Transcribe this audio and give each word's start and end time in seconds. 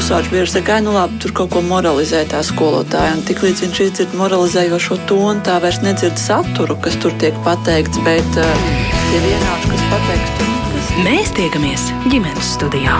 klusāks 0.00 0.30
bieži 0.32 0.52
saka, 0.54 0.78
nu 0.80 0.94
labi, 0.96 1.18
tur 1.20 1.32
kaut 1.36 1.50
ko 1.52 1.60
moralizē 1.60 2.22
tā 2.30 2.40
skolotāja. 2.46 3.18
Un 3.18 3.20
tiklīdz 3.28 3.60
viņš 3.66 3.80
izdzird 3.84 4.16
moralizējošo 4.16 4.96
tonu, 5.10 5.44
tā 5.44 5.58
vairs 5.60 5.82
nedzird 5.84 6.16
saturu, 6.16 6.78
kas 6.80 6.96
tur 7.04 7.12
tiek 7.20 7.36
pateikts, 7.44 8.00
bet 8.08 8.40
tie 8.40 9.22
vienādi, 9.28 9.74
kas 9.74 9.88
pateikts, 9.92 10.36
tur 10.40 10.52
nekas. 10.56 10.92
Mēs 11.04 11.36
tiekamies 11.36 11.90
ģimenes 12.08 12.54
studijā. 12.56 12.96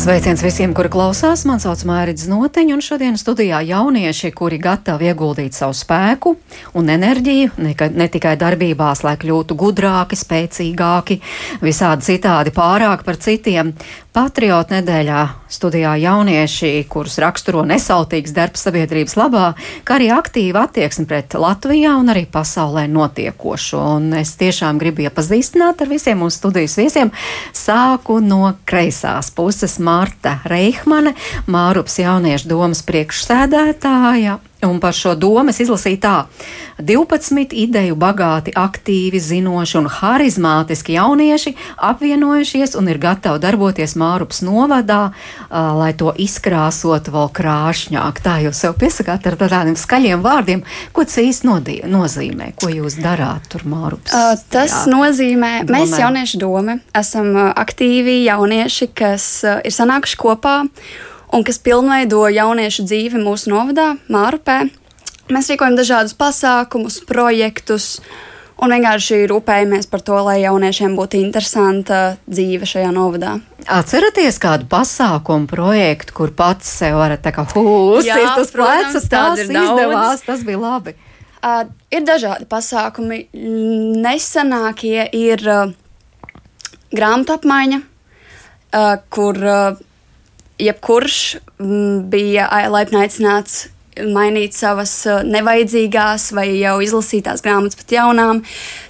Sveiciens 0.00 0.40
visiem, 0.40 0.70
kuri 0.72 0.88
klausās. 0.88 1.42
Mani 1.44 1.60
sauc 1.60 1.82
Mārcis 1.84 2.30
Noteņš, 2.30 2.72
un 2.72 2.80
šodien 2.80 3.18
studijā 3.20 3.58
jaunieši, 3.68 4.30
kuri 4.32 4.56
gatavi 4.56 5.10
ieguldīt 5.10 5.52
savu 5.52 5.76
spēku 5.76 6.32
un 6.80 6.88
enerģiju 6.88 7.50
ne, 7.60 7.74
ne 7.76 8.06
tikai 8.08 8.32
darbībās, 8.40 9.02
lai 9.04 9.18
kļūtu 9.20 9.58
gudrāki, 9.60 10.16
spēcīgāki, 10.16 11.18
visādi 11.60 12.08
citādi 12.08 12.54
pārāk 12.56 13.04
par 13.04 13.20
citiem. 13.20 13.74
Patriotu 14.10 14.74
nedēļā 14.74 15.20
studijā 15.46 15.92
jaunieši, 16.02 16.70
kurus 16.90 17.14
raksturo 17.22 17.62
nesautīgs 17.62 18.32
darbs 18.34 18.64
sabiedrības 18.66 19.14
labā, 19.14 19.52
kā 19.86 20.00
arī 20.00 20.08
aktīva 20.10 20.64
attieksme 20.66 21.06
pret 21.06 21.36
Latvijā 21.38 21.92
un 22.00 22.10
arī 22.10 22.24
pasaulē 22.26 22.88
notiekošo. 22.90 23.84
Un 24.00 24.10
es 24.18 24.34
tiešām 24.40 24.82
gribu 24.82 25.06
iepazīstināt 25.06 25.86
ar 25.86 25.92
visiem 25.94 26.18
mūsu 26.24 26.40
studijas 26.40 26.74
viesiem. 26.82 27.14
Sāku 27.54 28.18
no 28.18 28.56
kreisās 28.66 29.30
puses 29.30 29.78
Marta 29.78 30.40
Reihmane, 30.50 31.14
Mārups 31.46 32.00
jauniešu 32.02 32.50
domas 32.50 32.82
priekšsēdētāja 32.90 34.40
Un 34.66 34.80
par 34.80 34.92
šo 34.92 35.14
domu 35.16 35.48
es 35.50 35.60
izlasīju 35.64 35.98
tā: 36.02 36.14
12 36.78 37.54
ideju 37.56 37.96
bagāti, 37.96 38.52
aktīvi, 38.56 39.20
zinoši 39.20 39.78
un 39.80 39.88
harizmātiski 39.88 40.98
jaunieši 40.98 41.54
apvienojušies 41.90 42.76
un 42.76 42.90
ir 42.92 43.00
gatavi 43.00 43.40
darboties 43.40 43.96
Mārupas 44.00 44.42
novadā, 44.44 45.00
uh, 45.10 45.72
lai 45.80 45.92
to 45.96 46.12
izkrāsotu 46.12 47.14
vēl 47.14 47.32
krāšņāk. 47.40 48.20
Tā 48.24 48.36
jūs 48.44 48.60
sev 48.60 48.76
piesakāt 48.80 49.30
ar 49.30 49.38
tādiem 49.40 49.78
skaļiem 49.80 50.24
vārdiem. 50.24 50.64
Ko 50.92 51.08
tas 51.08 51.16
īsti 51.24 51.48
nozīmē? 51.88 52.52
Ko 52.60 52.68
jūs 52.72 53.00
darāt 53.00 53.48
tur 53.52 53.64
Mārupas? 53.64 54.12
Uh, 54.12 54.34
tas 54.52 54.82
jā, 54.82 54.86
nozīmē, 54.92 55.54
domē. 55.64 55.78
mēs 55.78 55.96
jaunieši 56.00 56.40
doma 56.42 56.76
esam 56.96 57.32
aktīvi 57.54 58.24
jaunieši, 58.26 58.92
kas 58.92 59.30
uh, 59.46 59.62
ir 59.64 59.72
sanākuši 59.72 60.20
kopā 60.20 60.58
un 61.32 61.44
kas 61.46 61.60
pilnveido 61.62 62.24
jauniešu 62.32 62.86
dzīvi 62.88 63.22
mūsu 63.22 63.52
novadā, 63.52 63.94
Mārupē. 64.10 64.64
Mēs 65.30 65.50
rīkojam 65.52 65.76
dažādus 65.78 66.16
pasākumus, 66.18 66.98
projektus 67.06 68.00
un 68.60 68.74
vienkārši 68.74 69.22
rūpējamies 69.30 69.88
par 69.90 70.02
to, 70.04 70.16
lai 70.26 70.40
jauniešiem 70.42 70.96
būtu 70.98 71.20
interesanta 71.20 72.00
dzīve 72.28 72.68
šajā 72.68 72.90
novadā. 72.94 73.36
Atceraties 73.70 74.40
kādu 74.42 74.66
pasākumu, 74.70 75.48
projektu, 75.50 76.16
kur 76.16 76.34
pats 76.36 76.68
sev 76.80 76.98
varat 77.00 77.22
tā 77.24 77.32
kā 77.36 77.46
hūsties 77.54 78.42
uz 78.42 78.50
pleca, 78.54 79.04
tas 79.12 79.44
izdevās, 79.44 80.26
tas 80.26 80.44
bija 80.46 80.60
labi. 80.60 80.96
Uh, 81.40 81.62
ir 81.88 82.04
dažādi 82.04 82.44
pasākumi. 82.50 83.22
Nesenākie 84.04 85.06
ir 85.16 85.44
uh, 85.48 85.70
grāmatu 86.92 87.38
apmaiņa, 87.38 87.78
uh, 87.80 88.90
kur 89.08 89.40
uh, 89.40 89.78
jebkurš 90.60 91.20
mm, 91.58 92.08
bija 92.12 92.48
laipni 92.70 93.02
aicināts 93.04 93.68
mainīt 94.06 94.54
savas 94.54 94.92
nevajadzīgās 95.26 96.30
vai 96.36 96.46
jau 96.60 96.76
izlasītās 96.84 97.42
grāmatas 97.44 97.78
pat 97.80 97.94
jaunām. 97.94 98.42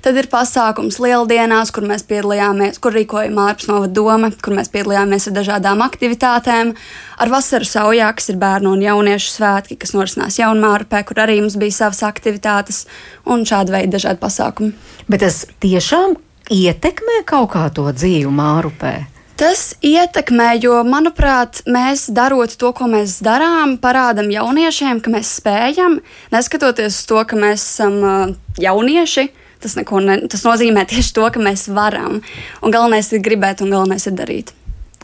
Tad 0.05 0.19
ir 0.21 0.29
pasākums 0.31 1.01
Lieldienās, 1.03 1.73
kur 1.75 1.87
mēs 1.89 2.05
piedalījāmies, 2.09 2.81
kur 2.83 2.95
rīkojam 2.97 3.41
ārpus 3.43 3.71
novada 3.71 3.93
doma, 3.97 4.31
kur 4.45 4.57
mēs 4.59 4.71
piedalījāmies 4.73 5.31
ar 5.31 5.37
dažādām 5.39 5.85
aktivitātēm. 5.87 6.75
Ar 7.21 7.33
vasaru 7.33 7.69
saujā, 7.69 8.11
kas 8.17 8.31
ir 8.33 8.41
bērnu 8.41 8.75
un 8.77 8.85
jauniešu 8.85 9.35
svētki, 9.35 9.79
kas 9.81 9.95
norisinās 9.97 10.41
Jaunmārupē, 10.41 11.03
kur 11.09 11.23
arī 11.25 11.41
mums 11.43 11.59
bija 11.61 11.81
savas 11.83 12.03
aktivitātes 12.07 12.85
un 13.29 13.47
šāda 13.49 13.77
veida 13.77 13.97
dažādi 13.99 14.23
pasākumi. 14.23 14.75
Bet 15.11 15.25
tas 15.25 15.45
tiešām 15.65 16.17
ietekmē 16.51 17.23
kaut 17.29 17.53
kā 17.57 17.69
to 17.75 17.89
dzīvi 17.93 18.31
Mārupē? 18.35 18.95
Tas 19.41 19.71
ietekmē, 19.81 20.51
jo, 20.61 20.75
manuprāt, 20.85 21.63
mēs 21.65 22.11
darot 22.13 22.53
to, 22.61 22.75
ko 22.77 22.91
mēs 22.93 23.23
darām, 23.25 23.79
parādām 23.81 24.29
jauniešiem, 24.29 25.01
ka 25.01 25.13
mēs 25.15 25.31
spējam, 25.39 25.97
neskatoties 26.29 26.99
uz 26.99 27.07
to, 27.09 27.23
ka 27.25 27.39
mēs 27.41 27.65
esam 27.65 28.37
jaunieši. 28.61 29.31
Tas, 29.61 29.79
ne, 29.81 30.19
tas 30.29 30.45
nozīmē 30.45 30.85
tieši 30.89 31.17
to, 31.17 31.25
ka 31.33 31.41
mēs 31.41 31.71
varam. 31.73 32.21
Un 32.61 32.75
galvenais 32.77 33.09
ir 33.17 33.25
gribēt, 33.25 33.65
un 33.65 33.73
galvenais 33.73 34.05
ir 34.09 34.17
darīt. 34.17 34.53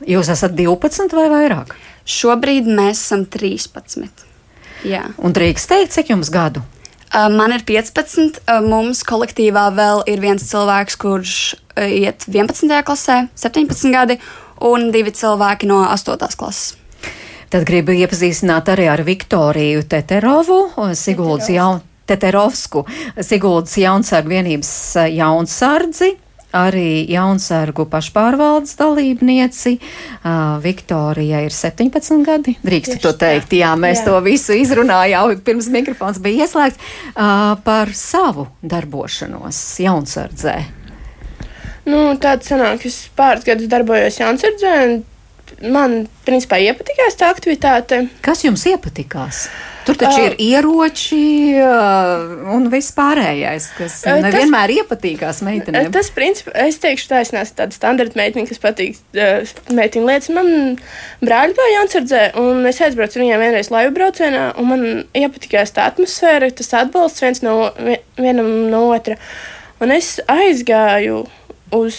Jūs 0.05 0.29
esat 0.33 0.53
12 0.57 1.17
vai 1.17 1.27
vairāk? 1.33 1.73
Šobrīd 2.05 2.69
mēs 2.69 3.01
esam 3.01 3.25
13. 3.25 4.25
Jā. 4.85 5.07
Un 5.17 5.33
drīkst 5.33 5.73
teikt, 5.73 5.97
cik 5.97 6.13
jums 6.13 6.29
gadu? 6.33 6.61
Man 7.13 7.57
ir 7.57 7.65
15. 7.65 8.43
Uh, 8.45 8.61
mums 8.61 9.01
kolektīvā 9.07 9.71
vēl 9.73 10.05
ir 10.13 10.21
viens 10.21 10.45
cilvēks, 10.45 11.01
kurš 11.01 11.37
iet 11.77 12.27
11. 12.29 12.83
klasē, 12.87 13.27
17 13.37 13.93
gadi, 13.93 14.19
un 14.65 14.91
divi 14.93 15.13
cilvēki 15.13 15.69
no 15.69 15.83
8. 15.85 16.17
klases. 16.37 16.77
Tad 17.53 17.63
gribu 17.69 17.95
iepazīstināt 17.95 18.73
arī 18.73 18.89
ar 18.91 19.05
Viktoriju 19.07 19.85
Teterovu, 19.87 20.65
Siguldas 20.99 21.51
jaunu. 21.53 21.85
Teterovsku, 22.07 22.85
Siguldas 23.19 23.73
jaunsargu 23.83 24.31
vienības 24.31 24.69
jaunsardzi, 25.11 26.13
arī 26.55 27.03
jaunsargu 27.11 27.87
pašpārvaldes 27.91 28.77
dalībnieci. 28.79 29.73
Uh, 29.77 30.57
Viktorija 30.63 31.43
ir 31.47 31.55
17 31.55 32.23
gadi. 32.27 32.57
Drīkst 32.63 33.01
to 33.03 33.13
teikt, 33.19 33.57
jā, 33.59 33.73
mēs 33.79 34.03
jā. 34.03 34.09
to 34.09 34.23
visu 34.27 34.57
izrunājām 34.57 35.35
pirms 35.47 35.69
mikrofons 35.75 36.23
bija 36.23 36.47
ieslēgts 36.47 36.79
uh, 36.79 37.57
par 37.67 37.91
savu 37.97 38.49
darbošanos 38.63 39.63
jaunsardzē. 39.83 40.59
Nu, 41.87 42.01
tāds 42.19 42.51
sanāk, 42.51 42.87
es 42.89 43.05
pāris 43.17 43.47
gadus 43.47 43.71
darbojos 43.71 44.19
jaunsardzē. 44.19 44.75
Man, 45.71 46.03
principā, 46.27 46.59
iepatikās 46.59 47.15
tā 47.21 47.31
aktivitāte. 47.31 48.03
Kas 48.25 48.43
jums 48.43 48.67
iepatikās? 48.67 49.47
Tur 49.87 49.95
taču 49.95 50.19
uh, 50.19 50.25
ir 50.27 50.35
ieroči 50.43 51.21
uh, 51.63 52.49
un 52.57 52.67
viss 52.73 52.91
pārējais, 52.97 53.69
kas 53.77 54.01
uh, 54.03 54.17
nevienmēr 54.25 54.73
tas, 54.73 54.81
iepatīkās 54.83 55.43
meitenēm. 55.47 55.93
Tas, 55.95 56.11
principā, 56.15 56.51
es 56.67 56.81
teikšu, 56.83 57.07
tā 57.13 57.21
es 57.23 57.31
neesmu 57.31 57.61
tāda 57.61 57.77
standarta 57.77 58.19
meitene, 58.19 58.49
kas 58.51 58.59
patīk 58.63 58.99
uh, 59.15 59.47
meitinu 59.79 60.11
lietas. 60.11 60.33
Man 60.35 60.51
brāļi 61.23 61.55
gāja 61.61 61.77
jāatsardzē, 61.77 62.25
un 62.43 62.67
es 62.67 62.83
aizbraucu 62.83 63.23
viņiem 63.23 63.47
vienreiz 63.47 63.71
laivu 63.71 63.95
braucienā, 64.01 64.49
un 64.59 64.71
man 64.73 64.87
iepatikās 65.15 65.77
tā 65.79 65.87
atmosfēra, 65.93 66.51
tas 66.59 66.75
atbalsts 66.83 67.23
viens 67.23 67.47
no, 67.47 67.57
vienam 68.19 68.51
no 68.75 68.89
otra. 68.91 69.21
Un 69.79 69.95
es 69.95 70.17
aizgāju 70.27 71.29
uz 71.75 71.99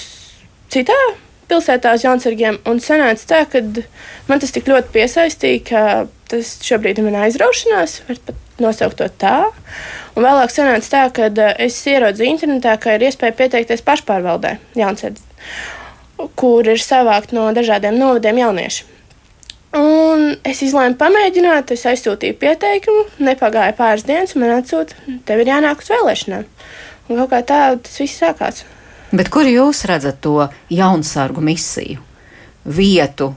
citā 0.73 0.97
pilsētā 1.47 1.93
uz 1.95 2.03
Jansargiem, 2.03 2.59
un 2.67 2.81
sanāca 2.83 3.27
tā, 3.29 3.39
ka 3.51 3.61
man 4.27 4.41
tas 4.43 4.51
tik 4.55 4.67
ļoti 4.67 4.91
piesaistīja, 4.95 5.63
ka 5.67 5.83
tas 6.31 6.57
šobrīd 6.67 6.99
ir 6.99 7.07
mana 7.07 7.23
aizraušanās, 7.27 8.01
var 8.09 8.19
pat 8.27 8.59
nosaukt 8.63 8.99
to 8.99 9.07
tā. 9.21 9.37
Un 10.17 10.25
vēlāk 10.25 10.51
sanāca 10.51 10.91
tā, 10.91 11.05
ka 11.15 11.29
eh, 11.29 11.55
es 11.67 11.79
ieraudzīju 11.87 12.33
internetā, 12.33 12.75
ka 12.81 12.97
ir 12.97 13.07
iespēja 13.07 13.37
pieteikties 13.37 13.85
pašpārvaldē 13.87 14.57
Jansardzes, 14.79 15.23
kur 16.39 16.67
ir 16.67 16.81
savākt 16.83 17.35
no 17.37 17.47
dažādiem 17.55 17.99
novadiem 17.99 18.43
jaunieši. 18.43 18.93
Un 19.77 20.31
es 20.47 20.61
izlēmu 20.63 20.95
pamēģināt, 20.97 21.73
es 21.75 21.83
aizsūtīju 21.91 22.37
pieteikumu, 22.41 23.03
nepagāja 23.27 23.75
pāris 23.77 24.07
dienas, 24.07 24.33
un 24.33 24.45
man 24.45 24.55
atsūta, 24.55 24.95
tev 25.27 25.43
ir 25.43 25.51
jānāk 25.51 25.83
uz 25.83 25.91
vēlēšanām. 25.91 26.47
Un 27.07 27.19
kaut 27.21 27.31
kā 27.35 27.43
tā 27.45 27.59
tas 27.83 27.99
viss 28.01 28.19
sākās. 28.19 28.63
Bet 29.11 29.29
kur 29.31 29.47
jūs 29.47 29.85
redzat 29.87 30.19
to 30.23 30.49
jaunsargu 30.73 31.43
misiju, 31.43 32.01
vietu? 32.65 33.31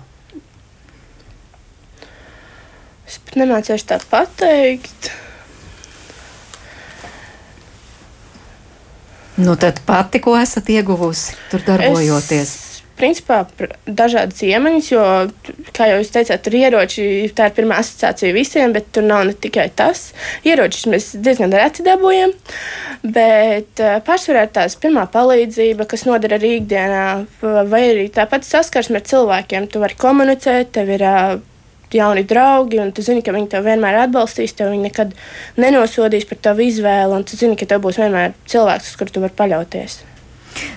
Es 3.06 3.18
pat 3.22 3.38
nemācīšu 3.38 3.86
tā 3.90 4.00
pateikt. 4.10 5.10
Nu, 9.40 9.54
tad 9.56 9.78
pati, 9.86 10.20
ko 10.20 10.34
esat 10.36 10.68
ieguvusi 10.68 11.38
tur 11.52 11.62
darbojoties? 11.64 12.50
Es 12.50 12.69
principā 13.00 13.40
dažādas 13.86 14.42
iemaņas, 14.46 14.90
jo, 14.92 15.04
kā 15.76 15.88
jau 15.90 15.98
jūs 16.00 16.12
teicāt, 16.14 16.44
tur 16.44 16.56
ieroči, 16.60 17.04
tā 17.36 17.48
ir 17.48 17.56
pirmā 17.56 17.80
asociācija 17.80 18.36
visiem, 18.36 18.74
bet 18.76 18.92
tur 18.94 19.06
nav 19.08 19.24
ne 19.28 19.34
tikai 19.34 19.70
tas. 19.76 20.10
Ieročus 20.46 20.86
mēs 20.92 21.10
diezgan 21.24 21.52
reti 21.56 21.84
dabūjam, 21.86 22.34
bet 23.02 23.82
uh, 23.82 23.98
pārsvarā 24.06 24.46
ir 24.46 24.54
tās 24.54 24.76
pirmā 24.80 25.06
palīdzība, 25.12 25.88
kas 25.90 26.06
noder 26.08 26.36
arī 26.36 26.58
ikdienā, 26.60 27.04
vai 27.42 27.84
arī 27.94 28.10
tāpat 28.14 28.46
saskarsme 28.48 29.00
ar 29.00 29.08
cilvēkiem. 29.08 29.70
Tu 29.72 29.82
vari 29.82 29.98
komunicēt, 30.00 30.74
tev 30.76 30.92
ir 30.94 31.06
uh, 31.08 31.38
jauni 31.94 32.24
draugi, 32.24 32.78
un 32.78 32.92
tu 32.94 33.02
zini, 33.02 33.24
ka 33.24 33.34
viņi 33.34 33.50
tev 33.54 33.66
vienmēr 33.66 34.04
atbalstīs, 34.04 34.54
tev 34.56 34.72
viņi 34.74 34.88
nekad 34.88 35.16
nenosodīs 35.60 36.28
par 36.28 36.40
tavu 36.50 36.66
izvēli, 36.68 37.16
un 37.16 37.26
tu 37.26 37.38
zini, 37.40 37.58
ka 37.58 37.68
tev 37.70 37.82
būs 37.86 37.98
vienmēr 38.00 38.36
cilvēks, 38.50 38.92
uz 38.92 39.00
kuru 39.00 39.16
tu 39.16 39.24
vari 39.24 39.36
paļauties. 39.40 40.00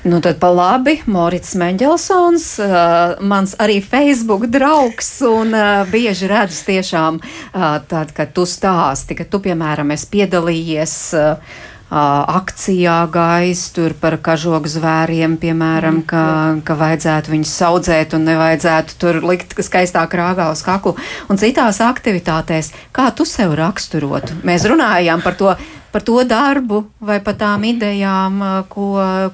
Nu, 0.04 0.20
tad 0.24 0.40
pa 0.42 0.50
labi, 0.54 0.98
Morits 1.06 1.54
Mendelsons, 1.60 2.48
uh, 2.60 3.20
mans 3.24 3.56
arī 3.64 3.80
Facebook 3.84 4.48
draugs, 4.52 5.16
un 5.28 5.54
uh, 5.56 5.84
bieži 5.92 6.28
redzu 6.32 6.64
tiešām 6.70 7.20
uh, 7.20 7.78
tad, 7.88 8.12
kad 8.16 8.34
tu 8.36 8.48
stāsti, 8.50 9.16
ka 9.18 9.28
tu, 9.30 9.40
piemēram, 9.44 9.94
esi 9.96 10.10
piedalījies 10.12 10.98
uh, 11.20 11.62
akcijā 11.94 13.08
gais 13.14 13.68
tur 13.74 13.94
par 14.00 14.18
kažogu 14.18 14.70
zvēriem, 14.72 15.38
piemēram, 15.38 16.02
ka, 16.10 16.24
ka 16.66 16.78
vajadzētu 16.80 17.34
viņus 17.34 17.54
saudzēt 17.60 18.16
un 18.18 18.26
nevajadzētu 18.26 18.98
tur 18.98 19.22
likt 19.22 19.54
skaistā 19.62 20.06
krāgā 20.10 20.50
uz 20.52 20.64
kaklu 20.66 20.96
un 21.30 21.38
citās 21.38 21.82
aktivitātēs. 21.86 22.74
Kā 22.92 23.12
tu 23.14 23.28
sev 23.30 23.54
raksturotu? 23.60 24.42
Mēs 24.44 24.66
runājām 24.70 25.22
par 25.22 25.38
to 25.38 25.54
par 25.94 26.02
to 26.06 26.18
darbu 26.26 26.82
vai 27.06 27.20
par 27.24 27.38
tām 27.38 27.68
idejām, 27.70 28.42
ko, 28.74 28.88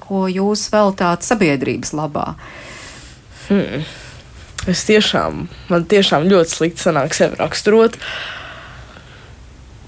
ko 0.04 0.26
jūs 0.28 0.68
veltāt 0.74 1.24
sabiedrības 1.24 1.96
labā? 1.96 2.34
Hmm. 3.48 3.88
Es 4.68 4.84
tiešām, 4.86 5.46
man 5.72 5.86
tiešām 5.90 6.28
ļoti 6.30 6.52
slikti 6.52 6.84
sanāk 6.84 7.16
sevi 7.16 7.40
raksturot. 7.40 7.96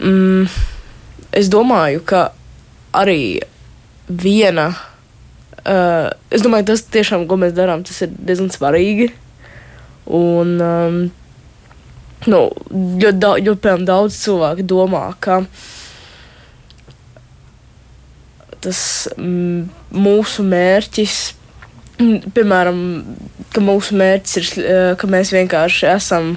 Mm, 0.02 0.48
es 1.36 1.50
domāju, 1.52 2.02
ka 2.08 2.30
arī 2.96 3.42
viena. 4.08 4.72
Uh, 5.62 6.08
es 6.34 6.42
domāju, 6.42 6.72
tas 6.72 6.86
tiešām, 6.88 7.28
ko 7.30 7.38
mēs 7.38 7.52
darām, 7.54 7.84
tas 7.86 8.00
ir 8.02 8.16
diezgan 8.16 8.50
svarīgi. 8.54 9.12
Un 10.08 10.56
um, 10.64 10.98
nu, 12.32 12.42
ļoti, 12.72 13.20
daudz, 13.22 13.46
ļoti 13.46 13.76
daudz 13.86 14.18
cilvēku 14.24 14.66
domā, 14.72 15.04
ka 15.22 15.44
tas 18.62 18.82
mm, 19.18 19.68
mūsu 19.98 20.46
mērķis, 20.48 21.20
mm, 22.00 22.32
piemēram, 22.36 22.82
ka 23.54 23.64
mūsu 23.64 23.98
mērķis 24.00 24.38
ir, 24.40 24.50
uh, 24.62 24.88
ka 25.00 25.10
mēs 25.12 25.34
vienkārši 25.36 25.90
esam, 25.96 26.36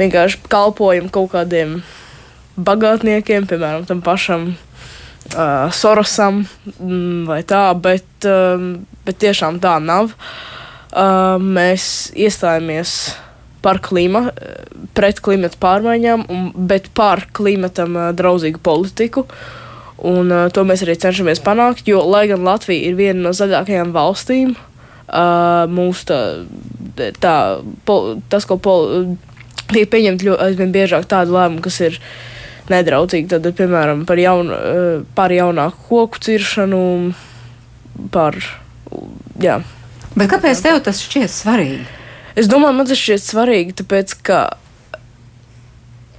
vienkārši 0.00 0.42
kalpojam 0.50 1.10
kaut 1.12 1.32
kādiem 1.36 1.80
bagātniekiem, 2.56 3.48
piemēram, 3.50 3.86
tam 3.88 4.02
pašam 4.04 4.52
uh, 4.52 5.72
Sorosam 5.74 6.44
mm, 6.78 7.24
vai 7.30 7.42
tā, 7.46 7.66
bet, 7.78 8.06
uh, 8.28 8.74
bet 9.06 9.20
tiešām 9.22 9.60
tā 9.62 9.78
nav. 9.82 10.14
Uh, 10.94 11.40
mēs 11.42 12.12
iestājāmies 12.14 13.14
par 13.64 13.80
klima, 13.82 14.28
pret 14.94 15.18
klimata 15.24 15.58
pārmaiņām, 15.62 16.26
un, 16.30 16.48
bet 16.68 16.90
par 16.94 17.24
klimatam 17.34 17.96
uh, 17.98 18.10
draudzīgu 18.16 18.60
politiku. 18.62 19.24
Un, 20.04 20.28
uh, 20.28 20.50
to 20.52 20.66
mēs 20.68 20.84
arī 20.84 20.98
cenšamies 21.00 21.40
panākt, 21.44 21.86
jo, 21.88 22.02
lai 22.04 22.26
gan 22.28 22.44
Latvija 22.44 22.90
ir 22.90 22.98
viena 22.98 23.22
no 23.24 23.32
zaļākajām 23.36 23.94
valstīm, 23.94 24.52
uh, 25.08 25.64
mūsu 25.72 26.10
tā, 26.10 26.20
tā, 27.22 27.36
pol, 27.88 28.18
tas, 28.28 28.44
ko 28.48 28.58
pol, 28.60 29.16
tiek 29.72 29.88
pieņemt 29.88 30.26
aizvien 30.44 30.74
biežāk 30.74 31.08
tādu 31.08 31.38
lēmumu, 31.38 31.64
kas 31.64 31.80
ir 31.86 31.96
uh, 31.96 32.08
nedraudzīgi. 32.72 33.28
Tad, 33.32 33.48
piemēram, 33.58 34.04
par, 34.08 34.20
jaun, 34.20 34.50
eh, 34.52 35.04
par 35.16 35.32
jaunāku 35.34 35.88
koku 35.88 36.20
ciršanu, 36.20 37.14
par. 38.14 38.36
Jā. 39.40 39.60
Bet 40.14 40.30
kāpēc 40.30 40.62
tev 40.62 40.80
tas 40.84 41.02
šķiet 41.02 41.32
svarīgi? 41.32 41.84
Es 42.38 42.48
domāju, 42.50 42.78
man 42.78 42.86
tas 42.86 42.98
šķiet 42.98 43.22
svarīgi, 43.22 43.74
tāpēc 43.82 44.14
ka, 44.22 44.40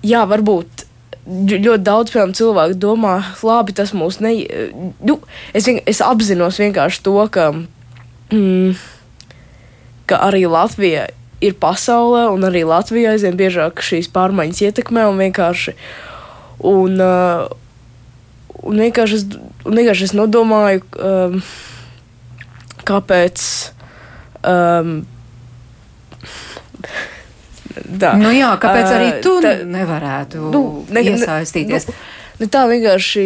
jā, 0.04 0.24
varbūt 0.28 0.86
ļoti 1.26 1.82
daudz 1.86 2.14
piemēram, 2.14 2.34
cilvēku 2.38 2.78
domā, 2.78 3.16
labi, 3.46 3.74
tas 3.74 3.94
mūs 3.98 4.20
ne. 4.22 4.34
Nu, 5.02 5.20
es, 5.54 5.66
vien, 5.66 5.82
es 5.90 6.02
apzinos 6.06 6.60
vienkārši 6.62 7.02
to, 7.06 7.16
ka, 7.34 7.50
mm, 8.30 8.76
ka 10.10 10.22
arī 10.28 10.46
Latvija 10.50 11.08
ir 11.42 11.58
pasaulē, 11.62 12.28
un 12.34 12.46
arī 12.48 12.64
Latvijā 12.68 13.16
aizvien 13.16 13.38
biežāk 13.38 13.82
šīs 13.84 14.12
pārmaiņas 14.14 14.62
ietekmē 14.70 15.08
un 15.10 15.22
vienkārši. 15.26 15.76
Un, 16.66 17.02
uh, 17.02 17.50
un 18.64 18.86
vienkārši, 18.86 19.18
es, 19.20 19.26
un 19.66 19.82
vienkārši 19.82 20.10
es 20.10 20.16
nodomāju, 20.16 20.86
um, 21.02 21.42
kāpēc. 22.86 23.50
Um, 24.46 25.02
Tā. 28.02 28.14
Nu 28.20 28.32
jā, 28.34 28.52
kāpēc 28.62 28.92
arī 28.96 29.10
tu 29.24 29.38
tā, 29.44 29.58
nevarētu 29.68 30.52
nu, 30.54 30.62
ne, 30.96 31.04
iesaistīties? 31.12 31.90
Nu, 31.90 31.96
nu, 32.42 32.50
tā 32.52 32.66
vienkārši, 32.72 33.26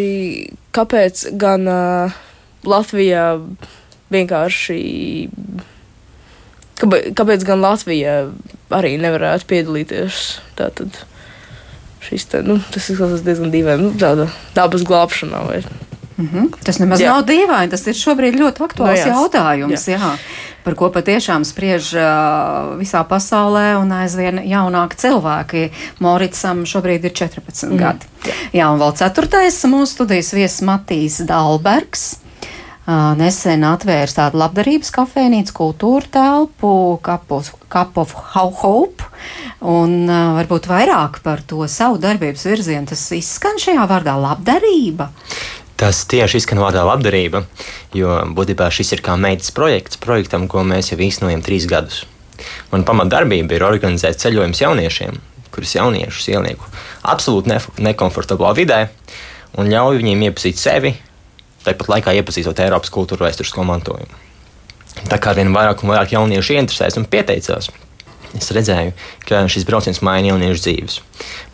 kāpēc 0.76 1.28
gan 1.40 1.70
uh, 1.70 2.18
Latvijā 2.70 3.28
vienkārši, 4.14 4.80
kāpēc, 6.82 7.12
kāpēc 7.20 7.46
gan 7.48 7.62
Latvija 7.66 8.18
arī 8.74 8.96
nevarētu 9.02 9.50
piedalīties 9.50 10.26
tātad 10.60 11.04
šis 12.10 12.26
te, 12.32 12.42
nu, 12.46 12.58
tas 12.74 12.90
izklausās 12.90 13.24
diezgan 13.26 13.54
dīvaini. 13.54 13.90
Nu, 13.90 13.94
tāda 14.00 14.30
dabas 14.56 14.86
glābšanā. 14.88 15.42
Vai... 15.48 15.62
Mm 16.18 16.30
-hmm. 16.34 16.48
Tas 16.64 16.80
nemaz 16.80 17.02
jā. 17.02 17.14
nav 17.14 17.26
dīvaini. 17.28 17.72
Tas 17.72 17.88
ir 17.88 17.96
šobrīd 17.96 18.40
ļoti 18.40 18.66
aktuāls 18.66 19.06
no, 19.06 19.12
nu 19.14 19.22
jautājums. 19.22 19.88
Jā. 19.88 20.16
Par 20.70 20.78
ko 20.78 20.92
patiešām 20.94 21.42
spriež 21.48 21.90
uh, 21.98 22.78
visā 22.78 23.02
pasaulē, 23.10 23.74
un 23.82 23.90
aizvien 24.04 24.38
jaunāki 24.46 25.00
cilvēki. 25.02 25.64
Moricam 26.06 26.62
šobrīd 26.70 27.10
ir 27.10 27.16
14 27.18 27.72
mm. 27.72 27.80
gadi. 27.82 28.06
Jā. 28.54 28.70
un 28.70 28.78
vēl 28.78 28.94
ceturtais 29.00 29.58
mūsu 29.66 29.96
studijas 29.96 30.30
viesis 30.38 30.62
Matīs 30.68 31.18
Dalbergs 31.26 32.12
nesen 33.20 33.64
atvērs 33.68 34.16
tādu 34.18 34.40
labdarības 34.42 34.90
kafejnīcu, 34.94 35.54
kultūra 35.54 36.10
telpu, 36.10 36.72
Cup 37.04 37.98
of 38.02 38.16
Hope, 38.34 39.06
un 39.62 40.10
varbūt 40.10 40.70
vairāk 40.70 41.22
par 41.26 41.44
to 41.46 41.68
savu 41.70 42.00
darbības 42.02 42.48
virzienu. 42.50 42.90
Tas 42.90 43.06
izskan 43.14 43.62
šajā 43.62 43.86
vārdā 43.90 44.16
labdarība. 44.18 45.12
Tas 45.80 46.02
tieši 46.12 46.42
izskan 46.42 46.60
vārdā 46.60 46.84
labdarība, 46.84 47.46
jo 47.96 48.18
būtībā 48.36 48.68
šis 48.74 48.98
ir 48.98 49.04
kā 49.06 49.16
meitas 49.16 49.54
projekts, 49.56 50.00
projektam, 50.02 50.50
ko 50.52 50.66
mēs 50.68 50.92
jau 50.92 51.00
īstenojam 51.00 51.44
trīs 51.46 51.70
gadus. 51.72 52.04
Mana 52.72 52.88
pamatdarbība 52.88 53.56
ir 53.56 53.64
organizēt 53.68 54.20
ceļojumus 54.20 54.60
jauniešiem, 54.64 55.20
kurus 55.56 55.76
jauniešus 55.78 56.28
ielieku 56.34 56.68
absolūti 57.04 57.52
ne 57.52 57.60
nekomfortablā 57.90 58.52
vidē 58.58 58.82
un 59.58 59.72
ļauju 59.72 60.02
viņiem 60.02 60.26
iepazīt 60.30 60.60
sevi, 60.60 60.94
tāpat 61.66 61.92
laikā 61.96 62.16
iepazīstot 62.20 62.60
Eiropas 62.64 62.92
kultūra 62.94 63.28
vēsturisko 63.28 63.66
mantojumu. 63.68 64.26
Tā 65.10 65.20
kā 65.22 65.34
vien 65.38 65.54
vairāk 65.56 65.84
un 65.84 65.94
vairāk 65.94 66.14
jauniešu 66.16 66.58
interesēs 66.60 67.00
un 67.00 67.08
pieteicās, 67.10 67.70
es 68.38 68.52
redzēju, 68.56 68.94
ka 69.28 69.42
šis 69.52 69.66
brauciens 69.68 70.02
maina 70.06 70.32
jauniešu 70.32 70.64
dzīves. 70.66 71.00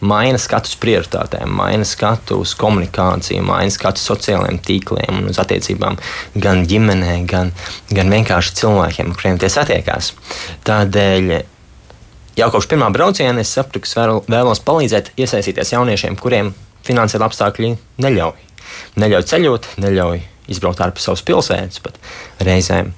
Maina 0.05 0.39
skatu 0.41 0.71
uz 0.71 0.77
prioritātēm, 0.81 1.51
maina 1.55 1.87
skatu 1.87 2.41
uz 2.43 2.53
komunikāciju, 2.59 3.43
maina 3.45 3.73
skatu 3.73 4.01
uz 4.01 4.07
sociālajiem 4.11 4.61
tīkliem 4.65 5.21
un 5.21 5.31
uz 5.31 5.41
attiecībām 5.41 5.99
gan 6.35 6.65
ģimenē, 6.69 7.17
gan, 7.29 7.53
gan 7.91 8.13
vienkārši 8.13 8.57
cilvēkiem, 8.61 9.11
ar 9.11 9.19
kuriem 9.19 9.41
tie 9.41 9.51
satiekās. 9.51 10.13
Tādēļ 10.67 11.35
jau 12.41 12.49
kopš 12.53 12.71
pirmā 12.73 12.91
brauciena 12.93 13.45
es 13.45 13.53
sapratu, 13.55 13.85
ka 13.85 14.09
vēlos 14.31 14.63
palīdzēt 14.67 15.13
iesaistīties 15.15 15.75
jauniešiem, 15.77 16.19
kuriem 16.19 16.53
finansiāli 16.85 17.29
apstākļi 17.29 17.77
neļauj 18.03 18.45
neļauj 18.99 19.27
ceļot, 19.31 19.69
neļauj 19.81 20.21
izbraukt 20.51 20.83
ārpus 20.85 21.07
savas 21.07 21.23
pilsētas 21.25 21.81
pat 21.83 21.99
reizēm. 22.45 22.93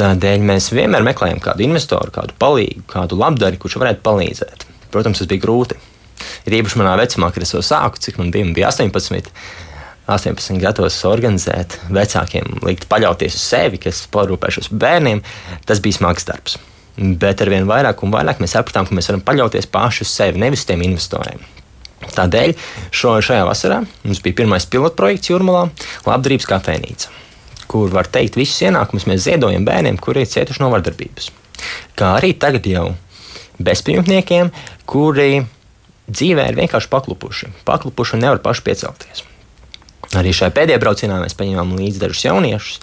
Tādēļ 0.00 0.44
mēs 0.48 0.70
vienmēr 0.72 1.04
meklējam 1.04 1.42
kādu 1.44 1.66
investoru, 1.66 2.12
kādu 2.14 2.36
palīgu, 2.40 2.86
kādu 2.88 3.18
labdari, 3.20 3.58
kurš 3.60 3.76
varētu 3.82 4.00
palīdzēt. 4.06 4.64
Protams, 4.94 5.20
tas 5.20 5.28
bija 5.28 5.42
grūti. 5.42 5.76
Ir 6.48 6.56
īpaši 6.60 6.80
manā 6.80 6.94
vecumā, 7.00 7.28
kad 7.34 7.44
es 7.44 7.52
to 7.52 7.60
sāku, 7.64 8.00
cik 8.00 8.16
man 8.20 8.32
bija, 8.32 8.48
bija 8.56 8.70
18. 8.72 9.28
18 10.10 10.58
gados 10.62 10.96
organizēt, 11.06 11.76
vecākiem 11.92 12.64
likt 12.64 12.88
paļauties 12.90 13.36
uz 13.36 13.44
sevi, 13.44 13.78
kas 13.82 14.02
parūpēšos 14.10 14.72
par 14.72 14.80
bērniem, 14.86 15.22
tas 15.68 15.82
bija 15.84 16.00
smags 16.00 16.26
darbs. 16.26 16.56
Bet 16.96 17.44
ar 17.44 17.52
vien 17.52 17.68
vairāk 17.68 18.02
un 18.02 18.12
vairāk 18.14 18.40
mēs 18.42 18.56
sapratām, 18.56 18.88
ka 18.88 18.96
mēs 18.96 19.12
varam 19.12 19.22
paļauties 19.28 19.70
paši 19.70 20.06
uz 20.06 20.14
sevi, 20.16 20.42
nevis 20.42 20.66
tiem 20.68 20.82
investoriem. 20.88 21.44
Tādēļ 22.16 22.56
šo, 22.96 23.18
šajā 23.22 23.44
vasarā 23.46 23.82
mums 23.84 24.22
bija 24.24 24.40
pirmais 24.40 24.66
pilotprojekts 24.72 25.30
Jurmalā- 25.30 25.68
labdarības 26.08 26.48
kafejnīca, 26.48 27.12
kur 27.70 27.92
var 27.94 28.08
teikt, 28.10 28.38
visus 28.38 28.62
ienākumus 28.66 29.06
mēs 29.10 29.24
ziedojam 29.26 29.66
bērniem, 29.66 29.98
kuri 30.02 30.24
ir 30.24 30.30
cietuši 30.30 30.62
no 30.62 30.70
vardarbības. 30.72 31.30
Kā 31.98 32.14
arī 32.18 32.32
tagad 32.40 32.66
jau 32.66 32.88
bezpajumtniekiem, 33.62 34.50
kuri 34.90 35.44
dzīvē 36.10 36.48
ir 36.50 36.58
vienkārši 36.58 36.90
paklupuši, 36.90 37.52
paklupuši 37.68 38.16
un 38.16 38.24
nevar 38.26 38.40
paši 38.42 38.66
piecelties. 38.66 39.26
Arī 40.18 40.32
šajā 40.34 40.54
pēdējā 40.56 40.80
braucienā 40.82 41.20
mēs 41.22 41.36
paņēmām 41.38 41.76
līdzi 41.78 42.02
dažus 42.02 42.24
jauniešus, 42.26 42.80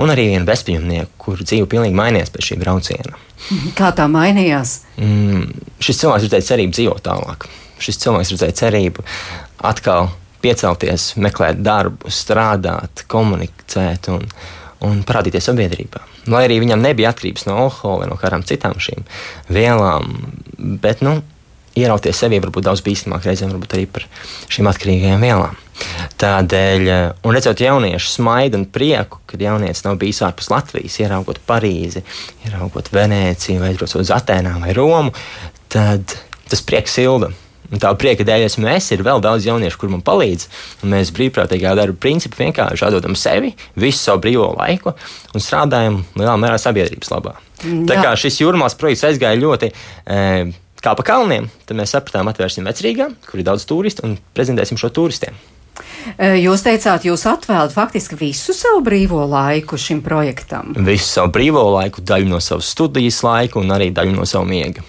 un 0.00 0.12
arī 0.14 0.30
vienu 0.30 0.48
bezpajumtnieku, 0.48 1.12
kuru 1.20 1.44
dzīve 1.44 1.68
pilnīgi 1.68 1.98
mainījās 1.98 2.32
pēc 2.32 2.48
šī 2.48 2.62
brauciena. 2.62 3.18
Kā 3.76 3.90
tā 3.92 4.06
mainījās? 4.08 4.78
Mm, 4.96 5.50
šis 5.82 6.00
cilvēks 6.00 6.30
teicis, 6.32 6.48
cerību 6.54 6.78
dzīvot 6.78 7.04
tālāk 7.04 7.50
šis 7.82 8.00
cilvēks 8.02 8.34
redzēja 8.34 8.58
cerību 8.62 9.04
atkal 9.70 10.10
piecelties, 10.42 11.12
meklēt 11.22 11.62
darbu, 11.64 12.10
strādāt, 12.12 13.04
komunicēt 13.10 14.10
un, 14.12 14.26
un 14.86 15.02
parādīties 15.06 15.50
sabiedrībā. 15.50 16.02
Lai 16.32 16.44
arī 16.46 16.60
viņam 16.62 16.82
nebija 16.84 17.10
atkarības 17.10 17.48
no 17.48 17.58
alkohola 17.64 18.04
vai 18.04 18.10
no 18.12 18.18
kādām 18.20 18.44
citām 18.46 18.78
šīm 18.82 19.06
vielām, 19.50 20.12
bet 20.82 21.02
nu, 21.02 21.18
ierauties 21.78 22.18
sevi 22.20 22.40
varbūt 22.42 22.66
daudz 22.68 22.82
bīstamāk 22.84 23.26
reizēm 23.26 23.54
arī 23.56 23.86
par 23.90 24.06
šīm 24.52 24.68
atkarīgajām 24.70 25.24
vielām. 25.24 25.58
Tādēļ, 26.20 26.88
un 27.26 27.34
redzot 27.34 27.62
jauniešu 27.62 28.10
smaidu 28.12 28.60
un 28.60 28.66
prieku, 28.70 29.22
kad 29.26 29.40
jaunietis 29.42 29.82
nav 29.86 29.96
bijis 29.98 30.20
ārpus 30.26 30.50
Latvijas, 30.52 30.98
ieraugot 31.00 31.40
Parīzi, 31.48 32.04
ieraugot 32.46 32.92
Venēciju, 32.92 33.62
vai 33.62 33.72
aizbraucot 33.72 34.04
uz 34.04 34.12
Atēnām 34.14 34.62
vai 34.62 34.76
Romu, 34.76 35.14
tad 35.72 36.14
tas 36.52 36.62
prieks 36.68 36.98
silda. 37.00 37.32
Un 37.72 37.80
tā 37.80 37.92
prieka 37.96 38.26
dēļ 38.28 38.46
esmu 38.46 38.68
es, 38.74 38.90
ir 38.92 39.04
vēl 39.06 39.22
daudz 39.24 39.46
jauniešu, 39.48 39.78
kur 39.80 39.92
man 39.94 40.02
palīdz. 40.04 40.48
Mēs 40.92 41.12
brīvprātīgā 41.16 41.72
darba 41.78 41.96
principu 42.00 42.42
vienkārši 42.42 42.88
atdodam 42.88 43.16
sevi, 43.18 43.54
visu 43.80 43.98
savu 44.02 44.20
brīvo 44.26 44.50
laiku 44.58 44.92
un 45.32 45.44
strādājam 45.44 46.02
lielā 46.18 46.36
mērā 46.40 46.58
sabiedrības 46.60 47.14
labā. 47.14 47.38
Jā. 47.62 47.78
Tā 47.88 47.96
kā 48.02 48.12
šis 48.18 48.42
jūrmālas 48.42 48.76
projekts 48.76 49.06
aizgāja 49.08 49.40
ļoti. 49.40 49.72
E, 50.04 50.20
Kā 50.82 50.96
pa 50.98 51.04
kalniem, 51.06 51.44
tad 51.62 51.78
mēs 51.78 51.92
sapratām, 51.94 52.26
atvērsim 52.26 52.66
vecrīgā, 52.66 53.04
kur 53.28 53.38
ir 53.38 53.46
daudz 53.46 53.62
turistu, 53.70 54.02
un 54.02 54.16
prezentēsim 54.34 54.74
šo 54.80 54.88
turistiem. 54.90 55.36
E, 56.16 56.32
jūs 56.42 56.64
teicāt, 56.66 57.06
jūs 57.06 57.22
atvēlat 57.30 57.70
faktiski 57.70 58.18
visu 58.18 58.50
savu 58.56 58.82
brīvo 58.88 59.22
laiku 59.30 59.78
šim 59.78 60.00
projektam. 60.02 60.74
Visu 60.74 61.06
savu 61.06 61.30
brīvo 61.38 61.62
laiku, 61.76 62.02
daļu 62.02 62.32
no 62.34 62.42
savas 62.42 62.72
studijas 62.74 63.22
laika 63.22 63.62
un 63.62 63.70
arī 63.70 63.92
daļu 63.94 64.16
no 64.16 64.26
savu 64.26 64.50
miega 64.50 64.82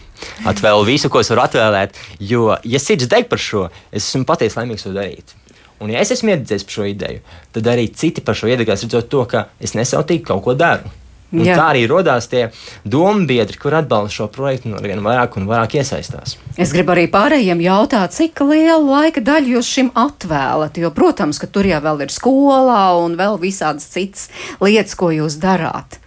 atvēlu 0.50 0.88
visu, 0.88 1.12
ko 1.12 1.22
es 1.24 1.32
varu 1.34 1.46
atvēlēt. 1.46 2.00
Jo, 2.24 2.58
ja 2.64 2.82
sirds 2.82 3.10
deg 3.12 3.30
par 3.32 3.42
šo, 3.42 3.68
es 3.92 4.08
esmu 4.08 4.28
patiesi 4.30 4.60
laimīgs 4.60 4.88
to 4.88 4.96
darīt. 4.96 5.36
Un, 5.84 5.92
ja 5.92 6.00
es 6.00 6.14
esmu 6.16 6.32
iededzis 6.32 6.64
par 6.68 6.78
šo 6.78 6.90
ideju, 6.90 7.24
tad 7.56 7.72
arī 7.74 7.88
citi 7.92 8.24
par 8.24 8.38
šo 8.40 8.52
iedegās, 8.52 8.86
redzot 8.86 9.10
to, 9.12 9.24
ka 9.30 9.48
es 9.60 9.76
nesautīgi 9.76 10.24
kaut 10.30 10.46
ko 10.46 10.58
daru. 10.58 10.92
Un 11.34 11.48
tā 11.50 11.64
arī 11.72 11.88
radās 11.90 12.28
tie 12.30 12.44
domu 12.86 13.26
biedri, 13.30 13.58
kur 13.58 13.74
atbalsta 13.74 14.14
šo 14.20 14.28
projektu 14.34 14.70
un 14.70 14.78
vien 14.86 15.02
vairāk 15.02 15.40
un 15.40 15.48
vairāk 15.50 15.80
iesaistās. 15.80 16.36
Es 16.62 16.74
gribu 16.76 16.94
arī 16.94 17.08
pārējiem 17.12 17.64
jautāt, 17.66 18.14
cik 18.14 18.44
lielu 18.46 18.86
laika 18.86 19.24
daļu 19.26 19.56
jūs 19.56 19.72
šim 19.80 19.90
atvēlat. 19.98 20.78
Jo, 20.78 20.94
protams, 20.94 21.42
ka 21.42 21.50
tur 21.50 21.66
jau 21.66 21.96
ir 22.06 22.14
skolā 22.14 22.84
un 23.02 23.18
vēl 23.18 23.40
visādas 23.42 23.90
citas 23.90 24.30
lietas, 24.62 24.94
ko 25.00 25.10
jūs 25.16 25.40
darāt. 25.42 25.98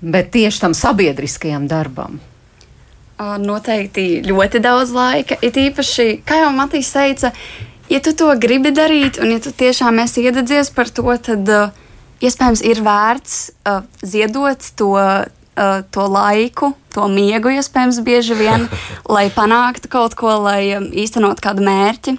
Bet 0.00 0.32
tieši 0.32 0.64
tam 0.64 0.74
sabiedriskajam 0.78 1.68
darbam. 1.68 2.22
Noteikti 3.18 4.20
ļoti 4.22 4.60
daudz 4.62 4.92
laika. 4.94 5.38
It 5.42 5.58
īpaši, 5.58 6.20
kā 6.26 6.44
jau 6.44 6.52
Matīs 6.54 6.92
teica, 6.94 7.32
ja 7.90 7.98
tu 8.04 8.12
to 8.14 8.30
gribi 8.38 8.70
darīt, 8.70 9.18
un 9.18 9.32
ja 9.34 9.40
tu 9.42 9.50
tiešām 9.50 9.98
esi 10.04 10.22
iededzies 10.22 10.70
par 10.74 10.90
to, 10.94 11.10
tad 11.26 11.50
uh, 11.50 11.74
iespējams 12.22 12.62
ir 12.62 12.82
vērts 12.86 13.40
uh, 13.66 13.82
ziedot 14.06 14.70
to, 14.78 14.92
uh, 14.94 15.82
to 15.90 16.06
laiku, 16.06 16.72
to 16.94 17.08
miegu, 17.10 17.50
iespējams, 17.58 17.98
bieži 18.06 18.38
vien, 18.38 18.68
lai 19.14 19.26
panāktu 19.34 19.90
kaut 19.90 20.14
ko, 20.18 20.36
lai 20.46 20.62
um, 20.78 20.86
īstenot 20.94 21.42
kādu 21.42 21.66
mērķi. 21.66 22.18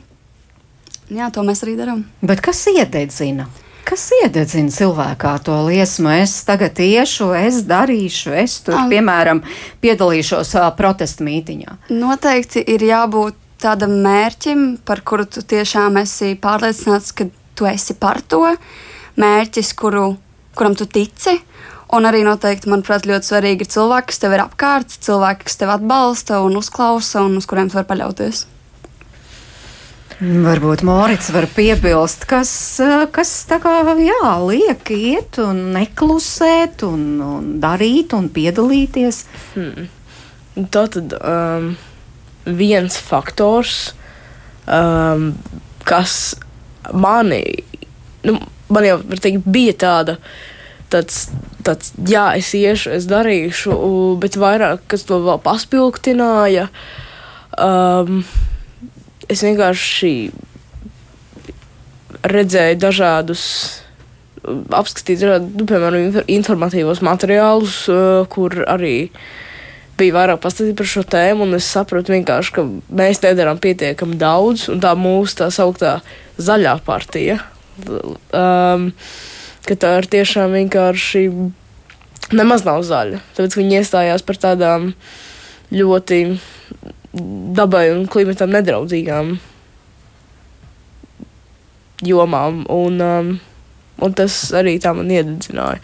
Jā, 1.16 1.32
to 1.34 1.42
mēs 1.48 1.64
arī 1.66 1.80
darām. 1.80 2.04
Bet 2.22 2.44
kas 2.46 2.60
iededzina? 2.70 3.48
Kas 3.90 4.04
iededzina 4.14 4.70
cilvēkā 4.70 5.32
to 5.42 5.56
liesmu? 5.66 6.12
Es 6.22 6.36
tagad 6.46 6.78
iešu, 6.78 7.32
es 7.34 7.64
darīšu, 7.66 8.36
es 8.38 8.60
tur, 8.62 8.76
um, 8.78 8.92
piemēram, 8.92 9.42
piedalīšos 9.82 10.52
uh, 10.60 10.68
protestu 10.78 11.26
mītiņā. 11.26 11.78
Noteikti 11.98 12.62
ir 12.70 12.86
jābūt 12.86 13.40
tādam 13.64 13.96
mērķim, 14.04 14.68
par 14.86 15.02
kuru 15.02 15.26
tu 15.26 15.42
tiešām 15.42 15.98
esi 16.04 16.36
pārliecināts, 16.38 17.16
ka 17.18 17.32
tu 17.58 17.66
esi 17.66 17.98
par 17.98 18.22
to. 18.22 18.44
Mērķis, 19.20 19.74
kuru, 19.82 20.06
kuram 20.54 20.78
tu 20.78 20.86
tici. 20.86 21.40
Un 21.98 22.06
arī 22.06 22.22
noteikti, 22.22 22.70
manuprāt, 22.70 23.10
ļoti 23.10 23.32
svarīgi 23.32 23.66
ir 23.66 23.74
cilvēki, 23.74 24.12
kas 24.12 24.22
tev 24.22 24.38
ir 24.38 24.46
apkārt, 24.46 24.94
cilvēki, 25.10 25.50
kas 25.50 25.58
tev 25.58 25.74
atbalsta 25.74 26.44
un 26.46 26.62
uzklausa 26.62 27.26
un 27.26 27.42
uz 27.42 27.50
kuriem 27.50 27.74
tu 27.74 27.82
vari 27.82 27.90
paļauties. 27.90 28.46
Varbūt 30.20 30.82
Mārcis 30.84 31.32
var 31.32 31.46
piebilst, 31.56 32.26
kas, 32.28 32.52
eh, 32.84 33.06
kas 33.08 33.30
tā 33.48 33.56
kā 33.64 33.78
jā, 34.04 34.32
liek 34.44 34.90
iet 34.92 35.40
un 35.40 35.70
neklusēt 35.72 36.84
un, 36.84 37.06
un 37.24 37.46
darīt 37.64 38.12
un 38.18 38.28
piedalīties. 38.28 39.22
Hmm. 39.54 39.88
Tā 40.60 40.84
tad 40.92 41.16
um, 41.16 41.70
viens 42.44 42.98
faktors, 43.00 43.94
um, 44.68 45.32
kas 45.88 46.36
mani, 46.92 47.64
nu, 48.28 48.36
man 48.68 48.90
jau 48.90 49.00
teikt, 49.16 49.48
bija 49.48 49.78
tāda. 49.86 50.18
Tāds, 50.92 51.30
tāds, 51.64 51.94
jā, 51.96 52.34
es 52.36 52.52
iešu, 52.58 52.92
es 52.98 53.08
darīšu, 53.08 53.72
bet 54.20 54.36
vairāk 54.42 54.84
kas 54.92 55.08
to 55.08 55.24
vēl 55.24 55.40
paspildināja. 55.48 56.68
Um, 57.56 58.26
es 59.30 59.44
vienkārši 59.46 60.14
redzēju 62.30 62.80
dažādus, 62.82 63.44
apskatīju 64.46 65.22
dažādus, 65.24 65.54
nu, 65.60 65.68
piemēram, 65.70 66.24
informatīvos 66.32 67.04
materiālus, 67.06 67.84
uh, 67.92 68.26
kur 68.32 68.64
arī 68.66 69.12
bija 70.00 70.16
vairāk 70.16 70.42
pastāstīt 70.44 70.78
par 70.80 70.88
šo 70.88 71.04
tēmu, 71.08 71.46
es 71.58 71.68
sapratu 71.68 72.16
ka 72.56 72.66
mēs 72.66 73.22
nedarām 73.24 73.60
pietiekami 73.62 74.18
daudz, 74.20 74.70
un 74.72 74.82
tā 74.84 74.94
mūsu 74.98 75.42
tā 75.42 75.50
sauktā 75.54 76.00
zaļā 76.40 76.78
partija, 76.86 77.40
um, 77.86 78.90
ka 79.68 79.76
tā 79.80 79.98
ir 80.00 80.08
tiešām 80.16 80.56
vienkārši 80.56 81.26
nemaz 82.36 82.64
nav 82.68 82.86
zaļa, 82.88 83.20
tāpēc 83.36 83.58
viņi 83.60 83.82
iestājās 83.82 84.24
par 84.26 84.40
tādām 84.40 84.94
ļoti 85.74 86.22
dabai 87.14 87.90
un 87.94 88.06
klimatam 88.12 88.52
nedraudzīgām 88.54 89.38
jomām. 92.06 92.64
Un, 92.70 93.02
um, 93.02 93.32
un 94.00 94.16
tas 94.18 94.38
arī 94.56 94.78
tā 94.82 94.94
man 94.98 95.10
iededzināja. 95.12 95.82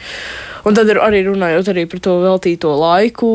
Un 0.65 0.77
tad 0.77 0.89
arī 0.89 1.25
runājot 1.27 1.74
arī 1.74 1.86
par 1.89 2.01
to 2.01 2.20
veltīto 2.24 2.72
laiku. 2.79 3.32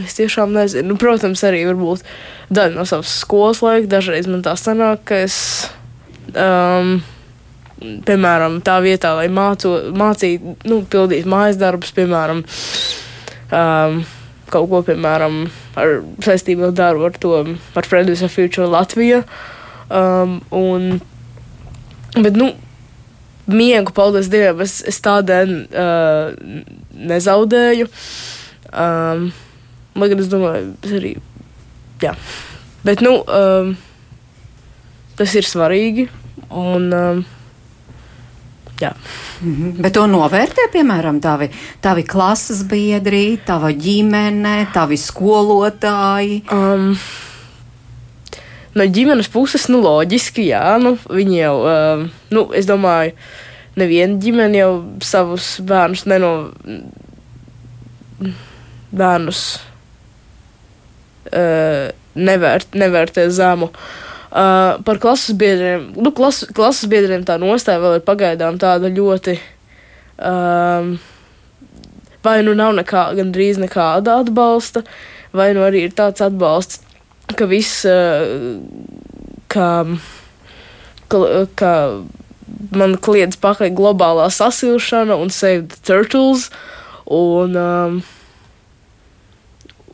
Es 0.00 0.16
tiešām 0.18 0.52
nezinu. 0.52 0.92
Nu, 0.92 1.00
protams, 1.00 1.42
arī 1.48 1.64
varbūt 1.68 2.04
daļa 2.52 2.76
no 2.76 2.84
savas 2.88 3.12
skolas 3.22 3.62
laika. 3.64 3.88
Dažreiz 3.96 4.28
man 4.28 4.44
tā 4.44 4.52
sanāk, 4.60 5.06
ka 5.08 5.20
es, 5.24 5.38
um, 6.32 6.98
piemēram, 7.80 8.60
tā 8.64 8.76
vietā, 8.84 9.14
lai 9.16 9.28
māco, 9.32 9.72
mācītu, 9.96 10.56
nu, 10.68 10.82
pildītu 10.92 11.32
mājas 11.32 11.60
darbus, 11.60 11.94
piemēram, 11.96 12.44
um, 13.56 14.02
kaut 14.52 14.68
ko, 14.70 14.82
piemēram, 14.86 15.44
ar 15.78 15.98
saistību 16.24 16.68
ar 16.68 16.76
darbu 16.76 17.08
ar 17.08 17.18
to, 17.22 17.34
ar 17.76 17.88
Fridays 17.88 18.22
for 18.24 18.32
Future 18.32 18.68
Latviju. 18.70 19.22
Um, 19.90 20.38
un, 20.54 21.00
bet, 22.16 22.36
nu, 22.38 22.50
miegu, 23.46 23.94
paldies 23.94 24.30
Dievam, 24.32 24.62
es, 24.64 24.80
es 24.86 24.98
tādēļ 25.04 25.54
uh, 25.70 26.34
nezaudēju. 27.12 27.88
Um, 28.72 29.30
lai 29.96 30.10
gan 30.12 30.22
es 30.22 30.30
domāju, 30.32 30.74
es 30.84 30.96
arī, 30.98 31.14
jā. 32.02 32.16
Bet, 32.86 33.02
nu, 33.04 33.18
um, 33.26 33.74
tas 35.18 35.34
ir 35.38 35.48
svarīgi. 35.48 36.08
Un, 36.46 36.92
um, 36.94 37.24
Jā. 38.80 38.92
Mm 39.40 39.54
-hmm. 39.54 39.82
Bet 39.82 39.92
to 39.92 40.06
novērtē, 40.06 40.68
piemēram, 40.72 41.20
tavi, 41.20 41.50
tavi 41.80 42.02
klases 42.02 42.62
biedri, 42.62 43.38
tava 43.46 43.70
ģimene, 43.72 44.66
tavi 44.72 44.96
skolotāji. 44.96 46.42
Um, 46.52 46.98
no 48.74 48.84
ģimenes 48.84 49.28
puses, 49.28 49.68
nu, 49.68 49.80
loģiski, 49.80 50.48
jā, 50.50 50.78
nu, 50.78 50.98
viņi 51.08 51.38
jau, 51.38 51.56
um, 51.64 52.10
nu, 52.30 52.52
es 52.52 52.66
domāju, 52.66 53.12
neviena 53.76 54.18
ģimene 54.18 54.58
jau 54.58 54.84
savus 55.00 55.60
bērnus 55.60 56.06
neno. 56.06 56.52
bērnus 58.90 59.60
uh, 61.32 61.88
nevērt, 62.14 62.66
nevērtē 62.74 63.30
zemu. 63.30 63.64
Uh, 63.64 64.05
Uh, 64.36 64.82
par 64.84 64.98
klases 65.00 65.32
biedriem. 65.32 65.94
Nu, 65.96 66.10
klas, 66.12 66.42
klases 66.52 66.90
biedriem 66.92 67.22
tā 67.24 67.38
nostāja 67.40 67.80
vēl 67.80 67.94
ir 67.96 68.02
pagaidām 68.04 68.58
tāda 68.60 68.90
ļoti. 68.92 69.38
Um, 70.20 70.98
vai 72.20 72.42
nu 72.44 72.52
nav 72.58 72.74
nekā, 72.76 73.06
gandrīz 73.16 73.56
nekāda 73.62 74.18
atbalsta, 74.20 74.82
vai 75.32 75.54
nu 75.56 75.64
arī 75.64 75.86
ir 75.86 75.94
tāds 75.96 76.20
atbalsts, 76.24 76.82
ka 77.32 77.48
viss, 77.48 77.86
uh, 77.88 78.60
ka, 79.48 79.70
ka, 81.08 81.22
ka 81.56 81.72
man 82.76 82.98
kliedz 83.00 83.40
pakaļ 83.40 83.72
globālā 83.78 84.28
sasilšana 84.28 85.16
un 85.16 85.32
save 85.32 85.70
the 85.72 85.80
turtles. 85.80 86.50
Un, 87.06 87.56
um, 87.56 88.00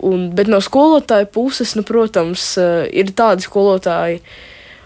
Un, 0.02 0.30
bet 0.34 0.50
no 0.50 0.58
skolotāja 0.62 1.28
puses, 1.30 1.76
nu, 1.78 1.84
protams, 1.86 2.56
eh, 2.58 2.88
ir 2.92 3.14
tādi 3.16 3.48
skolotāji, 3.48 4.22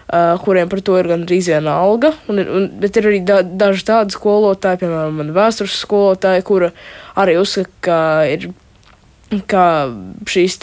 Uh, 0.07 0.37
kuriem 0.39 0.69
par 0.71 0.79
to 0.79 0.93
ir 0.95 1.09
gandrīz 1.11 1.49
viena 1.51 1.73
alga. 1.83 2.13
Un 2.31 2.37
ir, 2.39 2.47
un, 2.47 2.69
bet 2.79 2.95
ir 2.95 3.09
arī 3.09 3.17
da, 3.27 3.41
daži 3.43 3.83
tādi 3.89 4.15
skolotāji, 4.15 4.79
piemēram, 4.79 5.17
man 5.19 5.33
vēstures 5.35 5.73
skolotāji, 5.81 6.45
kura 6.47 6.69
arī 7.19 7.33
uzskata, 7.41 7.73
ka 7.83 7.97
ir 8.31 8.45
ka 9.51 9.63
šīs 10.31 10.55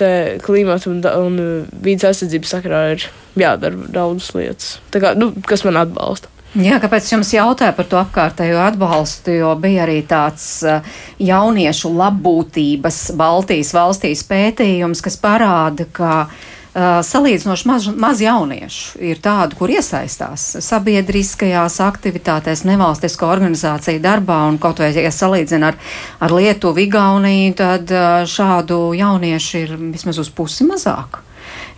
klimata 0.45 0.89
un, 0.89 1.03
un 1.05 1.37
vidas 1.85 2.15
aizsardzības 2.15 2.55
sakarā 2.57 2.81
ir 2.95 3.05
jādara 3.37 3.91
daudzas 3.93 4.33
lietas, 4.37 4.71
kā, 4.95 5.13
nu, 5.19 5.35
kas 5.45 5.67
man 5.69 5.83
atbalsta. 5.83 6.33
Jā, 6.55 6.77
kāpēc 6.79 7.09
jums 7.11 7.33
jautāja 7.35 7.75
par 7.75 7.87
to 7.91 7.99
apkārtējo 7.99 8.61
atbalstu, 8.63 9.33
jo 9.41 9.49
bija 9.59 9.83
arī 9.83 9.97
tāds 10.07 10.45
uh, 10.63 10.85
jauniešu 11.19 11.91
labbūtības 11.91 12.99
Baltijas 13.19 13.73
valstīs 13.75 14.23
pētījums, 14.29 15.03
kas 15.03 15.19
parāda, 15.19 15.89
ka 15.91 16.13
uh, 16.29 17.01
salīdzinoši 17.03 17.67
maz, 17.67 17.89
maz 17.99 18.23
jauniešu 18.23 19.03
ir 19.03 19.19
tādu, 19.25 19.59
kur 19.59 19.75
iesaistās 19.75 20.47
sabiedriskajās 20.63 21.81
aktivitātēs, 21.89 22.63
nevalstisko 22.71 23.33
organizāciju 23.35 23.99
darbā, 24.07 24.45
un 24.47 24.63
kaut 24.63 24.79
vai, 24.85 24.93
ja 24.95 25.11
salīdzina 25.11 25.75
ar, 25.75 25.83
ar 26.23 26.39
Lietuvu, 26.39 26.87
Igauniju, 26.87 27.59
tad 27.65 27.91
uh, 27.91 28.23
šādu 28.31 28.93
jauniešu 28.95 29.65
ir 29.67 29.79
vismaz 29.91 30.23
uz 30.23 30.31
pusi 30.31 30.71
mazāk. 30.71 31.24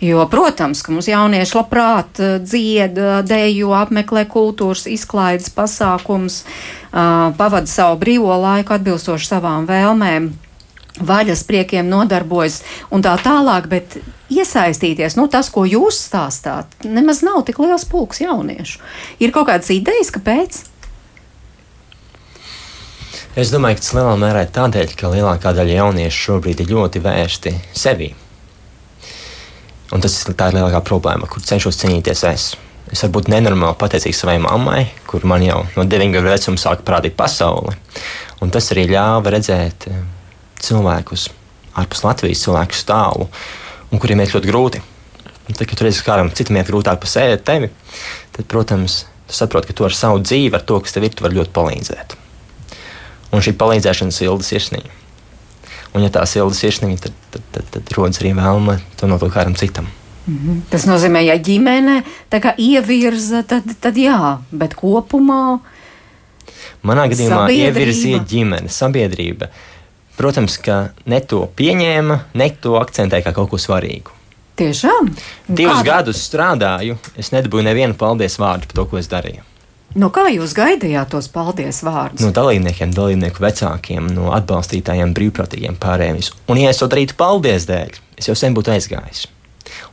Jo, 0.01 0.27
protams, 0.29 0.83
ka 0.85 0.93
mums 0.93 1.07
jaunieši 1.09 1.57
labprāt 1.57 2.19
eh, 2.21 2.35
dzied, 2.43 2.99
dejo, 3.25 3.71
apmeklē 3.77 4.27
kultūras 4.29 4.85
izklaides 4.89 5.49
pasākums, 5.53 6.43
pavada 6.91 7.67
savu 7.69 7.97
brīvo 8.01 8.33
laiku 8.41 8.73
atbilstoši 8.77 9.27
savām 9.27 9.65
vēlmēm 9.69 10.29
vaļas 10.99 11.43
priekiem 11.47 11.89
nodarbojas 11.89 12.61
un 12.93 13.03
tā 13.05 13.15
tālāk, 13.21 13.67
bet 13.69 13.97
iesaistīties, 14.33 15.17
nu, 15.19 15.27
tas, 15.31 15.49
ko 15.53 15.65
jūs 15.67 15.99
stāstāt, 16.07 16.73
nemaz 16.85 17.23
nav 17.25 17.43
tik 17.47 17.61
liels 17.63 17.85
pulks 17.89 18.21
jauniešu. 18.23 18.81
Ir 19.23 19.33
kaut 19.35 19.49
kādas 19.51 19.71
idejas, 19.73 20.11
kāpēc? 20.15 20.63
Es 23.37 23.51
domāju, 23.53 23.77
ka 23.77 23.85
tas 23.85 23.93
lielā 23.93 24.13
mērā 24.17 24.45
ir 24.47 24.53
tādēļ, 24.55 24.95
ka 24.97 25.11
lielākā 25.13 25.53
daļa 25.53 25.81
jauniešu 25.83 26.23
šobrīd 26.23 26.63
ir 26.63 26.71
ļoti 26.73 27.03
vērsti 27.05 27.53
sevi. 27.77 28.15
Un 29.95 30.03
tas 30.03 30.15
ir 30.19 30.35
tā 30.35 30.49
ir 30.51 30.57
lielākā 30.57 30.81
problēma, 30.83 31.29
kur 31.31 31.43
cenšos 31.43 31.79
cīnīties 31.79 32.23
es. 32.27 32.47
Es 32.91 33.03
varu 33.03 33.17
būt 33.17 33.29
nenormāli 33.31 33.75
pateicīgs 33.79 34.19
savai 34.23 34.37
mammai, 34.43 34.85
kur 35.07 35.23
man 35.27 35.43
jau 35.43 35.61
no 35.75 35.83
9 35.87 36.13
gadu 36.15 36.27
vecuma 36.31 36.59
sāka 36.59 36.85
parādīt 36.87 37.15
pasauli. 37.19 37.75
Un 38.43 38.51
tas 38.53 38.67
arī 38.71 38.85
ļāva 38.91 39.33
redzēt 39.33 39.87
eh, 39.91 40.03
cilvēkus 40.63 41.27
ārpus 41.77 42.03
Latvijas, 42.03 42.43
cilvēku 42.45 42.77
stāvu, 42.77 43.27
un 43.91 44.01
kuriem 44.01 44.23
ir 44.23 44.31
ļoti 44.33 44.51
grūti. 44.51 44.83
Un 45.47 45.55
tad, 45.55 45.67
kad 45.69 45.79
ka 45.79 45.91
kādam 46.03 46.31
citam 46.35 46.59
ir 46.59 46.67
grūtāk 46.67 46.99
pasēdēt 47.03 47.45
tevi, 47.47 47.71
tad, 48.35 48.47
protams, 48.51 49.05
tu 49.27 49.35
saproti, 49.35 49.71
ka 49.71 49.77
tu 49.77 49.87
ar 49.87 49.95
savu 49.95 50.19
dzīvi, 50.23 50.55
ar 50.57 50.63
to, 50.67 50.79
kas 50.83 50.95
tev 50.95 51.07
ir, 51.07 51.15
tu 51.15 51.23
vari 51.23 51.39
ļoti 51.39 51.53
palīdzēt. 51.55 52.17
Un 53.31 53.43
šī 53.43 53.55
palīdzēšana 53.59 54.15
silda 54.15 54.43
sirsniņa. 54.43 55.06
Un, 55.97 56.03
ja 56.05 56.13
tā 56.13 56.21
silda 56.29 56.53
sirsniņa, 56.53 56.97
tad, 57.01 57.15
tad, 57.33 57.45
tad, 57.55 57.69
tad 57.73 57.95
rodas 57.97 58.21
arī 58.21 58.35
vēlme 58.37 58.77
to 58.99 59.09
nodot 59.09 59.33
kādam 59.33 59.55
citam. 59.57 59.87
Mm 60.27 60.37
-hmm. 60.37 60.59
Tas 60.69 60.85
nozīmē, 60.85 61.23
ja 61.25 61.37
ģimene 61.37 62.03
ievirza, 62.57 63.43
tad, 63.43 63.63
tad 63.81 63.95
jā, 63.97 64.37
bet 64.51 64.75
kopumā. 64.75 65.59
Manā 66.83 67.07
gadījumā 67.09 67.49
ievirzīja 67.49 68.19
ģimene, 68.19 68.69
sabiedrība. 68.69 69.47
Protams, 70.17 70.57
ka 70.57 70.89
ne 71.05 71.19
to 71.19 71.49
pieņēma, 71.55 72.19
ne 72.33 72.49
to 72.61 72.77
akcentēja 72.79 73.23
kā 73.23 73.33
kaut 73.33 73.49
ko 73.49 73.57
svarīgu. 73.57 74.11
Tiešām? 74.57 75.11
Divus 75.47 75.77
Kāda? 75.77 75.85
gadus 75.85 76.23
strādāju, 76.29 76.97
es 77.17 77.29
nedabūju 77.31 77.63
nevienu 77.63 77.93
paldies 77.93 78.39
vārdu 78.39 78.65
par 78.65 78.75
to, 78.75 78.85
ko 78.85 78.97
es 78.97 79.07
darīju. 79.07 79.41
Nu, 79.97 80.11
kā 80.13 80.27
jūs 80.29 80.51
gaidījāt 80.53 81.09
tos 81.09 81.25
paldies 81.33 81.79
vārdus? 81.81 82.21
No 82.21 82.29
dalībniekiem, 82.35 82.91
dalībnieku 82.93 83.41
vecākiem, 83.41 84.11
no 84.13 84.29
atbalstītājiem, 84.35 85.15
brīvprātīgiem 85.17 85.79
pārējiem. 85.81 86.19
Un, 86.53 86.59
ja 86.61 86.69
es 86.69 86.77
to 86.77 86.89
darītu 86.91 87.15
paldies 87.17 87.65
dēļ, 87.65 87.97
es 88.21 88.29
jau 88.29 88.35
sen 88.37 88.53
būtu 88.53 88.75
aizgājis. 88.75 89.23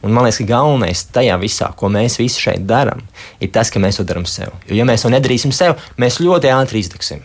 Un 0.04 0.12
man 0.12 0.26
liekas, 0.26 0.42
ka 0.42 0.48
galvenais 0.50 1.06
tajā 1.14 1.38
visā, 1.40 1.70
ko 1.72 1.88
mēs 1.92 2.18
visi 2.20 2.42
šeit 2.42 2.66
darām, 2.68 3.00
ir 3.40 3.48
tas, 3.54 3.72
ka 3.72 3.80
mēs 3.80 3.96
to 3.96 4.04
darām 4.04 4.26
sev. 4.28 4.52
Jo, 4.68 4.76
ja 4.76 4.84
mēs 4.88 5.06
to 5.06 5.12
nedarīsim 5.14 5.56
sev, 5.56 5.80
mēs 6.00 6.20
ļoti 6.20 6.52
ātri 6.52 6.84
izdegsim. 6.84 7.24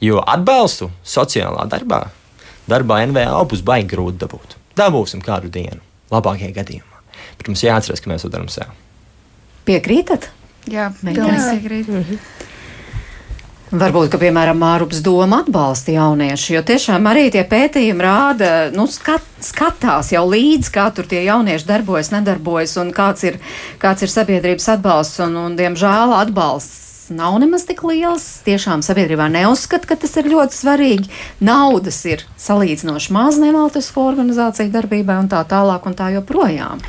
Jo 0.00 0.24
atbalstu 0.24 0.88
sociālā 1.04 1.68
darbā, 1.68 2.06
darbā 2.70 3.02
NVO 3.10 3.44
būs 3.52 3.66
baigi 3.66 3.92
grūti 3.92 4.22
dabūt. 4.24 4.56
Dabūsim 4.78 5.20
kādu 5.26 5.52
dienu, 5.52 5.82
labākajā 6.14 6.54
gadījumā. 6.62 7.04
Bet 7.36 7.52
mums 7.52 7.66
jāatcerās, 7.66 8.00
ka 8.00 8.14
mēs 8.14 8.24
to 8.24 8.32
darām 8.32 8.48
sev. 8.52 8.72
Piekrītat? 9.68 10.30
Jā, 10.66 10.90
pilnīgi 11.00 11.38
piekrīt. 11.52 11.88
Mm 11.88 12.04
-hmm. 12.04 12.46
Varbūt, 13.68 14.06
ka, 14.08 14.16
piemēram, 14.16 14.56
Mārups 14.56 15.02
doma 15.04 15.42
atbalsta 15.42 15.92
jauniešu, 15.92 16.54
jo 16.54 16.62
tiešām 16.70 17.04
arī 17.10 17.26
tie 17.34 17.42
pētījumi 17.44 18.00
rāda, 18.00 18.70
nu, 18.72 18.86
skat, 18.88 19.26
skatās 19.44 20.08
jau 20.14 20.22
līdzi, 20.24 20.70
kā 20.72 20.86
tur 20.96 21.04
tie 21.04 21.20
jaunieši 21.26 21.68
darbojas, 21.68 22.08
nedarbojas 22.14 22.78
un 22.80 22.94
kāds 22.96 23.26
ir, 23.28 23.36
kāds 23.82 24.06
ir 24.06 24.08
sabiedrības 24.08 24.70
atbalsts, 24.78 25.20
un, 25.20 25.36
un 25.36 25.58
diemžēl 25.60 26.16
atbalsts 26.16 27.10
nav 27.12 27.36
nemaz 27.42 27.68
tik 27.68 27.84
liels. 27.84 28.40
Tiešām 28.48 28.80
sabiedrībā 28.84 29.28
neuzskata, 29.36 29.92
ka 29.92 30.00
tas 30.00 30.16
ir 30.16 30.32
ļoti 30.32 30.56
svarīgi. 30.56 31.12
Naudas 31.44 32.00
ir 32.08 32.24
salīdzinoši 32.40 33.12
maz 33.12 33.36
nevalstisko 33.36 34.08
organizāciju 34.14 34.72
darbībai 34.72 35.20
un 35.26 35.28
tā 35.28 35.44
tālāk 35.44 35.84
un 35.84 35.96
tā 35.98 36.08
joprojām 36.16 36.80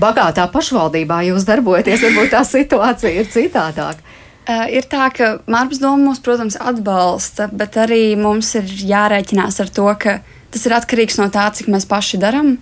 bagātā 0.00 0.46
pašvaldībā 0.52 1.22
jūs 1.28 1.46
darbojaties, 1.48 2.04
varbūt 2.06 2.32
tā 2.32 2.42
situācija 2.46 3.12
ir 3.22 3.30
citādāka. 3.32 4.00
Uh, 4.42 4.66
ir 4.74 4.88
tā, 4.90 5.06
ka 5.14 5.36
Mārcis 5.50 5.78
Doma 5.82 6.08
mūs, 6.08 6.18
protams, 6.24 6.56
atbalsta, 6.58 7.46
bet 7.54 7.76
arī 7.78 8.16
mums 8.18 8.48
ir 8.58 8.66
jārēķinās 8.66 9.60
ar 9.62 9.70
to, 9.70 9.86
ka 9.94 10.16
tas 10.52 10.66
ir 10.66 10.74
atkarīgs 10.74 11.20
no 11.20 11.28
tā, 11.30 11.46
cik 11.54 11.68
mēs 11.70 11.86
paši 11.86 12.18
darām. 12.22 12.56